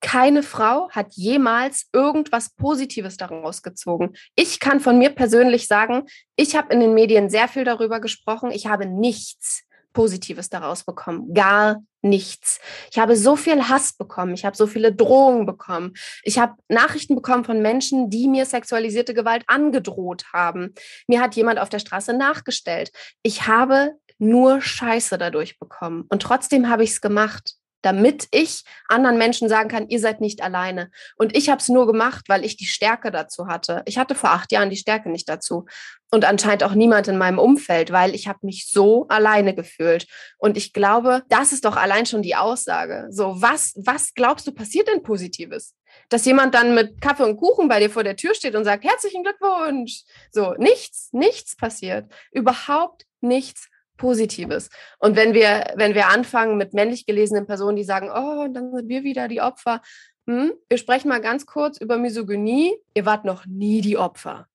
Keine 0.00 0.42
Frau 0.42 0.90
hat 0.90 1.14
jemals 1.14 1.86
irgendwas 1.92 2.50
Positives 2.50 3.16
daraus 3.16 3.62
gezogen. 3.62 4.14
Ich 4.34 4.60
kann 4.60 4.80
von 4.80 4.98
mir 4.98 5.10
persönlich 5.10 5.66
sagen, 5.66 6.04
ich 6.36 6.54
habe 6.54 6.72
in 6.72 6.80
den 6.80 6.94
Medien 6.94 7.30
sehr 7.30 7.48
viel 7.48 7.64
darüber 7.64 8.00
gesprochen. 8.00 8.50
Ich 8.50 8.66
habe 8.66 8.86
nichts 8.86 9.64
Positives 9.96 10.50
daraus 10.50 10.84
bekommen. 10.84 11.32
Gar 11.32 11.82
nichts. 12.02 12.60
Ich 12.90 12.98
habe 12.98 13.16
so 13.16 13.34
viel 13.34 13.68
Hass 13.68 13.94
bekommen. 13.94 14.34
Ich 14.34 14.44
habe 14.44 14.54
so 14.54 14.66
viele 14.66 14.94
Drohungen 14.94 15.46
bekommen. 15.46 15.94
Ich 16.22 16.38
habe 16.38 16.52
Nachrichten 16.68 17.14
bekommen 17.14 17.44
von 17.44 17.62
Menschen, 17.62 18.10
die 18.10 18.28
mir 18.28 18.44
sexualisierte 18.44 19.14
Gewalt 19.14 19.44
angedroht 19.46 20.24
haben. 20.34 20.74
Mir 21.08 21.22
hat 21.22 21.34
jemand 21.34 21.58
auf 21.58 21.70
der 21.70 21.78
Straße 21.78 22.12
nachgestellt. 22.12 22.92
Ich 23.22 23.46
habe 23.46 23.94
nur 24.18 24.60
Scheiße 24.60 25.16
dadurch 25.16 25.58
bekommen. 25.58 26.04
Und 26.10 26.20
trotzdem 26.20 26.68
habe 26.68 26.84
ich 26.84 26.90
es 26.90 27.00
gemacht 27.00 27.54
damit 27.86 28.26
ich 28.32 28.64
anderen 28.88 29.16
Menschen 29.16 29.48
sagen 29.48 29.68
kann, 29.68 29.88
ihr 29.88 30.00
seid 30.00 30.20
nicht 30.20 30.42
alleine. 30.42 30.90
Und 31.16 31.36
ich 31.36 31.48
habe 31.48 31.60
es 31.60 31.68
nur 31.68 31.86
gemacht, 31.86 32.24
weil 32.28 32.44
ich 32.44 32.56
die 32.56 32.66
Stärke 32.66 33.12
dazu 33.12 33.46
hatte. 33.46 33.82
Ich 33.86 33.96
hatte 33.96 34.16
vor 34.16 34.32
acht 34.32 34.50
Jahren 34.50 34.70
die 34.70 34.76
Stärke 34.76 35.08
nicht 35.08 35.28
dazu. 35.28 35.66
Und 36.10 36.24
anscheinend 36.24 36.64
auch 36.64 36.74
niemand 36.74 37.06
in 37.06 37.16
meinem 37.16 37.38
Umfeld, 37.38 37.92
weil 37.92 38.14
ich 38.16 38.26
habe 38.26 38.40
mich 38.42 38.68
so 38.68 39.06
alleine 39.08 39.54
gefühlt. 39.54 40.08
Und 40.36 40.56
ich 40.56 40.72
glaube, 40.72 41.22
das 41.28 41.52
ist 41.52 41.64
doch 41.64 41.76
allein 41.76 42.06
schon 42.06 42.22
die 42.22 42.34
Aussage. 42.34 43.06
So, 43.10 43.40
was, 43.40 43.74
was 43.76 44.12
glaubst 44.14 44.48
du 44.48 44.52
passiert 44.52 44.88
denn 44.88 45.04
Positives? 45.04 45.76
Dass 46.08 46.24
jemand 46.24 46.54
dann 46.56 46.74
mit 46.74 47.00
Kaffee 47.00 47.24
und 47.24 47.36
Kuchen 47.36 47.68
bei 47.68 47.78
dir 47.78 47.90
vor 47.90 48.02
der 48.02 48.16
Tür 48.16 48.34
steht 48.34 48.56
und 48.56 48.64
sagt, 48.64 48.82
herzlichen 48.82 49.22
Glückwunsch. 49.22 50.02
So, 50.32 50.54
nichts, 50.58 51.10
nichts 51.12 51.54
passiert. 51.56 52.12
Überhaupt 52.32 53.06
nichts 53.20 53.68
Positives. 53.96 54.68
Und 54.98 55.16
wenn 55.16 55.34
wir, 55.34 55.72
wenn 55.76 55.94
wir 55.94 56.08
anfangen 56.08 56.56
mit 56.56 56.74
männlich 56.74 57.06
gelesenen 57.06 57.46
Personen, 57.46 57.76
die 57.76 57.84
sagen, 57.84 58.10
oh, 58.10 58.46
dann 58.52 58.72
sind 58.72 58.88
wir 58.88 59.02
wieder 59.02 59.28
die 59.28 59.40
Opfer. 59.40 59.82
Hm? 60.26 60.52
Wir 60.68 60.78
sprechen 60.78 61.08
mal 61.08 61.20
ganz 61.20 61.46
kurz 61.46 61.78
über 61.78 61.98
Misogynie. 61.98 62.74
Ihr 62.94 63.06
wart 63.06 63.24
noch 63.24 63.46
nie 63.46 63.80
die 63.80 63.96
Opfer. 63.96 64.46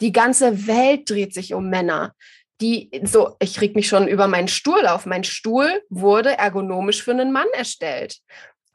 Die 0.00 0.12
ganze 0.12 0.66
Welt 0.66 1.10
dreht 1.10 1.34
sich 1.34 1.54
um 1.54 1.68
Männer. 1.70 2.14
Die, 2.60 2.90
so, 3.04 3.36
ich 3.40 3.60
reg 3.60 3.76
mich 3.76 3.88
schon 3.88 4.08
über 4.08 4.26
meinen 4.26 4.48
Stuhl 4.48 4.86
auf. 4.86 5.06
Mein 5.06 5.24
Stuhl 5.24 5.82
wurde 5.90 6.36
ergonomisch 6.36 7.02
für 7.02 7.12
einen 7.12 7.32
Mann 7.32 7.46
erstellt 7.52 8.20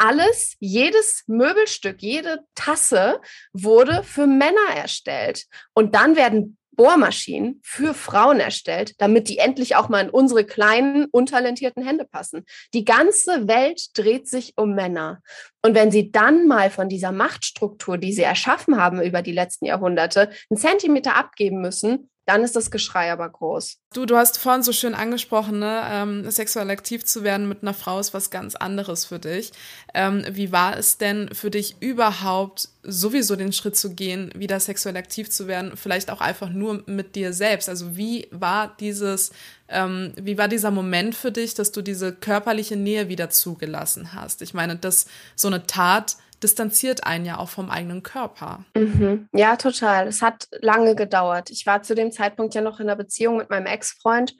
alles, 0.04 0.56
jedes 0.60 1.24
Möbelstück, 1.28 2.02
jede 2.02 2.40
Tasse 2.56 3.22
wurde 3.54 4.04
für 4.04 4.28
Männer 4.28 4.76
erstellt. 4.76 5.46
Und 5.74 5.96
dann 5.96 6.16
werden 6.16 6.58
Bohrmaschinen 6.76 7.60
für 7.64 7.94
Frauen 7.94 8.40
erstellt, 8.40 8.94
damit 9.00 9.30
die 9.30 9.38
endlich 9.38 9.76
auch 9.76 9.90
mal 9.90 10.06
in 10.06 10.10
unsere 10.10 10.46
kleinen, 10.46 11.06
untalentierten 11.12 11.84
Hände 11.84 12.06
passen. 12.06 12.46
Die 12.74 12.86
ganze 12.86 13.48
Welt 13.48 13.98
dreht 13.98 14.28
sich 14.28 14.54
um 14.58 14.74
Männer. 14.76 15.22
Und 15.62 15.76
wenn 15.76 15.92
sie 15.92 16.12
dann 16.12 16.48
mal 16.48 16.70
von 16.70 16.90
dieser 16.90 17.12
Machtstruktur, 17.12 17.98
die 17.98 18.14
sie 18.14 18.24
erschaffen 18.24 18.78
haben 18.78 19.02
über 19.02 19.22
die 19.22 19.32
letzten 19.32 19.66
Jahrhunderte, 19.66 20.30
einen 20.50 20.60
Zentimeter 20.60 21.16
abgeben 21.16 21.62
müssen, 21.62 22.10
dann 22.26 22.44
ist 22.44 22.56
das 22.56 22.72
Geschrei 22.72 23.12
aber 23.12 23.30
groß. 23.30 23.80
Du, 23.94 24.06
du 24.06 24.16
hast 24.16 24.38
vorhin 24.38 24.64
so 24.64 24.72
schön 24.72 24.96
angesprochen, 24.96 25.60
ne? 25.60 25.82
ähm, 25.90 26.32
sexuell 26.32 26.70
aktiv 26.70 27.04
zu 27.04 27.24
werden 27.24 27.50
mit 27.50 27.62
einer 27.62 27.74
Frau 27.74 28.00
ist 28.00 28.14
was 28.14 28.30
ganz 28.30 28.56
anderes 28.56 29.06
für 29.06 29.20
dich. 29.20 29.52
Ähm, 29.94 30.24
wie 30.32 30.52
war 30.52 30.78
es 30.78 30.98
denn 30.98 31.30
für 31.34 31.52
dich 31.52 31.76
überhaupt, 31.82 32.70
sowieso 32.84 33.36
den 33.36 33.52
Schritt 33.52 33.76
zu 33.76 33.94
gehen, 33.94 34.32
wieder 34.36 34.60
sexuell 34.60 34.96
aktiv 34.96 35.30
zu 35.30 35.48
werden? 35.48 35.76
Vielleicht 35.76 36.10
auch 36.10 36.22
einfach 36.22 36.50
nur 36.50 36.84
mit 36.86 37.16
dir 37.16 37.34
selbst. 37.34 37.68
Also 37.68 37.98
wie 37.98 38.28
war 38.32 38.74
dieses, 38.80 39.32
ähm, 39.68 40.14
wie 40.16 40.38
war 40.38 40.48
dieser 40.48 40.72
Moment 40.72 41.16
für 41.16 41.32
dich, 41.32 41.56
dass 41.56 41.74
du 41.74 41.82
diese 41.82 42.14
körperliche 42.14 42.78
Nähe 42.78 43.10
wieder 43.10 43.30
zugelassen 43.30 44.14
hast? 44.14 44.42
Ich 44.42 44.54
meine, 44.54 44.78
dass 44.78 45.08
so 45.36 45.50
eine 45.50 45.68
Tat 45.68 46.16
distanziert 46.44 47.06
einen 47.06 47.26
ja 47.26 47.38
auch 47.38 47.50
vom 47.50 47.70
eigenen 47.70 48.04
Körper. 48.04 48.66
Mhm. 48.76 49.28
Ja, 49.34 49.56
total. 49.56 50.08
Es 50.08 50.22
hat 50.22 50.48
lange 50.62 50.96
gedauert. 50.96 51.50
Ich 51.50 51.66
war 51.66 51.82
zu 51.84 51.96
dem 51.96 52.12
Zeitpunkt 52.12 52.54
ja 52.54 52.62
noch 52.62 52.80
in 52.80 52.88
einer 52.88 52.96
Beziehung 52.96 53.38
mit 53.38 53.50
meinem 53.50 53.66
Ex-Freund 53.66 54.36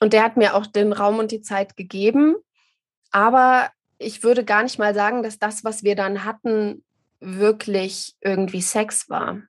und 0.00 0.12
der 0.12 0.22
hat 0.22 0.36
mir 0.36 0.54
auch 0.54 0.66
den 0.66 0.92
Raum 0.92 1.18
und 1.18 1.30
die 1.30 1.42
Zeit 1.42 1.76
gegeben. 1.76 2.36
Aber 3.10 3.70
ich 3.98 4.22
würde 4.22 4.44
gar 4.44 4.62
nicht 4.62 4.78
mal 4.78 4.94
sagen, 4.94 5.22
dass 5.22 5.38
das, 5.38 5.64
was 5.64 5.82
wir 5.82 5.96
dann 5.96 6.24
hatten, 6.24 6.84
wirklich 7.20 8.14
irgendwie 8.20 8.60
Sex 8.60 9.08
war. 9.08 9.42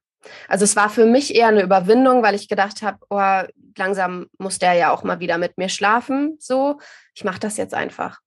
Also 0.48 0.64
es 0.64 0.76
war 0.76 0.90
für 0.90 1.06
mich 1.06 1.36
eher 1.36 1.48
eine 1.48 1.62
Überwindung, 1.62 2.24
weil 2.24 2.36
ich 2.36 2.48
gedacht 2.48 2.82
habe, 2.82 2.98
oh, 3.10 3.48
langsam 3.78 4.28
muss 4.38 4.60
der 4.60 4.74
ja 4.74 4.92
auch 4.92 5.04
mal 5.04 5.20
wieder 5.20 5.38
mit 5.38 5.58
mir 5.58 5.70
schlafen. 5.70 6.38
So, 6.40 6.80
ich 7.14 7.24
mache 7.24 7.40
das 7.40 7.58
jetzt 7.58 7.74
einfach. 7.74 8.20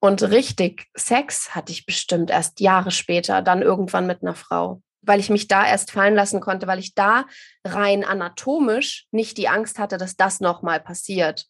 Und 0.00 0.22
richtig 0.22 0.86
Sex 0.94 1.54
hatte 1.54 1.72
ich 1.72 1.86
bestimmt 1.86 2.30
erst 2.30 2.60
Jahre 2.60 2.90
später, 2.90 3.42
dann 3.42 3.62
irgendwann 3.62 4.06
mit 4.06 4.22
einer 4.22 4.34
Frau. 4.34 4.82
weil 5.06 5.20
ich 5.20 5.30
mich 5.30 5.48
da 5.48 5.66
erst 5.66 5.92
fallen 5.92 6.14
lassen 6.14 6.40
konnte, 6.40 6.66
weil 6.66 6.78
ich 6.78 6.94
da 6.94 7.26
rein 7.64 8.04
anatomisch 8.04 9.06
nicht 9.10 9.38
die 9.38 9.48
Angst 9.48 9.78
hatte, 9.78 9.98
dass 9.98 10.16
das 10.16 10.40
nochmal 10.40 10.80
passiert. 10.80 11.46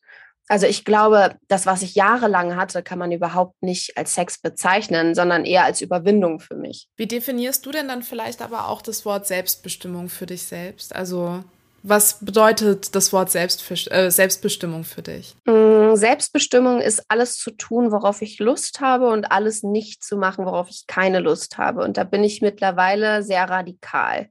Also 0.49 0.67
ich 0.67 0.85
glaube, 0.85 1.37
das, 1.49 1.67
was 1.67 1.83
ich 1.83 1.97
jahrelang 1.97 2.55
hatte, 2.55 2.83
kann 2.85 3.01
man 3.01 3.11
überhaupt 3.11 3.61
nicht 3.63 3.97
als 3.97 4.15
Sex 4.15 4.41
bezeichnen, 4.41 5.15
sondern 5.17 5.45
eher 5.45 5.65
als 5.65 5.81
Überwindung 5.81 6.39
für 6.39 6.55
mich. 6.55 6.87
Wie 6.97 7.09
definierst 7.09 7.67
du 7.67 7.73
denn 7.73 7.89
dann 7.89 8.05
vielleicht 8.05 8.43
aber 8.43 8.69
auch 8.69 8.81
das 8.81 9.05
Wort 9.05 9.27
Selbstbestimmung 9.27 10.09
für 10.09 10.27
dich 10.27 10.45
selbst? 10.45 10.95
Also 10.95 11.43
was 11.89 12.19
bedeutet 12.25 12.95
das 12.97 13.13
Wort 13.13 13.33
äh, 13.35 14.11
Selbstbestimmung 14.11 14.85
für 14.85 15.03
dich? 15.03 15.37
Mm, 15.45 15.95
Selbstbestimmung 15.95 16.81
ist 16.81 17.05
alles 17.09 17.37
zu 17.37 17.53
tun, 17.53 17.93
worauf 17.93 18.23
ich 18.23 18.41
Lust 18.41 18.81
habe 18.81 19.09
und 19.09 19.31
alles 19.31 19.63
nicht 19.63 20.03
zu 20.03 20.17
machen, 20.17 20.45
worauf 20.45 20.69
ich 20.69 20.87
keine 20.89 21.21
Lust 21.21 21.59
habe. 21.59 21.85
Und 21.85 21.97
da 21.97 22.05
bin 22.05 22.25
ich 22.25 22.43
mittlerweile 22.43 23.23
sehr 23.23 23.49
radikal. 23.49 24.29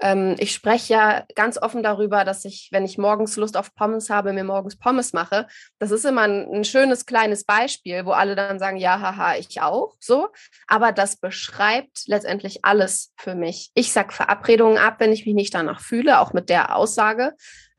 Ähm, 0.00 0.34
ich 0.38 0.52
spreche 0.52 0.92
ja 0.92 1.24
ganz 1.34 1.56
offen 1.60 1.82
darüber, 1.82 2.24
dass 2.24 2.44
ich, 2.44 2.68
wenn 2.72 2.84
ich 2.84 2.98
morgens 2.98 3.36
Lust 3.36 3.56
auf 3.56 3.74
Pommes 3.74 4.10
habe, 4.10 4.32
mir 4.32 4.44
morgens 4.44 4.76
Pommes 4.76 5.12
mache. 5.12 5.46
Das 5.78 5.90
ist 5.90 6.04
immer 6.04 6.22
ein, 6.22 6.52
ein 6.52 6.64
schönes 6.64 7.06
kleines 7.06 7.44
Beispiel, 7.44 8.04
wo 8.04 8.10
alle 8.10 8.34
dann 8.34 8.58
sagen, 8.58 8.76
ja, 8.76 9.00
haha, 9.00 9.36
ich 9.36 9.60
auch, 9.60 9.94
so. 10.00 10.28
Aber 10.66 10.92
das 10.92 11.16
beschreibt 11.16 12.02
letztendlich 12.06 12.64
alles 12.64 13.12
für 13.16 13.34
mich. 13.34 13.70
Ich 13.74 13.92
sag 13.92 14.12
Verabredungen 14.12 14.78
ab, 14.78 14.96
wenn 14.98 15.12
ich 15.12 15.26
mich 15.26 15.34
nicht 15.34 15.54
danach 15.54 15.80
fühle, 15.80 16.20
auch 16.20 16.32
mit 16.32 16.48
der 16.48 16.76
Aussage. 16.76 17.32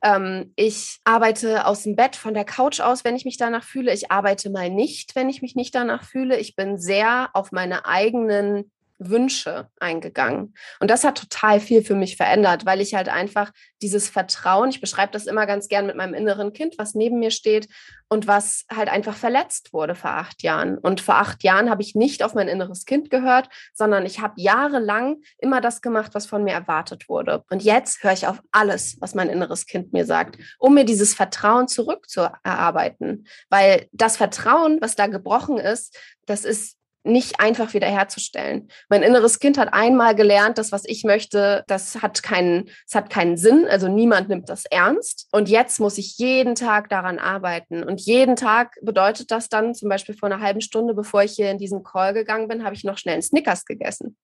Ähm, 0.06 0.54
ich 0.56 1.00
arbeite 1.04 1.66
aus 1.66 1.84
dem 1.84 1.96
Bett, 1.96 2.16
von 2.16 2.34
der 2.34 2.46
Couch 2.46 2.80
aus, 2.80 3.04
wenn 3.04 3.16
ich 3.16 3.26
mich 3.26 3.38
danach 3.38 3.64
fühle. 3.64 3.92
Ich 3.92 4.12
arbeite 4.12 4.52
mal 4.52 4.70
nicht, 4.70 5.16
wenn 5.16 5.30
ich 5.30 5.42
mich 5.42 5.56
nicht 5.56 5.74
danach 5.74 6.04
fühle. 6.04 6.38
Ich 6.38 6.56
bin 6.56 6.78
sehr 6.78 7.30
auf 7.34 7.52
meine 7.52 7.86
eigenen 7.86 8.72
Wünsche 8.98 9.70
eingegangen. 9.80 10.54
Und 10.80 10.90
das 10.90 11.04
hat 11.04 11.18
total 11.18 11.60
viel 11.60 11.84
für 11.84 11.96
mich 11.96 12.16
verändert, 12.16 12.66
weil 12.66 12.82
ich 12.82 12.94
halt 12.94 13.10
einfach 13.10 13.52
dieses 13.82 14.10
Vertrauen, 14.10 14.70
ich 14.70 14.82
beschreibe 14.82 15.12
das 15.12 15.28
immer 15.28 15.46
ganz 15.46 15.68
gern 15.68 15.86
mit 15.86 15.96
meinem 15.96 16.14
inneren 16.14 16.54
Kind, 16.54 16.78
was 16.78 16.96
neben 16.96 17.20
mir 17.20 17.32
steht 17.32 17.68
und 18.08 18.28
was 18.28 18.66
halt 18.72 18.90
einfach 18.90 19.16
verletzt 19.16 19.74
wurde 19.74 19.96
vor 19.96 20.12
acht 20.12 20.44
Jahren. 20.44 20.78
Und 20.78 21.02
vor 21.02 21.16
acht 21.16 21.44
Jahren 21.44 21.70
habe 21.70 21.82
ich 21.82 21.96
nicht 21.96 22.24
auf 22.24 22.36
mein 22.36 22.48
inneres 22.48 22.86
Kind 22.86 23.10
gehört, 23.10 23.50
sondern 23.74 24.06
ich 24.06 24.22
habe 24.22 24.36
jahrelang 24.38 25.18
immer 25.38 25.60
das 25.60 25.82
gemacht, 25.82 26.12
was 26.14 26.26
von 26.26 26.44
mir 26.44 26.54
erwartet 26.54 27.10
wurde. 27.10 27.44
Und 27.50 27.64
jetzt 27.64 28.04
höre 28.04 28.14
ich 28.14 28.28
auf 28.28 28.42
alles, 28.52 28.98
was 29.02 29.16
mein 29.16 29.30
inneres 29.30 29.66
Kind 29.66 29.92
mir 29.92 30.06
sagt, 30.06 30.38
um 30.60 30.74
mir 30.74 30.86
dieses 30.86 31.14
Vertrauen 31.14 31.68
zurückzuerarbeiten. 31.68 33.28
Weil 33.50 33.88
das 33.92 34.18
Vertrauen, 34.18 34.80
was 34.82 34.96
da 34.96 35.08
gebrochen 35.08 35.58
ist, 35.58 35.98
das 36.26 36.46
ist 36.46 36.78
nicht 37.06 37.40
einfach 37.40 37.74
wiederherzustellen. 37.74 38.70
Mein 38.90 39.04
inneres 39.04 39.40
Kind 39.40 39.58
hat 39.58 39.74
einmal 39.74 40.16
gelernt, 40.16 40.58
dass 40.58 40.72
was 40.72 40.84
ich 40.86 41.04
möchte, 41.04 41.64
das 41.68 42.02
hat 42.02 42.24
keinen, 42.24 42.70
es 42.88 42.96
hat 42.96 43.10
keinen 43.10 43.38
Sinn. 43.38 43.68
Also 43.70 43.88
niemand 43.88 44.30
nimmt 44.30 44.50
das 44.50 44.66
ernst. 44.66 45.28
Und 45.32 45.50
jetzt 45.50 45.80
muss 45.80 45.98
ich 45.98 46.18
jeden 46.18 46.56
Tag 46.56 46.90
daran 46.90 47.20
arbeiten. 47.20 47.84
Und 47.84 48.02
jeden 48.02 48.36
Tag 48.36 48.76
bedeutet 48.82 49.32
das 49.32 49.50
dann 49.50 49.74
zum 49.76 49.90
Beispiel 49.90 50.16
vor 50.16 50.30
einer 50.30 50.42
halben 50.42 50.62
Stunde, 50.62 50.94
bevor 50.94 51.24
ich 51.24 51.34
hier 51.34 51.52
in 51.52 51.58
diesen 51.58 51.84
Call 51.84 52.14
gegangen 52.14 52.48
bin, 52.48 52.64
habe 52.64 52.76
ich 52.76 52.84
noch 52.84 52.98
schnell 52.98 53.14
einen 53.14 53.22
Snickers 53.22 53.66
gegessen. 53.66 54.18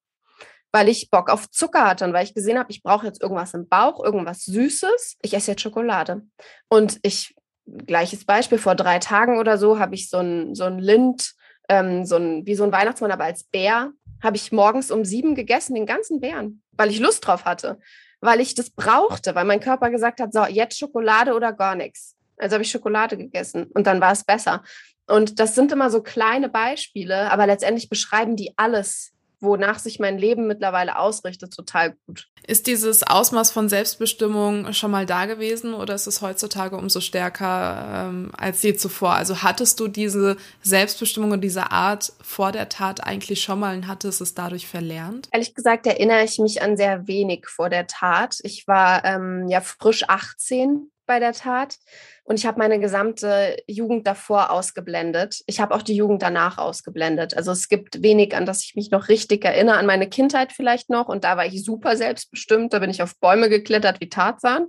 Weil 0.72 0.90
ich 0.90 1.10
Bock 1.10 1.30
auf 1.30 1.50
Zucker 1.50 1.86
hatte 1.86 2.06
und 2.06 2.14
weil 2.14 2.24
ich 2.24 2.34
gesehen 2.34 2.58
habe, 2.58 2.72
ich 2.72 2.82
brauche 2.82 3.06
jetzt 3.06 3.22
irgendwas 3.22 3.54
im 3.54 3.68
Bauch, 3.68 4.04
irgendwas 4.04 4.44
Süßes. 4.46 5.18
Ich 5.22 5.34
esse 5.34 5.52
jetzt 5.52 5.62
Schokolade. 5.62 6.22
Und 6.70 7.00
ich, 7.04 7.36
gleiches 7.66 8.26
Beispiel, 8.26 8.58
vor 8.58 8.76
drei 8.76 9.00
Tagen 9.00 9.38
oder 9.38 9.58
so 9.58 9.80
habe 9.80 9.96
ich 9.96 10.10
so 10.10 10.18
ein, 10.18 10.56
so 10.56 10.64
ein 10.64 10.80
Lind, 10.80 11.36
ähm, 11.72 12.06
so 12.06 12.18
ein, 12.18 12.46
wie 12.46 12.56
so 12.56 12.66
ein 12.66 12.72
Weihnachtsmann, 12.74 13.12
aber 13.12 13.24
als 13.24 13.46
Bär, 13.46 13.94
habe 14.22 14.36
ich 14.36 14.52
morgens 14.52 14.92
um 14.92 15.06
sieben 15.06 15.34
gegessen, 15.36 15.74
den 15.74 15.86
ganzen 15.86 16.20
Bären, 16.20 16.62
weil 16.74 16.92
ich 16.92 17.00
Lust 17.00 17.26
drauf 17.26 17.46
hatte, 17.46 17.80
weil 18.20 18.40
ich 18.40 18.54
das 18.54 18.70
brauchte, 18.70 19.34
weil 19.34 19.46
mein 19.46 19.62
Körper 19.62 19.90
gesagt 19.90 20.20
hat, 20.20 20.34
so, 20.34 20.46
jetzt 20.46 20.78
Schokolade 20.78 21.34
oder 21.34 21.54
gar 21.54 21.76
nichts. 21.76 22.16
Also 22.38 22.56
habe 22.56 22.64
ich 22.64 22.70
Schokolade 22.70 23.18
gegessen 23.18 23.66
und 23.74 23.88
dann 23.88 24.02
war 24.02 24.12
es 24.12 24.24
besser. 24.24 24.64
Und 25.08 25.40
das 25.40 25.56
sind 25.56 25.72
immer 25.72 25.90
so 25.90 26.04
kleine 26.04 26.50
Beispiele, 26.50 27.32
aber 27.32 27.48
letztendlich 27.48 27.90
beschreiben 27.90 28.36
die 28.36 28.54
alles, 28.58 29.12
wonach 29.42 29.80
sich 29.80 30.00
mein 30.00 30.18
Leben 30.18 30.48
mittlerweile 30.48 30.98
ausrichtet, 30.98 31.54
total 31.54 31.96
gut. 32.06 32.28
Ist 32.48 32.68
dieses 32.68 33.04
Ausmaß 33.04 33.52
von 33.52 33.70
Selbstbestimmung 33.70 34.74
schon 34.74 34.92
mal 34.92 35.06
da 35.06 35.26
gewesen 35.26 35.74
oder 35.74 35.96
ist 35.96 36.08
es 36.08 36.22
heutzutage 36.22 36.78
umso 36.78 37.02
stärker 37.02 38.10
ähm, 38.10 38.32
als 38.38 38.62
je 38.62 38.76
zuvor? 38.76 39.14
Also 39.14 39.42
hattest 39.42 39.80
du 39.80 39.88
diese 39.88 40.38
Selbstbestimmung 40.62 41.32
und 41.32 41.42
diese 41.42 41.72
Art 41.72 42.14
vor 42.22 42.52
der 42.52 42.70
Tat 42.70 43.04
eigentlich 43.04 43.42
schon 43.42 43.60
mal 43.60 43.76
und 43.76 43.88
hattest 43.88 44.22
es 44.22 44.34
dadurch 44.34 44.68
verlernt? 44.68 45.28
Ehrlich 45.32 45.54
gesagt 45.54 45.88
erinnere 45.88 46.24
ich 46.24 46.38
mich 46.40 46.62
an 46.62 46.78
sehr 46.78 47.08
wenig 47.08 47.48
vor 47.48 47.70
der 47.70 47.88
Tat. 47.88 48.38
Ich 48.44 48.68
war 48.68 49.04
ähm, 49.06 49.48
ja 49.48 49.62
frisch 49.62 50.08
18 50.08 50.92
bei 51.06 51.20
der 51.20 51.34
Tat. 51.34 51.78
Und 52.24 52.40
ich 52.40 52.46
habe 52.46 52.60
meine 52.60 52.80
gesamte 52.80 53.58
Jugend 53.68 54.06
davor 54.06 54.52
ausgeblendet. 54.52 55.42
Ich 55.48 55.60
habe 55.60 55.74
auch 55.74 55.82
die 55.82 55.96
Jugend 55.96 56.22
danach 56.22 56.58
ausgeblendet. 56.58 57.36
Also 57.36 57.52
es 57.52 57.68
gibt 57.68 58.04
wenig, 58.04 58.36
an 58.36 58.46
das 58.46 58.64
ich 58.64 58.76
mich 58.76 58.92
noch 58.92 59.10
richtig 59.10 59.44
erinnere, 59.44 59.78
an 59.78 59.86
meine 59.86 60.08
Kindheit 60.08 60.54
vielleicht 60.54 60.90
noch. 60.90 61.08
Und 61.08 61.24
da 61.24 61.36
war 61.36 61.46
ich 61.46 61.64
super 61.64 61.98
selbstbestimmt. 61.98 62.74
Da 62.74 62.80
bin 62.80 62.90
ich 62.90 63.02
auf 63.02 63.20
Bäume 63.20 63.50
geklettert 63.50 64.00
wie 64.02 64.10
Tarzan. 64.10 64.68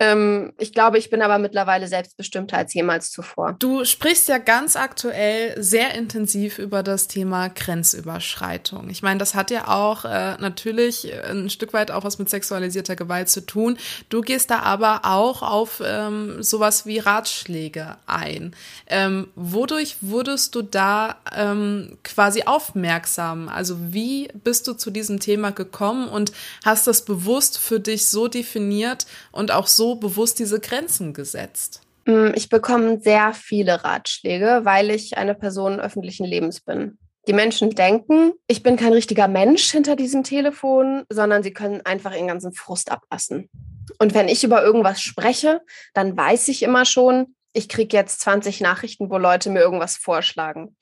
Ähm, 0.00 0.52
ich 0.58 0.72
glaube, 0.72 0.98
ich 0.98 1.10
bin 1.10 1.22
aber 1.22 1.38
mittlerweile 1.38 1.88
selbstbestimmter 1.88 2.56
als 2.56 2.72
jemals 2.72 3.10
zuvor. 3.10 3.56
Du 3.58 3.84
sprichst 3.84 4.28
ja 4.28 4.38
ganz 4.38 4.76
aktuell 4.76 5.60
sehr 5.60 5.94
intensiv 5.94 6.58
über 6.60 6.84
das 6.84 7.08
Thema 7.08 7.48
Grenzüberschreitung. 7.48 8.90
Ich 8.90 9.02
meine, 9.02 9.18
das 9.18 9.34
hat 9.34 9.50
ja 9.50 9.66
auch 9.66 10.04
äh, 10.04 10.36
natürlich 10.38 11.12
ein 11.28 11.50
Stück 11.50 11.72
weit 11.72 11.90
auch 11.90 12.04
was 12.04 12.18
mit 12.20 12.30
sexualisierter 12.30 12.94
Gewalt 12.94 13.28
zu 13.28 13.44
tun. 13.44 13.76
Du 14.08 14.20
gehst 14.20 14.50
da 14.50 14.60
aber 14.60 15.00
auch 15.02 15.42
auf 15.42 15.82
ähm, 15.84 16.44
sowas 16.44 16.86
wie 16.86 16.98
Ratschläge 16.98 17.96
ein. 18.06 18.54
Ähm, 18.86 19.28
wodurch 19.34 19.96
wurdest 20.00 20.54
du 20.54 20.62
da 20.62 21.16
ähm, 21.34 21.98
quasi 22.04 22.44
aufmerksam? 22.44 23.48
Also 23.48 23.76
wie 23.92 24.28
bist 24.44 24.68
du 24.68 24.74
zu 24.74 24.92
diesem 24.92 25.18
Thema 25.18 25.50
gekommen 25.50 26.08
und 26.08 26.30
hast 26.64 26.86
das 26.86 27.04
bewusst 27.04 27.58
für 27.58 27.80
dich 27.80 28.06
so 28.06 28.28
definiert 28.28 29.06
und 29.32 29.50
auch 29.50 29.66
so 29.66 29.87
bewusst 29.96 30.38
diese 30.38 30.60
Grenzen 30.60 31.12
gesetzt? 31.12 31.82
Mm, 32.06 32.32
ich 32.34 32.48
bekomme 32.48 33.00
sehr 33.00 33.34
viele 33.34 33.84
Ratschläge, 33.84 34.60
weil 34.64 34.90
ich 34.90 35.18
eine 35.18 35.34
Person 35.34 35.80
öffentlichen 35.80 36.24
Lebens 36.24 36.60
bin. 36.60 36.98
Die 37.26 37.34
Menschen 37.34 37.70
denken, 37.70 38.32
ich 38.46 38.62
bin 38.62 38.76
kein 38.76 38.94
richtiger 38.94 39.28
Mensch 39.28 39.70
hinter 39.70 39.96
diesem 39.96 40.24
Telefon, 40.24 41.04
sondern 41.10 41.42
sie 41.42 41.52
können 41.52 41.82
einfach 41.84 42.14
ihren 42.14 42.28
ganzen 42.28 42.52
Frust 42.52 42.90
ablassen. 42.90 43.50
Und 43.98 44.14
wenn 44.14 44.28
ich 44.28 44.44
über 44.44 44.62
irgendwas 44.62 45.02
spreche, 45.02 45.60
dann 45.92 46.16
weiß 46.16 46.48
ich 46.48 46.62
immer 46.62 46.86
schon, 46.86 47.34
ich 47.52 47.68
kriege 47.68 47.96
jetzt 47.96 48.20
20 48.20 48.60
Nachrichten, 48.60 49.10
wo 49.10 49.18
Leute 49.18 49.50
mir 49.50 49.60
irgendwas 49.60 49.96
vorschlagen. 49.96 50.76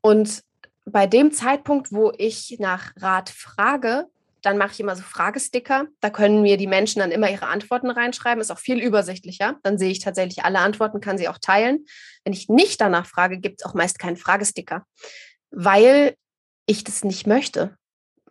Und 0.00 0.42
bei 0.84 1.06
dem 1.06 1.32
Zeitpunkt, 1.32 1.92
wo 1.92 2.12
ich 2.16 2.56
nach 2.58 2.92
Rat 2.96 3.28
frage, 3.30 4.06
dann 4.42 4.58
mache 4.58 4.72
ich 4.72 4.80
immer 4.80 4.96
so 4.96 5.02
Fragesticker. 5.02 5.86
Da 6.00 6.10
können 6.10 6.42
mir 6.42 6.56
die 6.56 6.66
Menschen 6.66 7.00
dann 7.00 7.10
immer 7.10 7.30
ihre 7.30 7.46
Antworten 7.46 7.90
reinschreiben. 7.90 8.40
Ist 8.40 8.50
auch 8.50 8.58
viel 8.58 8.80
übersichtlicher. 8.80 9.56
Dann 9.62 9.78
sehe 9.78 9.90
ich 9.90 10.00
tatsächlich 10.00 10.44
alle 10.44 10.60
Antworten, 10.60 11.00
kann 11.00 11.18
sie 11.18 11.28
auch 11.28 11.38
teilen. 11.38 11.86
Wenn 12.24 12.32
ich 12.32 12.48
nicht 12.48 12.80
danach 12.80 13.06
frage, 13.06 13.38
gibt 13.38 13.60
es 13.60 13.66
auch 13.66 13.74
meist 13.74 13.98
keinen 13.98 14.16
Fragesticker, 14.16 14.84
weil 15.50 16.14
ich 16.66 16.84
das 16.84 17.04
nicht 17.04 17.26
möchte. 17.26 17.76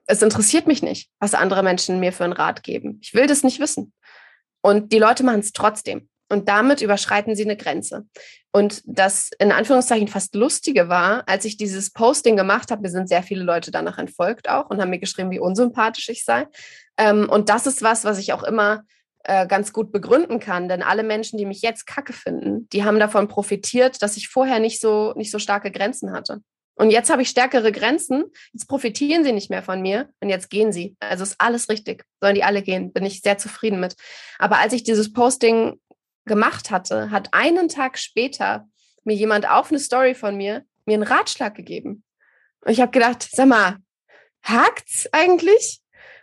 Es 0.06 0.22
interessiert 0.22 0.68
mich 0.68 0.84
nicht, 0.84 1.10
was 1.20 1.34
andere 1.34 1.64
Menschen 1.64 2.00
mir 2.00 2.14
für 2.14 2.24
einen 2.24 2.34
Rat 2.34 2.64
geben. 2.64 3.00
Ich 3.02 3.14
will 3.14 3.28
das 3.28 3.44
nicht 3.44 3.60
wissen. 3.60 3.92
Und 4.62 4.92
die 4.92 5.00
Leute 5.00 5.24
machen 5.24 5.40
es 5.40 5.52
trotzdem. 5.52 6.10
Und 6.30 6.50
damit 6.50 6.82
überschreiten 6.82 7.36
sie 7.36 7.44
eine 7.44 7.58
Grenze. 7.58 8.08
Und 8.52 8.82
das 8.86 9.30
in 9.38 9.52
Anführungszeichen 9.52 10.08
fast 10.08 10.34
lustige 10.34 10.90
war, 10.90 11.24
als 11.28 11.46
ich 11.46 11.58
dieses 11.58 11.92
Posting 11.92 12.36
gemacht 12.36 12.72
habe, 12.72 12.82
mir 12.82 12.90
sind 12.90 13.10
sehr 13.10 13.22
viele 13.22 13.44
Leute 13.44 13.70
danach 13.70 13.98
entfolgt 13.98 14.50
auch 14.50 14.70
und 14.70 14.82
haben 14.82 14.90
mir 14.90 15.00
geschrieben, 15.00 15.30
wie 15.30 15.40
unsympathisch 15.40 16.10
ich 16.10 16.24
sei. 16.24 16.48
Ähm, 16.98 17.30
und 17.30 17.50
das 17.50 17.68
ist 17.68 17.82
was, 17.82 18.06
was 18.06 18.18
ich 18.18 18.34
auch 18.34 18.44
immer 18.44 18.84
äh, 19.26 19.46
ganz 19.48 19.74
gut 19.74 19.92
begründen 19.92 20.40
kann, 20.40 20.70
denn 20.70 20.84
alle 20.84 21.04
Menschen, 21.04 21.38
die 21.38 21.46
mich 21.46 21.62
jetzt 21.62 21.86
kacke 21.86 22.14
finden, 22.14 22.70
die 22.70 22.84
haben 22.84 23.00
davon 23.00 23.28
profitiert, 23.28 24.02
dass 24.02 24.18
ich 24.18 24.30
vorher 24.30 24.60
nicht 24.60 24.80
so, 24.80 25.14
nicht 25.16 25.32
so 25.32 25.40
starke 25.40 25.72
Grenzen 25.72 26.14
hatte. 26.14 26.42
Und 26.76 26.92
jetzt 26.92 27.10
habe 27.10 27.22
ich 27.22 27.30
stärkere 27.30 27.72
Grenzen, 27.72 28.26
jetzt 28.54 28.68
profitieren 28.68 29.24
sie 29.24 29.32
nicht 29.32 29.50
mehr 29.50 29.64
von 29.64 29.82
mir 29.82 30.10
und 30.20 30.30
jetzt 30.30 30.50
gehen 30.50 30.74
sie. 30.74 30.96
Also 31.00 31.24
ist 31.24 31.36
alles 31.40 31.70
richtig, 31.70 32.04
sollen 32.22 32.36
die 32.36 32.44
alle 32.44 32.62
gehen, 32.62 32.92
bin 32.92 33.06
ich 33.06 33.22
sehr 33.22 33.38
zufrieden 33.38 33.80
mit. 33.80 33.96
Aber 34.40 34.60
als 34.60 34.74
ich 34.74 34.84
dieses 34.84 35.12
Posting 35.14 35.80
gemacht 36.26 36.72
hatte, 36.72 37.12
hat 37.12 37.30
einen 37.34 37.70
Tag 37.70 37.98
später 37.98 38.68
mir 39.04 39.16
jemand 39.16 39.50
auf 39.50 39.70
eine 39.70 39.80
Story 39.80 40.16
von 40.16 40.36
mir 40.36 40.66
mir 40.86 40.96
einen 40.96 41.04
Ratschlag 41.04 41.56
gegeben. 41.56 42.04
Und 42.62 42.72
ich 42.72 42.82
habe 42.82 42.92
gedacht, 42.92 43.28
sag 43.32 43.48
mal, 43.48 43.78
hakt's 44.44 45.08
eigentlich? 45.12 45.82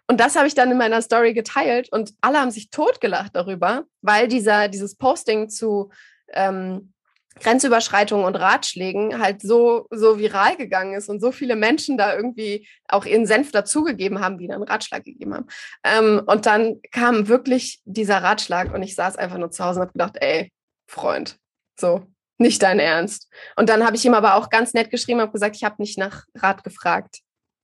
Und 0.08 0.20
das 0.20 0.36
habe 0.36 0.46
ich 0.46 0.54
dann 0.54 0.70
in 0.70 0.78
meiner 0.78 1.02
Story 1.02 1.32
geteilt 1.32 1.90
und 1.92 2.12
alle 2.20 2.40
haben 2.40 2.50
sich 2.50 2.70
totgelacht 2.70 3.34
darüber, 3.34 3.84
weil 4.00 4.28
dieser, 4.28 4.68
dieses 4.68 4.96
Posting 4.96 5.48
zu, 5.48 5.90
ähm, 6.32 6.91
Grenzüberschreitungen 7.40 8.26
und 8.26 8.36
Ratschlägen 8.36 9.20
halt 9.20 9.40
so, 9.40 9.86
so 9.90 10.18
viral 10.18 10.56
gegangen 10.56 10.94
ist 10.94 11.08
und 11.08 11.20
so 11.20 11.32
viele 11.32 11.56
Menschen 11.56 11.96
da 11.96 12.14
irgendwie 12.14 12.68
auch 12.88 13.04
ihren 13.04 13.26
Senf 13.26 13.52
dazugegeben 13.52 14.20
haben, 14.20 14.38
die 14.38 14.50
einen 14.50 14.62
Ratschlag 14.62 15.04
gegeben 15.04 15.34
haben. 15.34 15.46
Ähm, 15.84 16.22
und 16.26 16.46
dann 16.46 16.80
kam 16.90 17.28
wirklich 17.28 17.80
dieser 17.84 18.22
Ratschlag 18.22 18.74
und 18.74 18.82
ich 18.82 18.94
saß 18.94 19.16
einfach 19.16 19.38
nur 19.38 19.50
zu 19.50 19.64
Hause 19.64 19.80
und 19.80 19.86
habe 19.86 19.92
gedacht, 19.92 20.16
ey, 20.20 20.52
Freund, 20.86 21.38
so, 21.78 22.06
nicht 22.38 22.62
dein 22.62 22.78
Ernst. 22.78 23.28
Und 23.56 23.68
dann 23.68 23.84
habe 23.84 23.96
ich 23.96 24.04
ihm 24.04 24.14
aber 24.14 24.34
auch 24.34 24.50
ganz 24.50 24.74
nett 24.74 24.90
geschrieben, 24.90 25.20
habe 25.20 25.32
gesagt, 25.32 25.56
ich 25.56 25.64
habe 25.64 25.76
nicht 25.78 25.98
nach 25.98 26.24
Rat 26.34 26.64
gefragt 26.64 27.20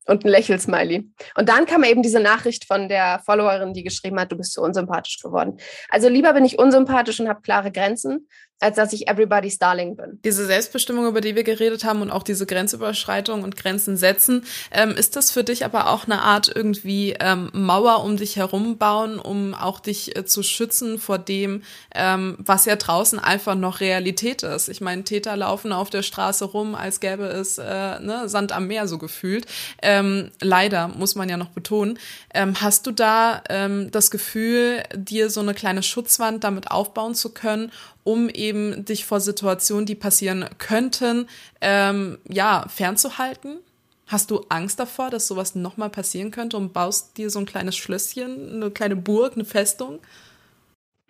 und 0.08 0.24
ein 0.24 0.28
Lächelsmiley. 0.28 1.10
Und 1.36 1.48
dann 1.48 1.66
kam 1.66 1.84
eben 1.84 2.02
diese 2.02 2.20
Nachricht 2.20 2.64
von 2.64 2.88
der 2.88 3.20
Followerin, 3.24 3.74
die 3.74 3.84
geschrieben 3.84 4.18
hat, 4.18 4.32
du 4.32 4.36
bist 4.36 4.52
zu 4.52 4.62
unsympathisch 4.62 5.18
geworden. 5.18 5.58
Also 5.90 6.08
lieber 6.08 6.32
bin 6.32 6.44
ich 6.44 6.58
unsympathisch 6.58 7.20
und 7.20 7.28
habe 7.28 7.42
klare 7.42 7.70
Grenzen, 7.70 8.28
als 8.60 8.76
dass 8.76 8.92
ich 8.92 9.08
everybody's 9.08 9.58
darling 9.58 9.96
bin. 9.96 10.18
Diese 10.24 10.46
Selbstbestimmung, 10.46 11.06
über 11.06 11.20
die 11.20 11.36
wir 11.36 11.44
geredet 11.44 11.84
haben 11.84 12.02
und 12.02 12.10
auch 12.10 12.22
diese 12.22 12.46
Grenzüberschreitung 12.46 13.42
und 13.44 13.56
Grenzen 13.56 13.96
setzen, 13.96 14.44
ähm, 14.72 14.90
ist 14.90 15.16
das 15.16 15.30
für 15.30 15.44
dich 15.44 15.64
aber 15.64 15.90
auch 15.90 16.04
eine 16.04 16.22
Art 16.22 16.50
irgendwie 16.54 17.14
ähm, 17.20 17.50
Mauer 17.52 18.04
um 18.04 18.16
dich 18.16 18.36
herum 18.36 18.78
bauen, 18.78 19.18
um 19.18 19.54
auch 19.54 19.80
dich 19.80 20.16
äh, 20.16 20.24
zu 20.24 20.42
schützen 20.42 20.98
vor 20.98 21.18
dem, 21.18 21.62
ähm, 21.94 22.36
was 22.38 22.64
ja 22.64 22.76
draußen 22.76 23.18
einfach 23.18 23.54
noch 23.54 23.80
Realität 23.80 24.42
ist. 24.42 24.68
Ich 24.68 24.80
meine, 24.80 25.04
Täter 25.04 25.36
laufen 25.36 25.72
auf 25.72 25.90
der 25.90 26.02
Straße 26.02 26.44
rum, 26.44 26.74
als 26.74 27.00
gäbe 27.00 27.24
es 27.24 27.58
äh, 27.58 28.00
ne, 28.00 28.28
Sand 28.28 28.52
am 28.52 28.66
Meer 28.66 28.88
so 28.88 28.98
gefühlt. 28.98 29.46
Ähm, 29.82 30.30
leider 30.40 30.88
muss 30.88 31.14
man 31.14 31.28
ja 31.28 31.36
noch 31.36 31.50
betonen. 31.50 31.98
Ähm, 32.34 32.60
hast 32.60 32.86
du 32.86 32.90
da 32.90 33.42
ähm, 33.48 33.90
das 33.92 34.10
Gefühl, 34.10 34.82
dir 34.94 35.30
so 35.30 35.40
eine 35.40 35.54
kleine 35.54 35.82
Schutzwand 35.82 36.42
damit 36.44 36.70
aufbauen 36.70 37.14
zu 37.14 37.32
können, 37.32 37.70
um 38.08 38.30
eben 38.30 38.86
dich 38.86 39.04
vor 39.04 39.20
Situationen, 39.20 39.84
die 39.84 39.94
passieren 39.94 40.48
könnten, 40.56 41.28
ähm, 41.60 42.16
ja, 42.26 42.64
fernzuhalten? 42.66 43.58
Hast 44.06 44.30
du 44.30 44.46
Angst 44.48 44.80
davor, 44.80 45.10
dass 45.10 45.26
sowas 45.28 45.54
nochmal 45.54 45.90
passieren 45.90 46.30
könnte 46.30 46.56
und 46.56 46.72
baust 46.72 47.18
dir 47.18 47.28
so 47.28 47.38
ein 47.38 47.44
kleines 47.44 47.76
Schlösschen, 47.76 48.54
eine 48.54 48.70
kleine 48.70 48.96
Burg, 48.96 49.34
eine 49.34 49.44
Festung? 49.44 50.00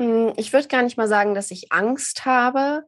Hm, 0.00 0.32
ich 0.36 0.52
würde 0.52 0.66
gar 0.66 0.82
nicht 0.82 0.96
mal 0.96 1.06
sagen, 1.06 1.36
dass 1.36 1.52
ich 1.52 1.70
Angst 1.70 2.24
habe, 2.24 2.82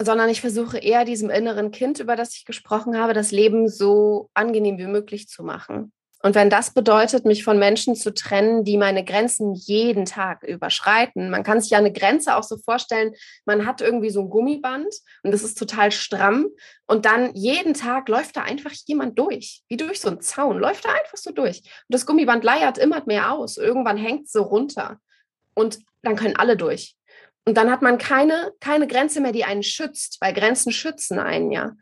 sondern 0.00 0.30
ich 0.30 0.40
versuche 0.40 0.78
eher 0.78 1.04
diesem 1.04 1.28
inneren 1.28 1.70
Kind, 1.72 2.00
über 2.00 2.16
das 2.16 2.34
ich 2.36 2.46
gesprochen 2.46 2.96
habe, 2.96 3.12
das 3.12 3.32
Leben 3.32 3.68
so 3.68 4.30
angenehm 4.32 4.78
wie 4.78 4.86
möglich 4.86 5.28
zu 5.28 5.44
machen. 5.44 5.92
Und 6.20 6.34
wenn 6.34 6.50
das 6.50 6.74
bedeutet, 6.74 7.24
mich 7.24 7.44
von 7.44 7.58
Menschen 7.58 7.94
zu 7.94 8.12
trennen, 8.12 8.64
die 8.64 8.76
meine 8.76 9.04
Grenzen 9.04 9.54
jeden 9.54 10.04
Tag 10.04 10.42
überschreiten, 10.42 11.30
man 11.30 11.44
kann 11.44 11.60
sich 11.60 11.70
ja 11.70 11.78
eine 11.78 11.92
Grenze 11.92 12.36
auch 12.36 12.42
so 12.42 12.56
vorstellen, 12.56 13.14
man 13.44 13.66
hat 13.66 13.80
irgendwie 13.80 14.10
so 14.10 14.22
ein 14.22 14.30
Gummiband 14.30 14.92
und 15.22 15.30
das 15.30 15.44
ist 15.44 15.56
total 15.56 15.92
stramm 15.92 16.48
und 16.86 17.04
dann 17.04 17.34
jeden 17.34 17.74
Tag 17.74 18.08
läuft 18.08 18.36
da 18.36 18.42
einfach 18.42 18.72
jemand 18.86 19.18
durch, 19.18 19.62
wie 19.68 19.76
durch 19.76 20.00
so 20.00 20.08
einen 20.08 20.20
Zaun, 20.20 20.58
läuft 20.58 20.84
da 20.84 20.88
einfach 20.90 21.16
so 21.16 21.30
durch. 21.30 21.58
Und 21.58 21.94
das 21.94 22.04
Gummiband 22.04 22.42
leiert 22.42 22.78
immer 22.78 23.02
mehr 23.06 23.32
aus, 23.32 23.56
irgendwann 23.56 23.96
hängt 23.96 24.26
es 24.26 24.32
so 24.32 24.42
runter 24.42 24.98
und 25.54 25.78
dann 26.02 26.16
können 26.16 26.36
alle 26.36 26.56
durch. 26.56 26.96
Und 27.44 27.54
dann 27.54 27.70
hat 27.70 27.80
man 27.80 27.96
keine, 27.96 28.52
keine 28.60 28.88
Grenze 28.88 29.20
mehr, 29.20 29.32
die 29.32 29.44
einen 29.44 29.62
schützt, 29.62 30.18
weil 30.20 30.34
Grenzen 30.34 30.72
schützen 30.72 31.18
einen 31.18 31.50
ja. 31.50 31.76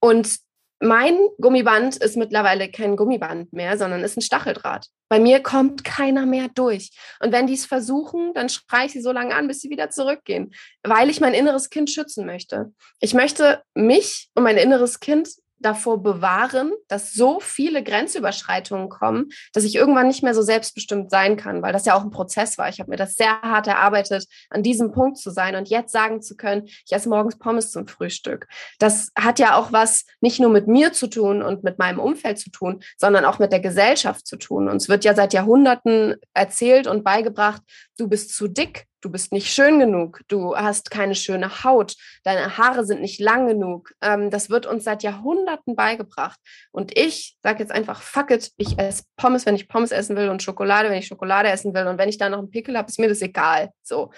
Und 0.00 0.38
mein 0.80 1.18
Gummiband 1.40 1.96
ist 1.96 2.16
mittlerweile 2.16 2.70
kein 2.70 2.96
Gummiband 2.96 3.52
mehr, 3.52 3.76
sondern 3.76 4.04
ist 4.04 4.16
ein 4.16 4.22
Stacheldraht. 4.22 4.86
Bei 5.08 5.18
mir 5.18 5.42
kommt 5.42 5.84
keiner 5.84 6.26
mehr 6.26 6.48
durch. 6.54 6.90
Und 7.20 7.32
wenn 7.32 7.46
die 7.46 7.54
es 7.54 7.66
versuchen, 7.66 8.32
dann 8.34 8.48
schreie 8.48 8.86
ich 8.86 8.92
sie 8.92 9.00
so 9.00 9.10
lange 9.10 9.34
an, 9.34 9.48
bis 9.48 9.60
sie 9.60 9.70
wieder 9.70 9.90
zurückgehen, 9.90 10.54
weil 10.82 11.10
ich 11.10 11.20
mein 11.20 11.34
inneres 11.34 11.70
Kind 11.70 11.90
schützen 11.90 12.26
möchte. 12.26 12.72
Ich 13.00 13.14
möchte 13.14 13.62
mich 13.74 14.30
und 14.34 14.44
mein 14.44 14.56
inneres 14.56 15.00
Kind 15.00 15.28
davor 15.60 16.02
bewahren, 16.02 16.72
dass 16.88 17.12
so 17.12 17.40
viele 17.40 17.82
Grenzüberschreitungen 17.82 18.88
kommen, 18.88 19.30
dass 19.52 19.64
ich 19.64 19.74
irgendwann 19.74 20.08
nicht 20.08 20.22
mehr 20.22 20.34
so 20.34 20.42
selbstbestimmt 20.42 21.10
sein 21.10 21.36
kann, 21.36 21.62
weil 21.62 21.72
das 21.72 21.86
ja 21.86 21.94
auch 21.94 22.02
ein 22.02 22.10
Prozess 22.10 22.58
war. 22.58 22.68
Ich 22.68 22.80
habe 22.80 22.90
mir 22.90 22.96
das 22.96 23.14
sehr 23.14 23.40
hart 23.42 23.66
erarbeitet, 23.66 24.26
an 24.50 24.62
diesem 24.62 24.92
Punkt 24.92 25.18
zu 25.18 25.30
sein 25.30 25.56
und 25.56 25.68
jetzt 25.68 25.92
sagen 25.92 26.22
zu 26.22 26.36
können, 26.36 26.66
ich 26.66 26.92
esse 26.92 27.08
morgens 27.08 27.38
Pommes 27.38 27.70
zum 27.70 27.86
Frühstück. 27.86 28.46
Das 28.78 29.10
hat 29.18 29.38
ja 29.38 29.56
auch 29.56 29.72
was 29.72 30.04
nicht 30.20 30.40
nur 30.40 30.50
mit 30.50 30.68
mir 30.68 30.92
zu 30.92 31.08
tun 31.08 31.42
und 31.42 31.64
mit 31.64 31.78
meinem 31.78 31.98
Umfeld 31.98 32.38
zu 32.38 32.50
tun, 32.50 32.80
sondern 32.96 33.24
auch 33.24 33.38
mit 33.38 33.52
der 33.52 33.60
Gesellschaft 33.60 34.26
zu 34.26 34.36
tun. 34.36 34.68
Und 34.68 34.76
es 34.76 34.88
wird 34.88 35.04
ja 35.04 35.14
seit 35.14 35.32
Jahrhunderten 35.32 36.16
erzählt 36.34 36.86
und 36.86 37.04
beigebracht, 37.04 37.62
du 37.98 38.08
bist 38.08 38.34
zu 38.34 38.48
dick, 38.48 38.86
du 39.00 39.10
bist 39.10 39.32
nicht 39.32 39.52
schön 39.52 39.78
genug, 39.78 40.22
du 40.28 40.56
hast 40.56 40.90
keine 40.90 41.14
schöne 41.14 41.64
Haut, 41.64 41.94
deine 42.24 42.56
Haare 42.56 42.84
sind 42.84 43.00
nicht 43.00 43.20
lang 43.20 43.46
genug. 43.46 43.92
Ähm, 44.00 44.30
das 44.30 44.50
wird 44.50 44.66
uns 44.66 44.84
seit 44.84 45.02
Jahrhunderten 45.02 45.76
beigebracht. 45.76 46.38
Und 46.70 46.96
ich 46.96 47.36
sage 47.42 47.60
jetzt 47.60 47.72
einfach, 47.72 48.00
fuck 48.00 48.30
it, 48.30 48.52
ich 48.56 48.78
esse 48.78 49.04
Pommes, 49.16 49.46
wenn 49.46 49.56
ich 49.56 49.68
Pommes 49.68 49.92
essen 49.92 50.16
will 50.16 50.28
und 50.28 50.42
Schokolade, 50.42 50.90
wenn 50.90 50.98
ich 50.98 51.06
Schokolade 51.06 51.48
essen 51.50 51.74
will. 51.74 51.86
Und 51.86 51.98
wenn 51.98 52.08
ich 52.08 52.18
da 52.18 52.28
noch 52.28 52.38
einen 52.38 52.50
Pickel 52.50 52.76
habe, 52.76 52.88
ist 52.88 52.98
mir 52.98 53.08
das 53.08 53.20
egal. 53.20 53.70
So. 53.82 54.10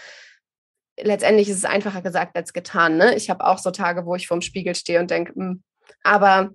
Letztendlich 0.99 1.49
ist 1.49 1.57
es 1.57 1.65
einfacher 1.65 2.03
gesagt 2.03 2.37
als 2.37 2.53
getan. 2.53 2.99
Ne? 2.99 3.15
Ich 3.15 3.31
habe 3.31 3.45
auch 3.47 3.59
so 3.59 3.71
Tage, 3.71 4.05
wo 4.05 4.15
ich 4.15 4.27
vorm 4.27 4.43
Spiegel 4.43 4.75
stehe 4.75 5.01
und 5.01 5.11
denke, 5.11 5.35
hm. 5.35 5.63
aber 6.05 6.51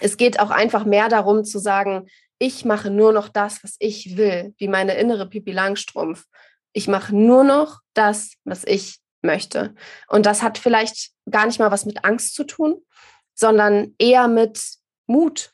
es 0.00 0.16
geht 0.16 0.40
auch 0.40 0.50
einfach 0.50 0.84
mehr 0.84 1.08
darum 1.08 1.44
zu 1.44 1.58
sagen, 1.58 2.06
ich 2.38 2.64
mache 2.64 2.90
nur 2.90 3.12
noch 3.12 3.28
das, 3.28 3.62
was 3.62 3.76
ich 3.78 4.16
will, 4.16 4.54
wie 4.56 4.68
meine 4.68 4.94
innere 4.94 5.28
Pipi 5.28 5.52
Langstrumpf 5.52 6.24
ich 6.72 6.88
mache 6.88 7.14
nur 7.14 7.44
noch 7.44 7.80
das, 7.94 8.32
was 8.44 8.64
ich 8.64 8.98
möchte. 9.22 9.74
Und 10.08 10.26
das 10.26 10.42
hat 10.42 10.58
vielleicht 10.58 11.12
gar 11.30 11.46
nicht 11.46 11.58
mal 11.58 11.70
was 11.70 11.86
mit 11.86 12.04
Angst 12.04 12.34
zu 12.34 12.44
tun, 12.44 12.82
sondern 13.34 13.94
eher 13.98 14.28
mit 14.28 14.62
Mut 15.06 15.52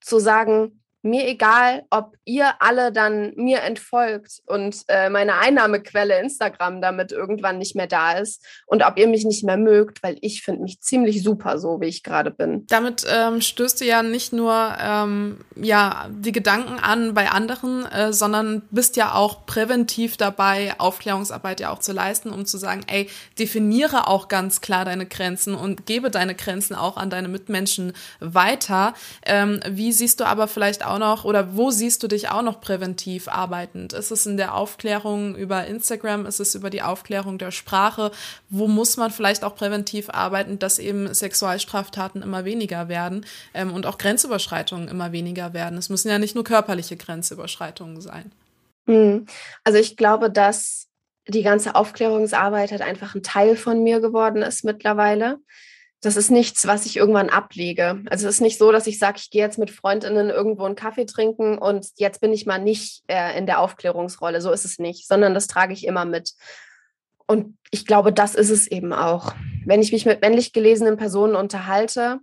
zu 0.00 0.18
sagen, 0.18 0.83
mir 1.04 1.28
egal, 1.28 1.84
ob 1.90 2.16
ihr 2.24 2.50
alle 2.60 2.90
dann 2.90 3.34
mir 3.36 3.60
entfolgt 3.60 4.40
und 4.46 4.76
äh, 4.88 5.10
meine 5.10 5.34
Einnahmequelle 5.34 6.18
Instagram 6.18 6.80
damit 6.80 7.12
irgendwann 7.12 7.58
nicht 7.58 7.76
mehr 7.76 7.86
da 7.86 8.12
ist 8.12 8.42
und 8.66 8.82
ob 8.82 8.96
ihr 8.96 9.06
mich 9.06 9.26
nicht 9.26 9.44
mehr 9.44 9.58
mögt, 9.58 10.02
weil 10.02 10.16
ich 10.22 10.42
finde 10.42 10.62
mich 10.62 10.80
ziemlich 10.80 11.22
super 11.22 11.58
so, 11.58 11.80
wie 11.80 11.88
ich 11.88 12.02
gerade 12.02 12.30
bin. 12.30 12.66
Damit 12.68 13.04
ähm, 13.06 13.42
stößt 13.42 13.82
du 13.82 13.84
ja 13.84 14.02
nicht 14.02 14.32
nur 14.32 14.74
ähm, 14.80 15.38
ja 15.56 16.08
die 16.10 16.32
Gedanken 16.32 16.78
an 16.78 17.12
bei 17.12 17.28
anderen, 17.28 17.84
äh, 17.86 18.12
sondern 18.14 18.62
bist 18.70 18.96
ja 18.96 19.14
auch 19.14 19.44
präventiv 19.44 20.16
dabei, 20.16 20.72
Aufklärungsarbeit 20.78 21.60
ja 21.60 21.70
auch 21.70 21.80
zu 21.80 21.92
leisten, 21.92 22.30
um 22.30 22.46
zu 22.46 22.56
sagen, 22.56 22.80
ey, 22.86 23.10
definiere 23.38 24.08
auch 24.08 24.28
ganz 24.28 24.62
klar 24.62 24.86
deine 24.86 25.04
Grenzen 25.04 25.54
und 25.54 25.84
gebe 25.84 26.10
deine 26.10 26.34
Grenzen 26.34 26.74
auch 26.74 26.96
an 26.96 27.10
deine 27.10 27.28
Mitmenschen 27.28 27.92
weiter. 28.20 28.94
Ähm, 29.26 29.60
wie 29.68 29.92
siehst 29.92 30.20
du 30.20 30.24
aber 30.24 30.48
vielleicht 30.48 30.86
auch 30.86 30.93
auch 30.94 30.98
noch 30.98 31.24
oder 31.24 31.56
wo 31.56 31.70
siehst 31.70 32.02
du 32.02 32.08
dich 32.08 32.30
auch 32.30 32.42
noch 32.42 32.60
präventiv 32.60 33.28
arbeitend? 33.28 33.92
Ist 33.92 34.10
es 34.10 34.26
in 34.26 34.36
der 34.36 34.54
Aufklärung 34.54 35.34
über 35.34 35.66
Instagram? 35.66 36.26
Ist 36.26 36.40
es 36.40 36.54
über 36.54 36.70
die 36.70 36.82
Aufklärung 36.82 37.38
der 37.38 37.50
Sprache? 37.50 38.10
Wo 38.48 38.68
muss 38.68 38.96
man 38.96 39.10
vielleicht 39.10 39.44
auch 39.44 39.54
präventiv 39.56 40.10
arbeiten, 40.10 40.58
dass 40.58 40.78
eben 40.78 41.12
Sexualstraftaten 41.12 42.22
immer 42.22 42.44
weniger 42.44 42.88
werden 42.88 43.26
ähm, 43.52 43.72
und 43.72 43.86
auch 43.86 43.98
Grenzüberschreitungen 43.98 44.88
immer 44.88 45.12
weniger 45.12 45.52
werden? 45.52 45.78
Es 45.78 45.88
müssen 45.88 46.08
ja 46.08 46.18
nicht 46.18 46.34
nur 46.34 46.44
körperliche 46.44 46.96
Grenzüberschreitungen 46.96 48.00
sein. 48.00 48.32
Hm. 48.86 49.26
Also 49.64 49.78
ich 49.78 49.96
glaube, 49.96 50.30
dass 50.30 50.88
die 51.26 51.42
ganze 51.42 51.74
Aufklärungsarbeit 51.74 52.70
halt 52.70 52.82
einfach 52.82 53.14
ein 53.14 53.22
Teil 53.22 53.56
von 53.56 53.82
mir 53.82 54.00
geworden 54.00 54.42
ist 54.42 54.64
mittlerweile 54.64 55.38
das 56.04 56.16
ist 56.16 56.30
nichts, 56.30 56.66
was 56.66 56.86
ich 56.86 56.96
irgendwann 56.96 57.30
ablege. 57.30 58.02
Also 58.10 58.28
es 58.28 58.36
ist 58.36 58.40
nicht 58.40 58.58
so, 58.58 58.70
dass 58.72 58.86
ich 58.86 58.98
sage, 58.98 59.18
ich 59.18 59.30
gehe 59.30 59.42
jetzt 59.42 59.58
mit 59.58 59.70
Freundinnen 59.70 60.30
irgendwo 60.30 60.64
einen 60.64 60.74
Kaffee 60.74 61.06
trinken 61.06 61.56
und 61.56 61.86
jetzt 61.96 62.20
bin 62.20 62.32
ich 62.32 62.44
mal 62.44 62.58
nicht 62.58 63.02
äh, 63.06 63.36
in 63.38 63.46
der 63.46 63.60
Aufklärungsrolle. 63.60 64.40
So 64.40 64.52
ist 64.52 64.64
es 64.64 64.78
nicht, 64.78 65.08
sondern 65.08 65.34
das 65.34 65.46
trage 65.46 65.72
ich 65.72 65.86
immer 65.86 66.04
mit. 66.04 66.34
Und 67.26 67.56
ich 67.70 67.86
glaube, 67.86 68.12
das 68.12 68.34
ist 68.34 68.50
es 68.50 68.66
eben 68.66 68.92
auch. 68.92 69.32
Wenn 69.64 69.80
ich 69.80 69.92
mich 69.92 70.04
mit 70.04 70.20
männlich 70.20 70.52
gelesenen 70.52 70.98
Personen 70.98 71.36
unterhalte, 71.36 72.20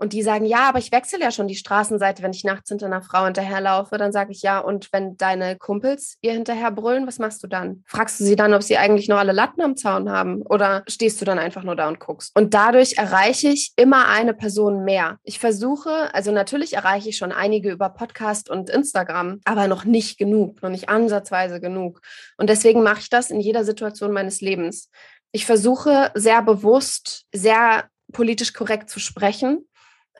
und 0.00 0.14
die 0.14 0.22
sagen, 0.22 0.46
ja, 0.46 0.66
aber 0.66 0.78
ich 0.78 0.92
wechsle 0.92 1.20
ja 1.20 1.30
schon 1.30 1.46
die 1.46 1.54
Straßenseite, 1.54 2.22
wenn 2.22 2.32
ich 2.32 2.42
nachts 2.42 2.70
hinter 2.70 2.86
einer 2.86 3.02
Frau 3.02 3.26
hinterherlaufe. 3.26 3.98
Dann 3.98 4.12
sage 4.12 4.32
ich, 4.32 4.40
ja, 4.40 4.58
und 4.58 4.90
wenn 4.94 5.18
deine 5.18 5.56
Kumpels 5.58 6.16
ihr 6.22 6.32
hinterher 6.32 6.70
brüllen, 6.70 7.06
was 7.06 7.18
machst 7.18 7.42
du 7.42 7.46
dann? 7.46 7.84
Fragst 7.86 8.18
du 8.18 8.24
sie 8.24 8.34
dann, 8.34 8.54
ob 8.54 8.62
sie 8.62 8.78
eigentlich 8.78 9.08
noch 9.08 9.18
alle 9.18 9.32
Latten 9.32 9.60
am 9.60 9.76
Zaun 9.76 10.10
haben? 10.10 10.40
Oder 10.40 10.84
stehst 10.88 11.20
du 11.20 11.26
dann 11.26 11.38
einfach 11.38 11.64
nur 11.64 11.76
da 11.76 11.86
und 11.86 12.00
guckst? 12.00 12.34
Und 12.34 12.54
dadurch 12.54 12.94
erreiche 12.96 13.48
ich 13.48 13.74
immer 13.76 14.08
eine 14.08 14.32
Person 14.32 14.84
mehr. 14.84 15.18
Ich 15.22 15.38
versuche, 15.38 16.14
also 16.14 16.32
natürlich 16.32 16.72
erreiche 16.72 17.10
ich 17.10 17.18
schon 17.18 17.30
einige 17.30 17.70
über 17.70 17.90
Podcast 17.90 18.48
und 18.48 18.70
Instagram, 18.70 19.40
aber 19.44 19.68
noch 19.68 19.84
nicht 19.84 20.16
genug, 20.16 20.62
noch 20.62 20.70
nicht 20.70 20.88
ansatzweise 20.88 21.60
genug. 21.60 22.00
Und 22.38 22.48
deswegen 22.48 22.82
mache 22.82 23.00
ich 23.00 23.10
das 23.10 23.30
in 23.30 23.38
jeder 23.38 23.66
Situation 23.66 24.12
meines 24.12 24.40
Lebens. 24.40 24.88
Ich 25.30 25.44
versuche 25.44 26.10
sehr 26.14 26.40
bewusst, 26.40 27.26
sehr 27.34 27.84
politisch 28.12 28.54
korrekt 28.54 28.88
zu 28.88 28.98
sprechen 28.98 29.66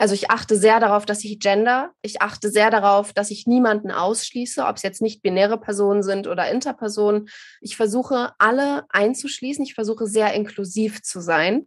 Also 0.00 0.14
ich 0.14 0.30
achte 0.30 0.56
sehr 0.56 0.80
darauf, 0.80 1.04
dass 1.04 1.22
ich 1.24 1.38
gender. 1.40 1.90
Ich 2.00 2.22
achte 2.22 2.48
sehr 2.48 2.70
darauf, 2.70 3.12
dass 3.12 3.30
ich 3.30 3.46
niemanden 3.46 3.90
ausschließe, 3.90 4.64
ob 4.64 4.76
es 4.76 4.82
jetzt 4.82 5.02
nicht 5.02 5.20
binäre 5.20 5.60
Personen 5.60 6.02
sind 6.02 6.26
oder 6.26 6.50
Interpersonen. 6.50 7.28
Ich 7.60 7.76
versuche 7.76 8.32
alle 8.38 8.86
einzuschließen. 8.88 9.62
Ich 9.62 9.74
versuche 9.74 10.06
sehr 10.06 10.32
inklusiv 10.32 11.02
zu 11.02 11.20
sein. 11.20 11.66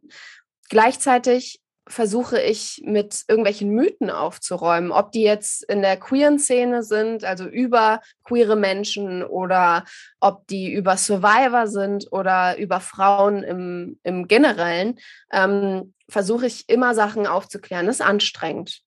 Gleichzeitig 0.70 1.62
versuche 1.88 2.42
ich 2.42 2.82
mit 2.86 3.24
irgendwelchen 3.28 3.70
Mythen 3.70 4.10
aufzuräumen, 4.10 4.92
ob 4.92 5.12
die 5.12 5.24
jetzt 5.24 5.64
in 5.64 5.82
der 5.82 5.98
queeren 5.98 6.40
Szene 6.40 6.82
sind, 6.84 7.26
also 7.26 7.46
über 7.46 8.02
queere 8.24 8.56
Menschen 8.56 9.24
oder 9.24 9.84
ob 10.20 10.48
die 10.48 10.72
über 10.72 10.96
Survivor 10.98 11.68
sind 11.68 12.08
oder 12.12 12.58
über 12.58 12.80
Frauen 12.80 13.44
im, 13.44 14.00
im 14.04 14.28
Generellen, 14.28 15.00
ähm, 15.32 15.94
versuche 16.08 16.46
ich 16.46 16.70
immer 16.70 16.96
Sachen 16.96 17.28
aufzuklären. 17.28 17.88
Das 17.88 17.98
ist 17.98 18.06
anstrengend. 18.06 18.82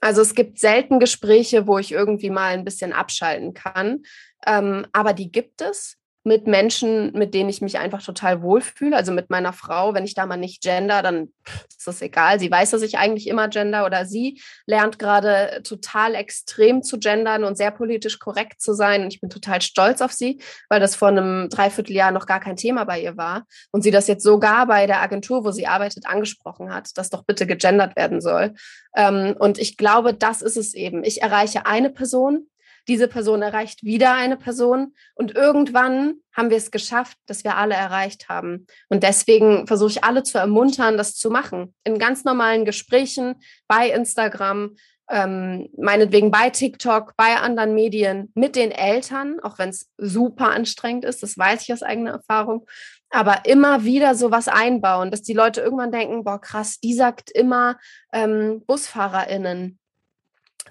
Also 0.00 0.22
es 0.22 0.34
gibt 0.34 0.60
selten 0.60 1.00
Gespräche, 1.00 1.66
wo 1.66 1.78
ich 1.78 1.90
irgendwie 1.90 2.30
mal 2.30 2.52
ein 2.52 2.64
bisschen 2.64 2.92
abschalten 2.92 3.54
kann, 3.54 4.02
ähm, 4.46 4.86
aber 4.92 5.14
die 5.14 5.32
gibt 5.32 5.62
es 5.62 5.96
mit 6.26 6.48
Menschen, 6.48 7.12
mit 7.12 7.34
denen 7.34 7.48
ich 7.48 7.62
mich 7.62 7.78
einfach 7.78 8.02
total 8.02 8.42
wohlfühle. 8.42 8.96
Also 8.96 9.12
mit 9.12 9.30
meiner 9.30 9.52
Frau, 9.52 9.94
wenn 9.94 10.04
ich 10.04 10.14
da 10.14 10.26
mal 10.26 10.36
nicht 10.36 10.60
gender, 10.60 11.00
dann 11.00 11.32
ist 11.68 11.86
das 11.86 12.02
egal. 12.02 12.40
Sie 12.40 12.50
weiß, 12.50 12.72
dass 12.72 12.82
ich 12.82 12.98
eigentlich 12.98 13.28
immer 13.28 13.46
gender 13.46 13.86
oder 13.86 14.04
sie 14.04 14.42
lernt 14.66 14.98
gerade 14.98 15.62
total 15.62 16.16
extrem 16.16 16.82
zu 16.82 16.98
gendern 16.98 17.44
und 17.44 17.56
sehr 17.56 17.70
politisch 17.70 18.18
korrekt 18.18 18.60
zu 18.60 18.74
sein. 18.74 19.04
Und 19.04 19.14
ich 19.14 19.20
bin 19.20 19.30
total 19.30 19.62
stolz 19.62 20.00
auf 20.00 20.10
sie, 20.10 20.40
weil 20.68 20.80
das 20.80 20.96
vor 20.96 21.08
einem 21.08 21.48
Dreivierteljahr 21.48 22.10
noch 22.10 22.26
gar 22.26 22.40
kein 22.40 22.56
Thema 22.56 22.82
bei 22.82 23.00
ihr 23.00 23.16
war. 23.16 23.44
Und 23.70 23.82
sie 23.82 23.92
das 23.92 24.08
jetzt 24.08 24.24
sogar 24.24 24.66
bei 24.66 24.88
der 24.88 25.02
Agentur, 25.02 25.44
wo 25.44 25.52
sie 25.52 25.68
arbeitet, 25.68 26.08
angesprochen 26.08 26.74
hat, 26.74 26.98
dass 26.98 27.08
doch 27.08 27.22
bitte 27.22 27.46
gegendert 27.46 27.94
werden 27.94 28.20
soll. 28.20 28.54
Ähm, 28.96 29.36
und 29.38 29.58
ich 29.58 29.76
glaube, 29.76 30.12
das 30.12 30.42
ist 30.42 30.56
es 30.56 30.74
eben. 30.74 31.04
Ich 31.04 31.22
erreiche 31.22 31.66
eine 31.66 31.90
Person, 31.90 32.48
diese 32.88 33.08
Person 33.08 33.42
erreicht 33.42 33.82
wieder 33.82 34.14
eine 34.14 34.36
Person 34.36 34.94
und 35.14 35.34
irgendwann 35.34 36.14
haben 36.32 36.50
wir 36.50 36.56
es 36.56 36.70
geschafft, 36.70 37.16
dass 37.26 37.44
wir 37.44 37.56
alle 37.56 37.74
erreicht 37.74 38.28
haben. 38.28 38.66
Und 38.88 39.02
deswegen 39.02 39.66
versuche 39.66 39.90
ich 39.90 40.04
alle 40.04 40.22
zu 40.22 40.38
ermuntern, 40.38 40.96
das 40.96 41.14
zu 41.14 41.30
machen. 41.30 41.74
In 41.84 41.98
ganz 41.98 42.24
normalen 42.24 42.64
Gesprächen 42.64 43.36
bei 43.66 43.90
Instagram, 43.90 44.76
ähm, 45.08 45.68
meinetwegen 45.76 46.30
bei 46.30 46.50
TikTok, 46.50 47.14
bei 47.16 47.36
anderen 47.36 47.74
Medien, 47.74 48.32
mit 48.34 48.56
den 48.56 48.70
Eltern, 48.70 49.40
auch 49.40 49.58
wenn 49.58 49.68
es 49.68 49.90
super 49.98 50.50
anstrengend 50.50 51.04
ist, 51.04 51.22
das 51.22 51.38
weiß 51.38 51.62
ich 51.62 51.72
aus 51.72 51.82
eigener 51.82 52.12
Erfahrung, 52.12 52.66
aber 53.10 53.44
immer 53.44 53.84
wieder 53.84 54.14
sowas 54.14 54.48
einbauen, 54.48 55.10
dass 55.10 55.22
die 55.22 55.32
Leute 55.32 55.60
irgendwann 55.60 55.92
denken, 55.92 56.24
boah 56.24 56.40
krass, 56.40 56.80
die 56.80 56.94
sagt 56.94 57.30
immer 57.30 57.78
ähm, 58.12 58.64
BusfahrerInnen 58.66 59.78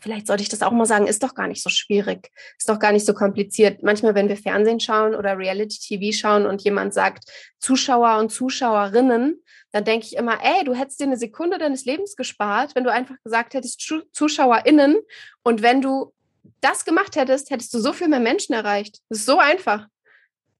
vielleicht 0.01 0.27
sollte 0.27 0.43
ich 0.43 0.49
das 0.49 0.61
auch 0.61 0.71
mal 0.71 0.85
sagen, 0.85 1.07
ist 1.07 1.23
doch 1.23 1.35
gar 1.35 1.47
nicht 1.47 1.63
so 1.63 1.69
schwierig, 1.69 2.31
ist 2.57 2.69
doch 2.69 2.79
gar 2.79 2.91
nicht 2.91 3.05
so 3.05 3.13
kompliziert. 3.13 3.83
Manchmal, 3.83 4.15
wenn 4.15 4.29
wir 4.29 4.37
Fernsehen 4.37 4.79
schauen 4.79 5.15
oder 5.15 5.37
Reality-TV 5.37 6.15
schauen 6.15 6.45
und 6.45 6.63
jemand 6.63 6.93
sagt 6.93 7.29
Zuschauer 7.59 8.17
und 8.19 8.31
Zuschauerinnen, 8.31 9.41
dann 9.71 9.83
denke 9.83 10.05
ich 10.05 10.15
immer, 10.15 10.39
ey, 10.43 10.63
du 10.63 10.73
hättest 10.73 10.99
dir 10.99 11.05
eine 11.05 11.17
Sekunde 11.17 11.57
deines 11.57 11.85
Lebens 11.85 12.15
gespart, 12.15 12.75
wenn 12.75 12.83
du 12.83 12.91
einfach 12.91 13.15
gesagt 13.23 13.53
hättest 13.53 13.81
ZuschauerInnen 14.11 14.97
und 15.43 15.61
wenn 15.61 15.81
du 15.81 16.13
das 16.61 16.85
gemacht 16.85 17.15
hättest, 17.15 17.49
hättest 17.49 17.73
du 17.73 17.79
so 17.79 17.91
viel 17.91 18.07
mehr 18.07 18.19
Menschen 18.19 18.53
erreicht. 18.53 19.01
Das 19.09 19.19
ist 19.19 19.25
so 19.25 19.39
einfach. 19.39 19.87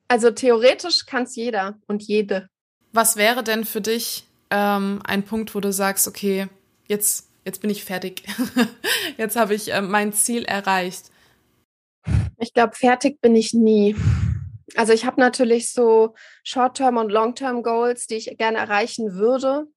Also 0.07 0.31
theoretisch 0.31 1.05
kann 1.05 1.23
es 1.23 1.35
jeder 1.35 1.77
und 1.87 2.03
jede. 2.03 2.49
Was 2.91 3.15
wäre 3.15 3.43
denn 3.43 3.65
für 3.65 3.81
dich 3.81 4.27
ähm, 4.49 5.01
ein 5.03 5.23
Punkt, 5.23 5.55
wo 5.55 5.59
du 5.59 5.71
sagst, 5.71 6.07
okay, 6.07 6.47
jetzt 6.87 7.29
jetzt 7.45 7.61
bin 7.61 7.69
ich 7.69 7.85
fertig. 7.85 8.23
jetzt 9.17 9.35
habe 9.35 9.55
ich 9.55 9.73
äh, 9.73 9.81
mein 9.81 10.11
Ziel 10.11 10.43
erreicht. 10.43 11.11
Ich 12.39 12.53
glaube, 12.53 12.75
fertig 12.75 13.21
bin 13.21 13.35
ich 13.35 13.53
nie. 13.53 13.95
Also 14.75 14.91
ich 14.91 15.05
habe 15.05 15.21
natürlich 15.21 15.71
so 15.71 16.15
Short-Term 16.43 16.97
und 16.97 17.09
Long-Term 17.09 17.63
Goals, 17.63 18.07
die 18.07 18.15
ich 18.15 18.37
gerne 18.37 18.57
erreichen 18.57 19.13
würde. 19.13 19.67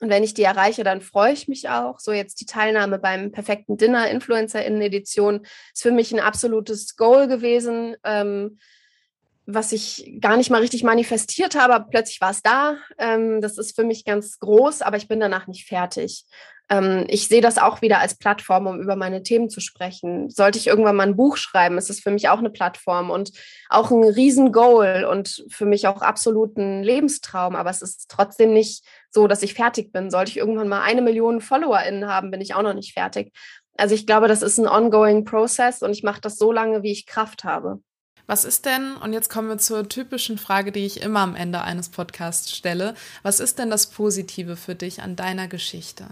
Und 0.00 0.08
wenn 0.08 0.24
ich 0.24 0.32
die 0.32 0.42
erreiche, 0.42 0.82
dann 0.82 1.02
freue 1.02 1.34
ich 1.34 1.46
mich 1.46 1.68
auch. 1.68 2.00
So 2.00 2.12
jetzt 2.12 2.40
die 2.40 2.46
Teilnahme 2.46 2.98
beim 2.98 3.30
perfekten 3.32 3.76
Dinner 3.76 4.10
Influencer-Edition 4.10 5.46
ist 5.74 5.82
für 5.82 5.92
mich 5.92 6.12
ein 6.12 6.20
absolutes 6.20 6.96
Goal 6.96 7.28
gewesen. 7.28 7.96
Ähm, 8.02 8.58
was 9.54 9.72
ich 9.72 10.18
gar 10.20 10.36
nicht 10.36 10.50
mal 10.50 10.60
richtig 10.60 10.82
manifestiert 10.82 11.54
habe, 11.54 11.86
plötzlich 11.90 12.20
war 12.20 12.30
es 12.30 12.42
da. 12.42 12.76
Ähm, 12.98 13.40
das 13.40 13.58
ist 13.58 13.74
für 13.74 13.84
mich 13.84 14.04
ganz 14.04 14.38
groß, 14.38 14.82
aber 14.82 14.96
ich 14.96 15.08
bin 15.08 15.20
danach 15.20 15.46
nicht 15.46 15.66
fertig. 15.66 16.24
Ähm, 16.70 17.04
ich 17.08 17.26
sehe 17.28 17.40
das 17.40 17.58
auch 17.58 17.82
wieder 17.82 17.98
als 17.98 18.14
Plattform, 18.14 18.66
um 18.68 18.80
über 18.80 18.96
meine 18.96 19.22
Themen 19.22 19.50
zu 19.50 19.60
sprechen. 19.60 20.30
Sollte 20.30 20.58
ich 20.58 20.68
irgendwann 20.68 20.96
mal 20.96 21.06
ein 21.06 21.16
Buch 21.16 21.36
schreiben, 21.36 21.76
ist 21.76 21.90
es 21.90 22.00
für 22.00 22.12
mich 22.12 22.28
auch 22.28 22.38
eine 22.38 22.50
Plattform 22.50 23.10
und 23.10 23.32
auch 23.68 23.90
ein 23.90 24.04
Riesengoal 24.04 25.04
und 25.04 25.44
für 25.50 25.66
mich 25.66 25.88
auch 25.88 26.00
absolut 26.00 26.56
ein 26.56 26.82
Lebenstraum. 26.82 27.56
Aber 27.56 27.70
es 27.70 27.82
ist 27.82 28.08
trotzdem 28.08 28.52
nicht 28.52 28.84
so, 29.10 29.26
dass 29.26 29.42
ich 29.42 29.54
fertig 29.54 29.92
bin. 29.92 30.10
Sollte 30.10 30.30
ich 30.30 30.36
irgendwann 30.36 30.68
mal 30.68 30.82
eine 30.82 31.02
Million 31.02 31.40
FollowerInnen 31.40 32.06
haben, 32.06 32.30
bin 32.30 32.40
ich 32.40 32.54
auch 32.54 32.62
noch 32.62 32.74
nicht 32.74 32.94
fertig. 32.94 33.32
Also 33.76 33.94
ich 33.94 34.06
glaube, 34.06 34.28
das 34.28 34.42
ist 34.42 34.58
ein 34.58 34.68
ongoing 34.68 35.24
Process 35.24 35.82
und 35.82 35.90
ich 35.90 36.02
mache 36.02 36.20
das 36.20 36.36
so 36.36 36.52
lange, 36.52 36.82
wie 36.82 36.92
ich 36.92 37.06
Kraft 37.06 37.44
habe. 37.44 37.80
Was 38.30 38.44
ist 38.44 38.64
denn, 38.64 38.94
und 38.94 39.12
jetzt 39.12 39.28
kommen 39.28 39.48
wir 39.48 39.58
zur 39.58 39.88
typischen 39.88 40.38
Frage, 40.38 40.70
die 40.70 40.86
ich 40.86 41.00
immer 41.00 41.18
am 41.18 41.34
Ende 41.34 41.62
eines 41.62 41.88
Podcasts 41.88 42.54
stelle, 42.54 42.94
was 43.24 43.40
ist 43.40 43.58
denn 43.58 43.70
das 43.70 43.88
Positive 43.88 44.54
für 44.54 44.76
dich 44.76 45.02
an 45.02 45.16
deiner 45.16 45.48
Geschichte? 45.48 46.06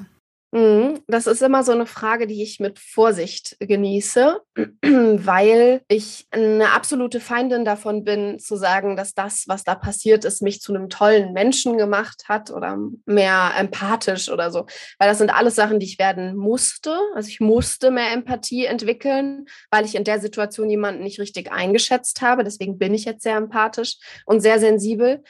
Mhm, 0.51 1.01
das 1.07 1.27
ist 1.27 1.43
immer 1.43 1.63
so 1.63 1.73
eine 1.73 1.85
Frage, 1.85 2.27
die 2.27 2.43
ich 2.43 2.59
mit 2.59 2.79
Vorsicht 2.79 3.57
genieße, 3.61 4.41
weil 4.83 5.83
ich 5.89 6.27
eine 6.31 6.71
absolute 6.71 7.21
Feindin 7.21 7.67
davon 7.67 8.03
bin, 8.03 8.39
zu 8.39 8.57
sagen, 8.57 8.97
dass 8.97 9.13
das, 9.13 9.45
was 9.47 9.65
da 9.65 9.75
passiert 9.75 10.25
ist, 10.25 10.41
mich 10.41 10.63
zu 10.63 10.75
einem 10.75 10.89
tollen 10.89 11.35
Menschen 11.35 11.77
gemacht 11.77 12.25
hat 12.29 12.51
oder 12.51 12.79
mehr 13.05 13.53
empathisch 13.59 14.31
oder 14.31 14.51
so. 14.51 14.65
Weil 14.99 15.11
das 15.11 15.19
sind 15.19 15.35
alles 15.35 15.55
Sachen, 15.55 15.81
die 15.81 15.87
ich 15.87 15.99
werden 15.99 16.35
musste. 16.35 16.97
Also 17.15 17.29
ich 17.29 17.41
musste 17.41 17.91
mehr 17.91 18.13
Empathie 18.13 18.65
entwickeln, 18.65 19.45
weil 19.71 19.85
ich 19.85 19.97
in 19.97 20.05
der 20.05 20.19
Situation 20.19 20.71
jemanden 20.71 21.03
nicht 21.03 21.21
richtig 21.21 21.53
eingeschätzt 21.53 22.23
habe. 22.23 22.43
Deswegen 22.43 22.79
bin 22.79 22.95
ich 22.95 23.05
jetzt 23.05 23.23
sehr 23.23 23.37
empathisch 23.37 23.99
und 24.25 24.41
sehr 24.41 24.59
sensibel. 24.59 25.23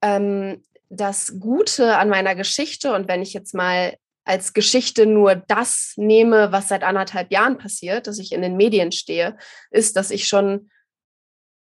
Ähm, 0.00 0.62
das 0.88 1.34
Gute 1.40 1.96
an 1.96 2.08
meiner 2.08 2.34
Geschichte 2.34 2.94
und 2.94 3.08
wenn 3.08 3.20
ich 3.20 3.32
jetzt 3.32 3.52
mal 3.52 3.94
als 4.24 4.52
Geschichte 4.52 5.06
nur 5.06 5.34
das 5.34 5.92
nehme, 5.96 6.50
was 6.50 6.68
seit 6.68 6.82
anderthalb 6.82 7.30
Jahren 7.30 7.58
passiert, 7.58 8.06
dass 8.06 8.18
ich 8.18 8.32
in 8.32 8.42
den 8.42 8.56
Medien 8.56 8.90
stehe, 8.90 9.36
ist, 9.70 9.96
dass 9.96 10.10
ich 10.10 10.26
schon 10.26 10.70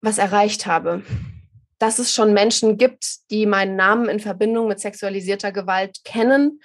was 0.02 0.18
erreicht 0.18 0.66
habe. 0.66 1.04
Dass 1.80 2.00
es 2.00 2.14
schon 2.14 2.34
Menschen 2.34 2.78
gibt, 2.78 3.30
die 3.30 3.46
meinen 3.46 3.76
Namen 3.76 4.10
in 4.10 4.20
Verbindung 4.20 4.68
mit 4.68 4.80
sexualisierter 4.80 5.52
Gewalt 5.52 6.04
kennen, 6.04 6.62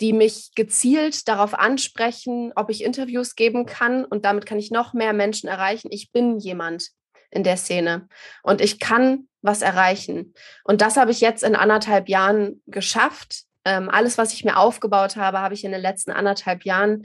die 0.00 0.12
mich 0.12 0.52
gezielt 0.54 1.28
darauf 1.28 1.54
ansprechen, 1.54 2.52
ob 2.54 2.70
ich 2.70 2.84
Interviews 2.84 3.34
geben 3.34 3.66
kann. 3.66 4.04
Und 4.04 4.24
damit 4.24 4.46
kann 4.46 4.58
ich 4.58 4.70
noch 4.70 4.92
mehr 4.92 5.12
Menschen 5.12 5.48
erreichen. 5.48 5.88
Ich 5.90 6.12
bin 6.12 6.38
jemand 6.38 6.90
in 7.30 7.44
der 7.44 7.56
Szene 7.56 8.08
und 8.42 8.60
ich 8.60 8.78
kann 8.78 9.28
was 9.40 9.62
erreichen. 9.62 10.34
Und 10.64 10.82
das 10.82 10.96
habe 10.96 11.10
ich 11.10 11.20
jetzt 11.20 11.42
in 11.42 11.56
anderthalb 11.56 12.08
Jahren 12.08 12.62
geschafft 12.66 13.46
ähm, 13.64 13.88
alles, 13.90 14.18
was 14.18 14.32
ich 14.32 14.44
mir 14.44 14.56
aufgebaut 14.56 15.16
habe, 15.16 15.40
habe 15.40 15.54
ich 15.54 15.64
in 15.64 15.72
den 15.72 15.80
letzten 15.80 16.10
anderthalb 16.10 16.64
Jahren 16.64 17.04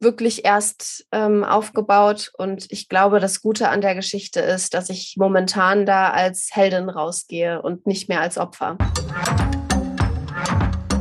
wirklich 0.00 0.44
erst 0.44 1.06
ähm, 1.12 1.44
aufgebaut. 1.44 2.32
Und 2.38 2.66
ich 2.70 2.88
glaube, 2.88 3.20
das 3.20 3.42
Gute 3.42 3.68
an 3.68 3.80
der 3.80 3.94
Geschichte 3.94 4.40
ist, 4.40 4.74
dass 4.74 4.88
ich 4.88 5.16
momentan 5.18 5.84
da 5.84 6.10
als 6.10 6.50
Heldin 6.52 6.88
rausgehe 6.88 7.60
und 7.60 7.86
nicht 7.86 8.08
mehr 8.08 8.20
als 8.20 8.38
Opfer. 8.38 8.78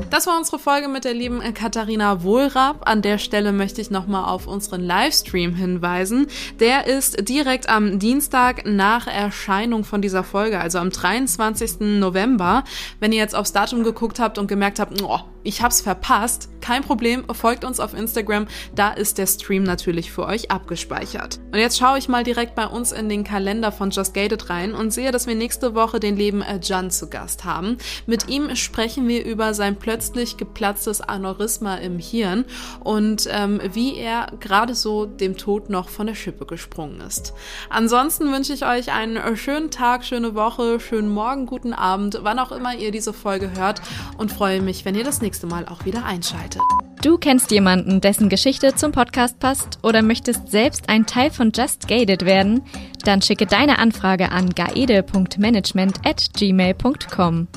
Das 0.10 0.26
war 0.26 0.38
unsere 0.39 0.57
Folge 0.57 0.88
mit 0.88 1.05
der 1.05 1.14
lieben 1.14 1.41
Katharina 1.53 2.24
Wohlrab. 2.24 2.89
An 2.89 3.03
der 3.03 3.20
Stelle 3.20 3.51
möchte 3.51 3.80
ich 3.80 3.91
nochmal 3.91 4.26
auf 4.26 4.47
unseren 4.47 4.82
Livestream 4.82 5.53
hinweisen. 5.53 6.26
Der 6.60 6.88
ist 6.88 7.30
direkt 7.30 7.70
am 7.70 7.99
Dienstag 7.99 8.66
nach 8.66 9.05
Erscheinung 9.05 9.84
von 9.84 10.01
dieser 10.01 10.24
Folge, 10.24 10.60
also 10.60 10.80
am 10.80 10.89
23. 10.89 11.82
November. 11.99 12.64
Wenn 12.99 13.12
ihr 13.12 13.20
jetzt 13.20 13.36
aufs 13.36 13.53
Datum 13.53 13.84
geguckt 13.84 14.20
habt 14.20 14.39
und 14.39 14.47
gemerkt 14.47 14.80
habt, 14.80 14.99
oh, 15.03 15.20
ich 15.43 15.61
hab's 15.61 15.81
verpasst, 15.81 16.49
kein 16.61 16.83
Problem, 16.83 17.25
folgt 17.33 17.63
uns 17.63 17.79
auf 17.79 17.93
Instagram, 17.93 18.47
da 18.75 18.91
ist 18.91 19.17
der 19.17 19.27
Stream 19.27 19.63
natürlich 19.63 20.11
für 20.11 20.25
euch 20.25 20.51
abgespeichert. 20.51 21.39
Und 21.51 21.59
jetzt 21.59 21.79
schaue 21.79 21.97
ich 21.97 22.09
mal 22.09 22.23
direkt 22.23 22.55
bei 22.55 22.67
uns 22.67 22.91
in 22.91 23.09
den 23.09 23.23
Kalender 23.23 23.71
von 23.71 23.91
Just 23.91 24.13
Gated 24.13 24.49
rein 24.49 24.73
und 24.73 24.91
sehe, 24.91 25.11
dass 25.11 25.27
wir 25.27 25.35
nächste 25.35 25.73
Woche 25.73 25.99
den 25.99 26.15
lieben 26.15 26.43
Jan 26.61 26.91
zu 26.91 27.09
Gast 27.09 27.45
haben. 27.45 27.77
Mit 28.05 28.27
ihm 28.29 28.55
sprechen 28.55 29.07
wir 29.07 29.25
über 29.25 29.53
sein 29.53 29.77
plötzlich 29.77 30.37
geplatztes 30.37 31.01
Aneurysma 31.01 31.75
im 31.75 31.97
Hirn 31.97 32.45
und 32.81 33.27
ähm, 33.31 33.61
wie 33.73 33.95
er 33.97 34.31
gerade 34.39 34.75
so 34.75 35.05
dem 35.05 35.37
Tod 35.37 35.69
noch 35.69 35.89
von 35.89 36.07
der 36.07 36.15
Schippe 36.15 36.45
gesprungen 36.45 37.01
ist. 37.01 37.33
Ansonsten 37.69 38.31
wünsche 38.31 38.53
ich 38.53 38.65
euch 38.65 38.91
einen 38.91 39.37
schönen 39.37 39.71
Tag, 39.71 40.05
schöne 40.05 40.35
Woche, 40.35 40.79
schönen 40.79 41.09
Morgen, 41.09 41.45
guten 41.45 41.73
Abend, 41.73 42.19
wann 42.21 42.39
auch 42.39 42.51
immer 42.51 42.75
ihr 42.75 42.91
diese 42.91 43.13
Folge 43.13 43.51
hört 43.55 43.81
und 44.17 44.31
freue 44.31 44.61
mich, 44.61 44.85
wenn 44.85 44.95
ihr 44.95 45.03
das 45.03 45.21
nächste 45.21 45.38
nächste 45.39 45.47
Mal 45.47 45.65
auch 45.67 45.85
wieder 45.85 46.05
einschaltet. 46.05 46.61
Du 47.01 47.17
kennst 47.17 47.51
jemanden, 47.51 48.01
dessen 48.01 48.27
Geschichte 48.27 48.75
zum 48.75 48.91
Podcast 48.91 49.39
passt 49.39 49.79
oder 49.83 50.01
möchtest 50.01 50.49
selbst 50.49 50.89
ein 50.89 51.05
Teil 51.05 51.31
von 51.31 51.51
Just 51.55 51.87
Gated 51.87 52.25
werden? 52.25 52.61
Dann 53.05 53.21
schicke 53.21 53.45
deine 53.45 53.79
Anfrage 53.79 54.31
an 54.31 54.49
gaede.management 54.49 56.05
at 56.05 56.27
gmail.com. 56.35 57.47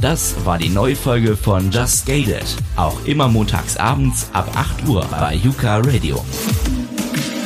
Das 0.00 0.46
war 0.46 0.58
die 0.58 0.70
Neufolge 0.70 1.36
von 1.36 1.70
Just 1.70 2.06
Gated. 2.06 2.56
Auch 2.76 3.04
immer 3.04 3.28
montags 3.28 3.76
abends 3.76 4.30
ab 4.32 4.50
8 4.54 4.88
Uhr 4.88 5.04
bei 5.10 5.34
Yuka 5.34 5.78
Radio. 5.78 6.24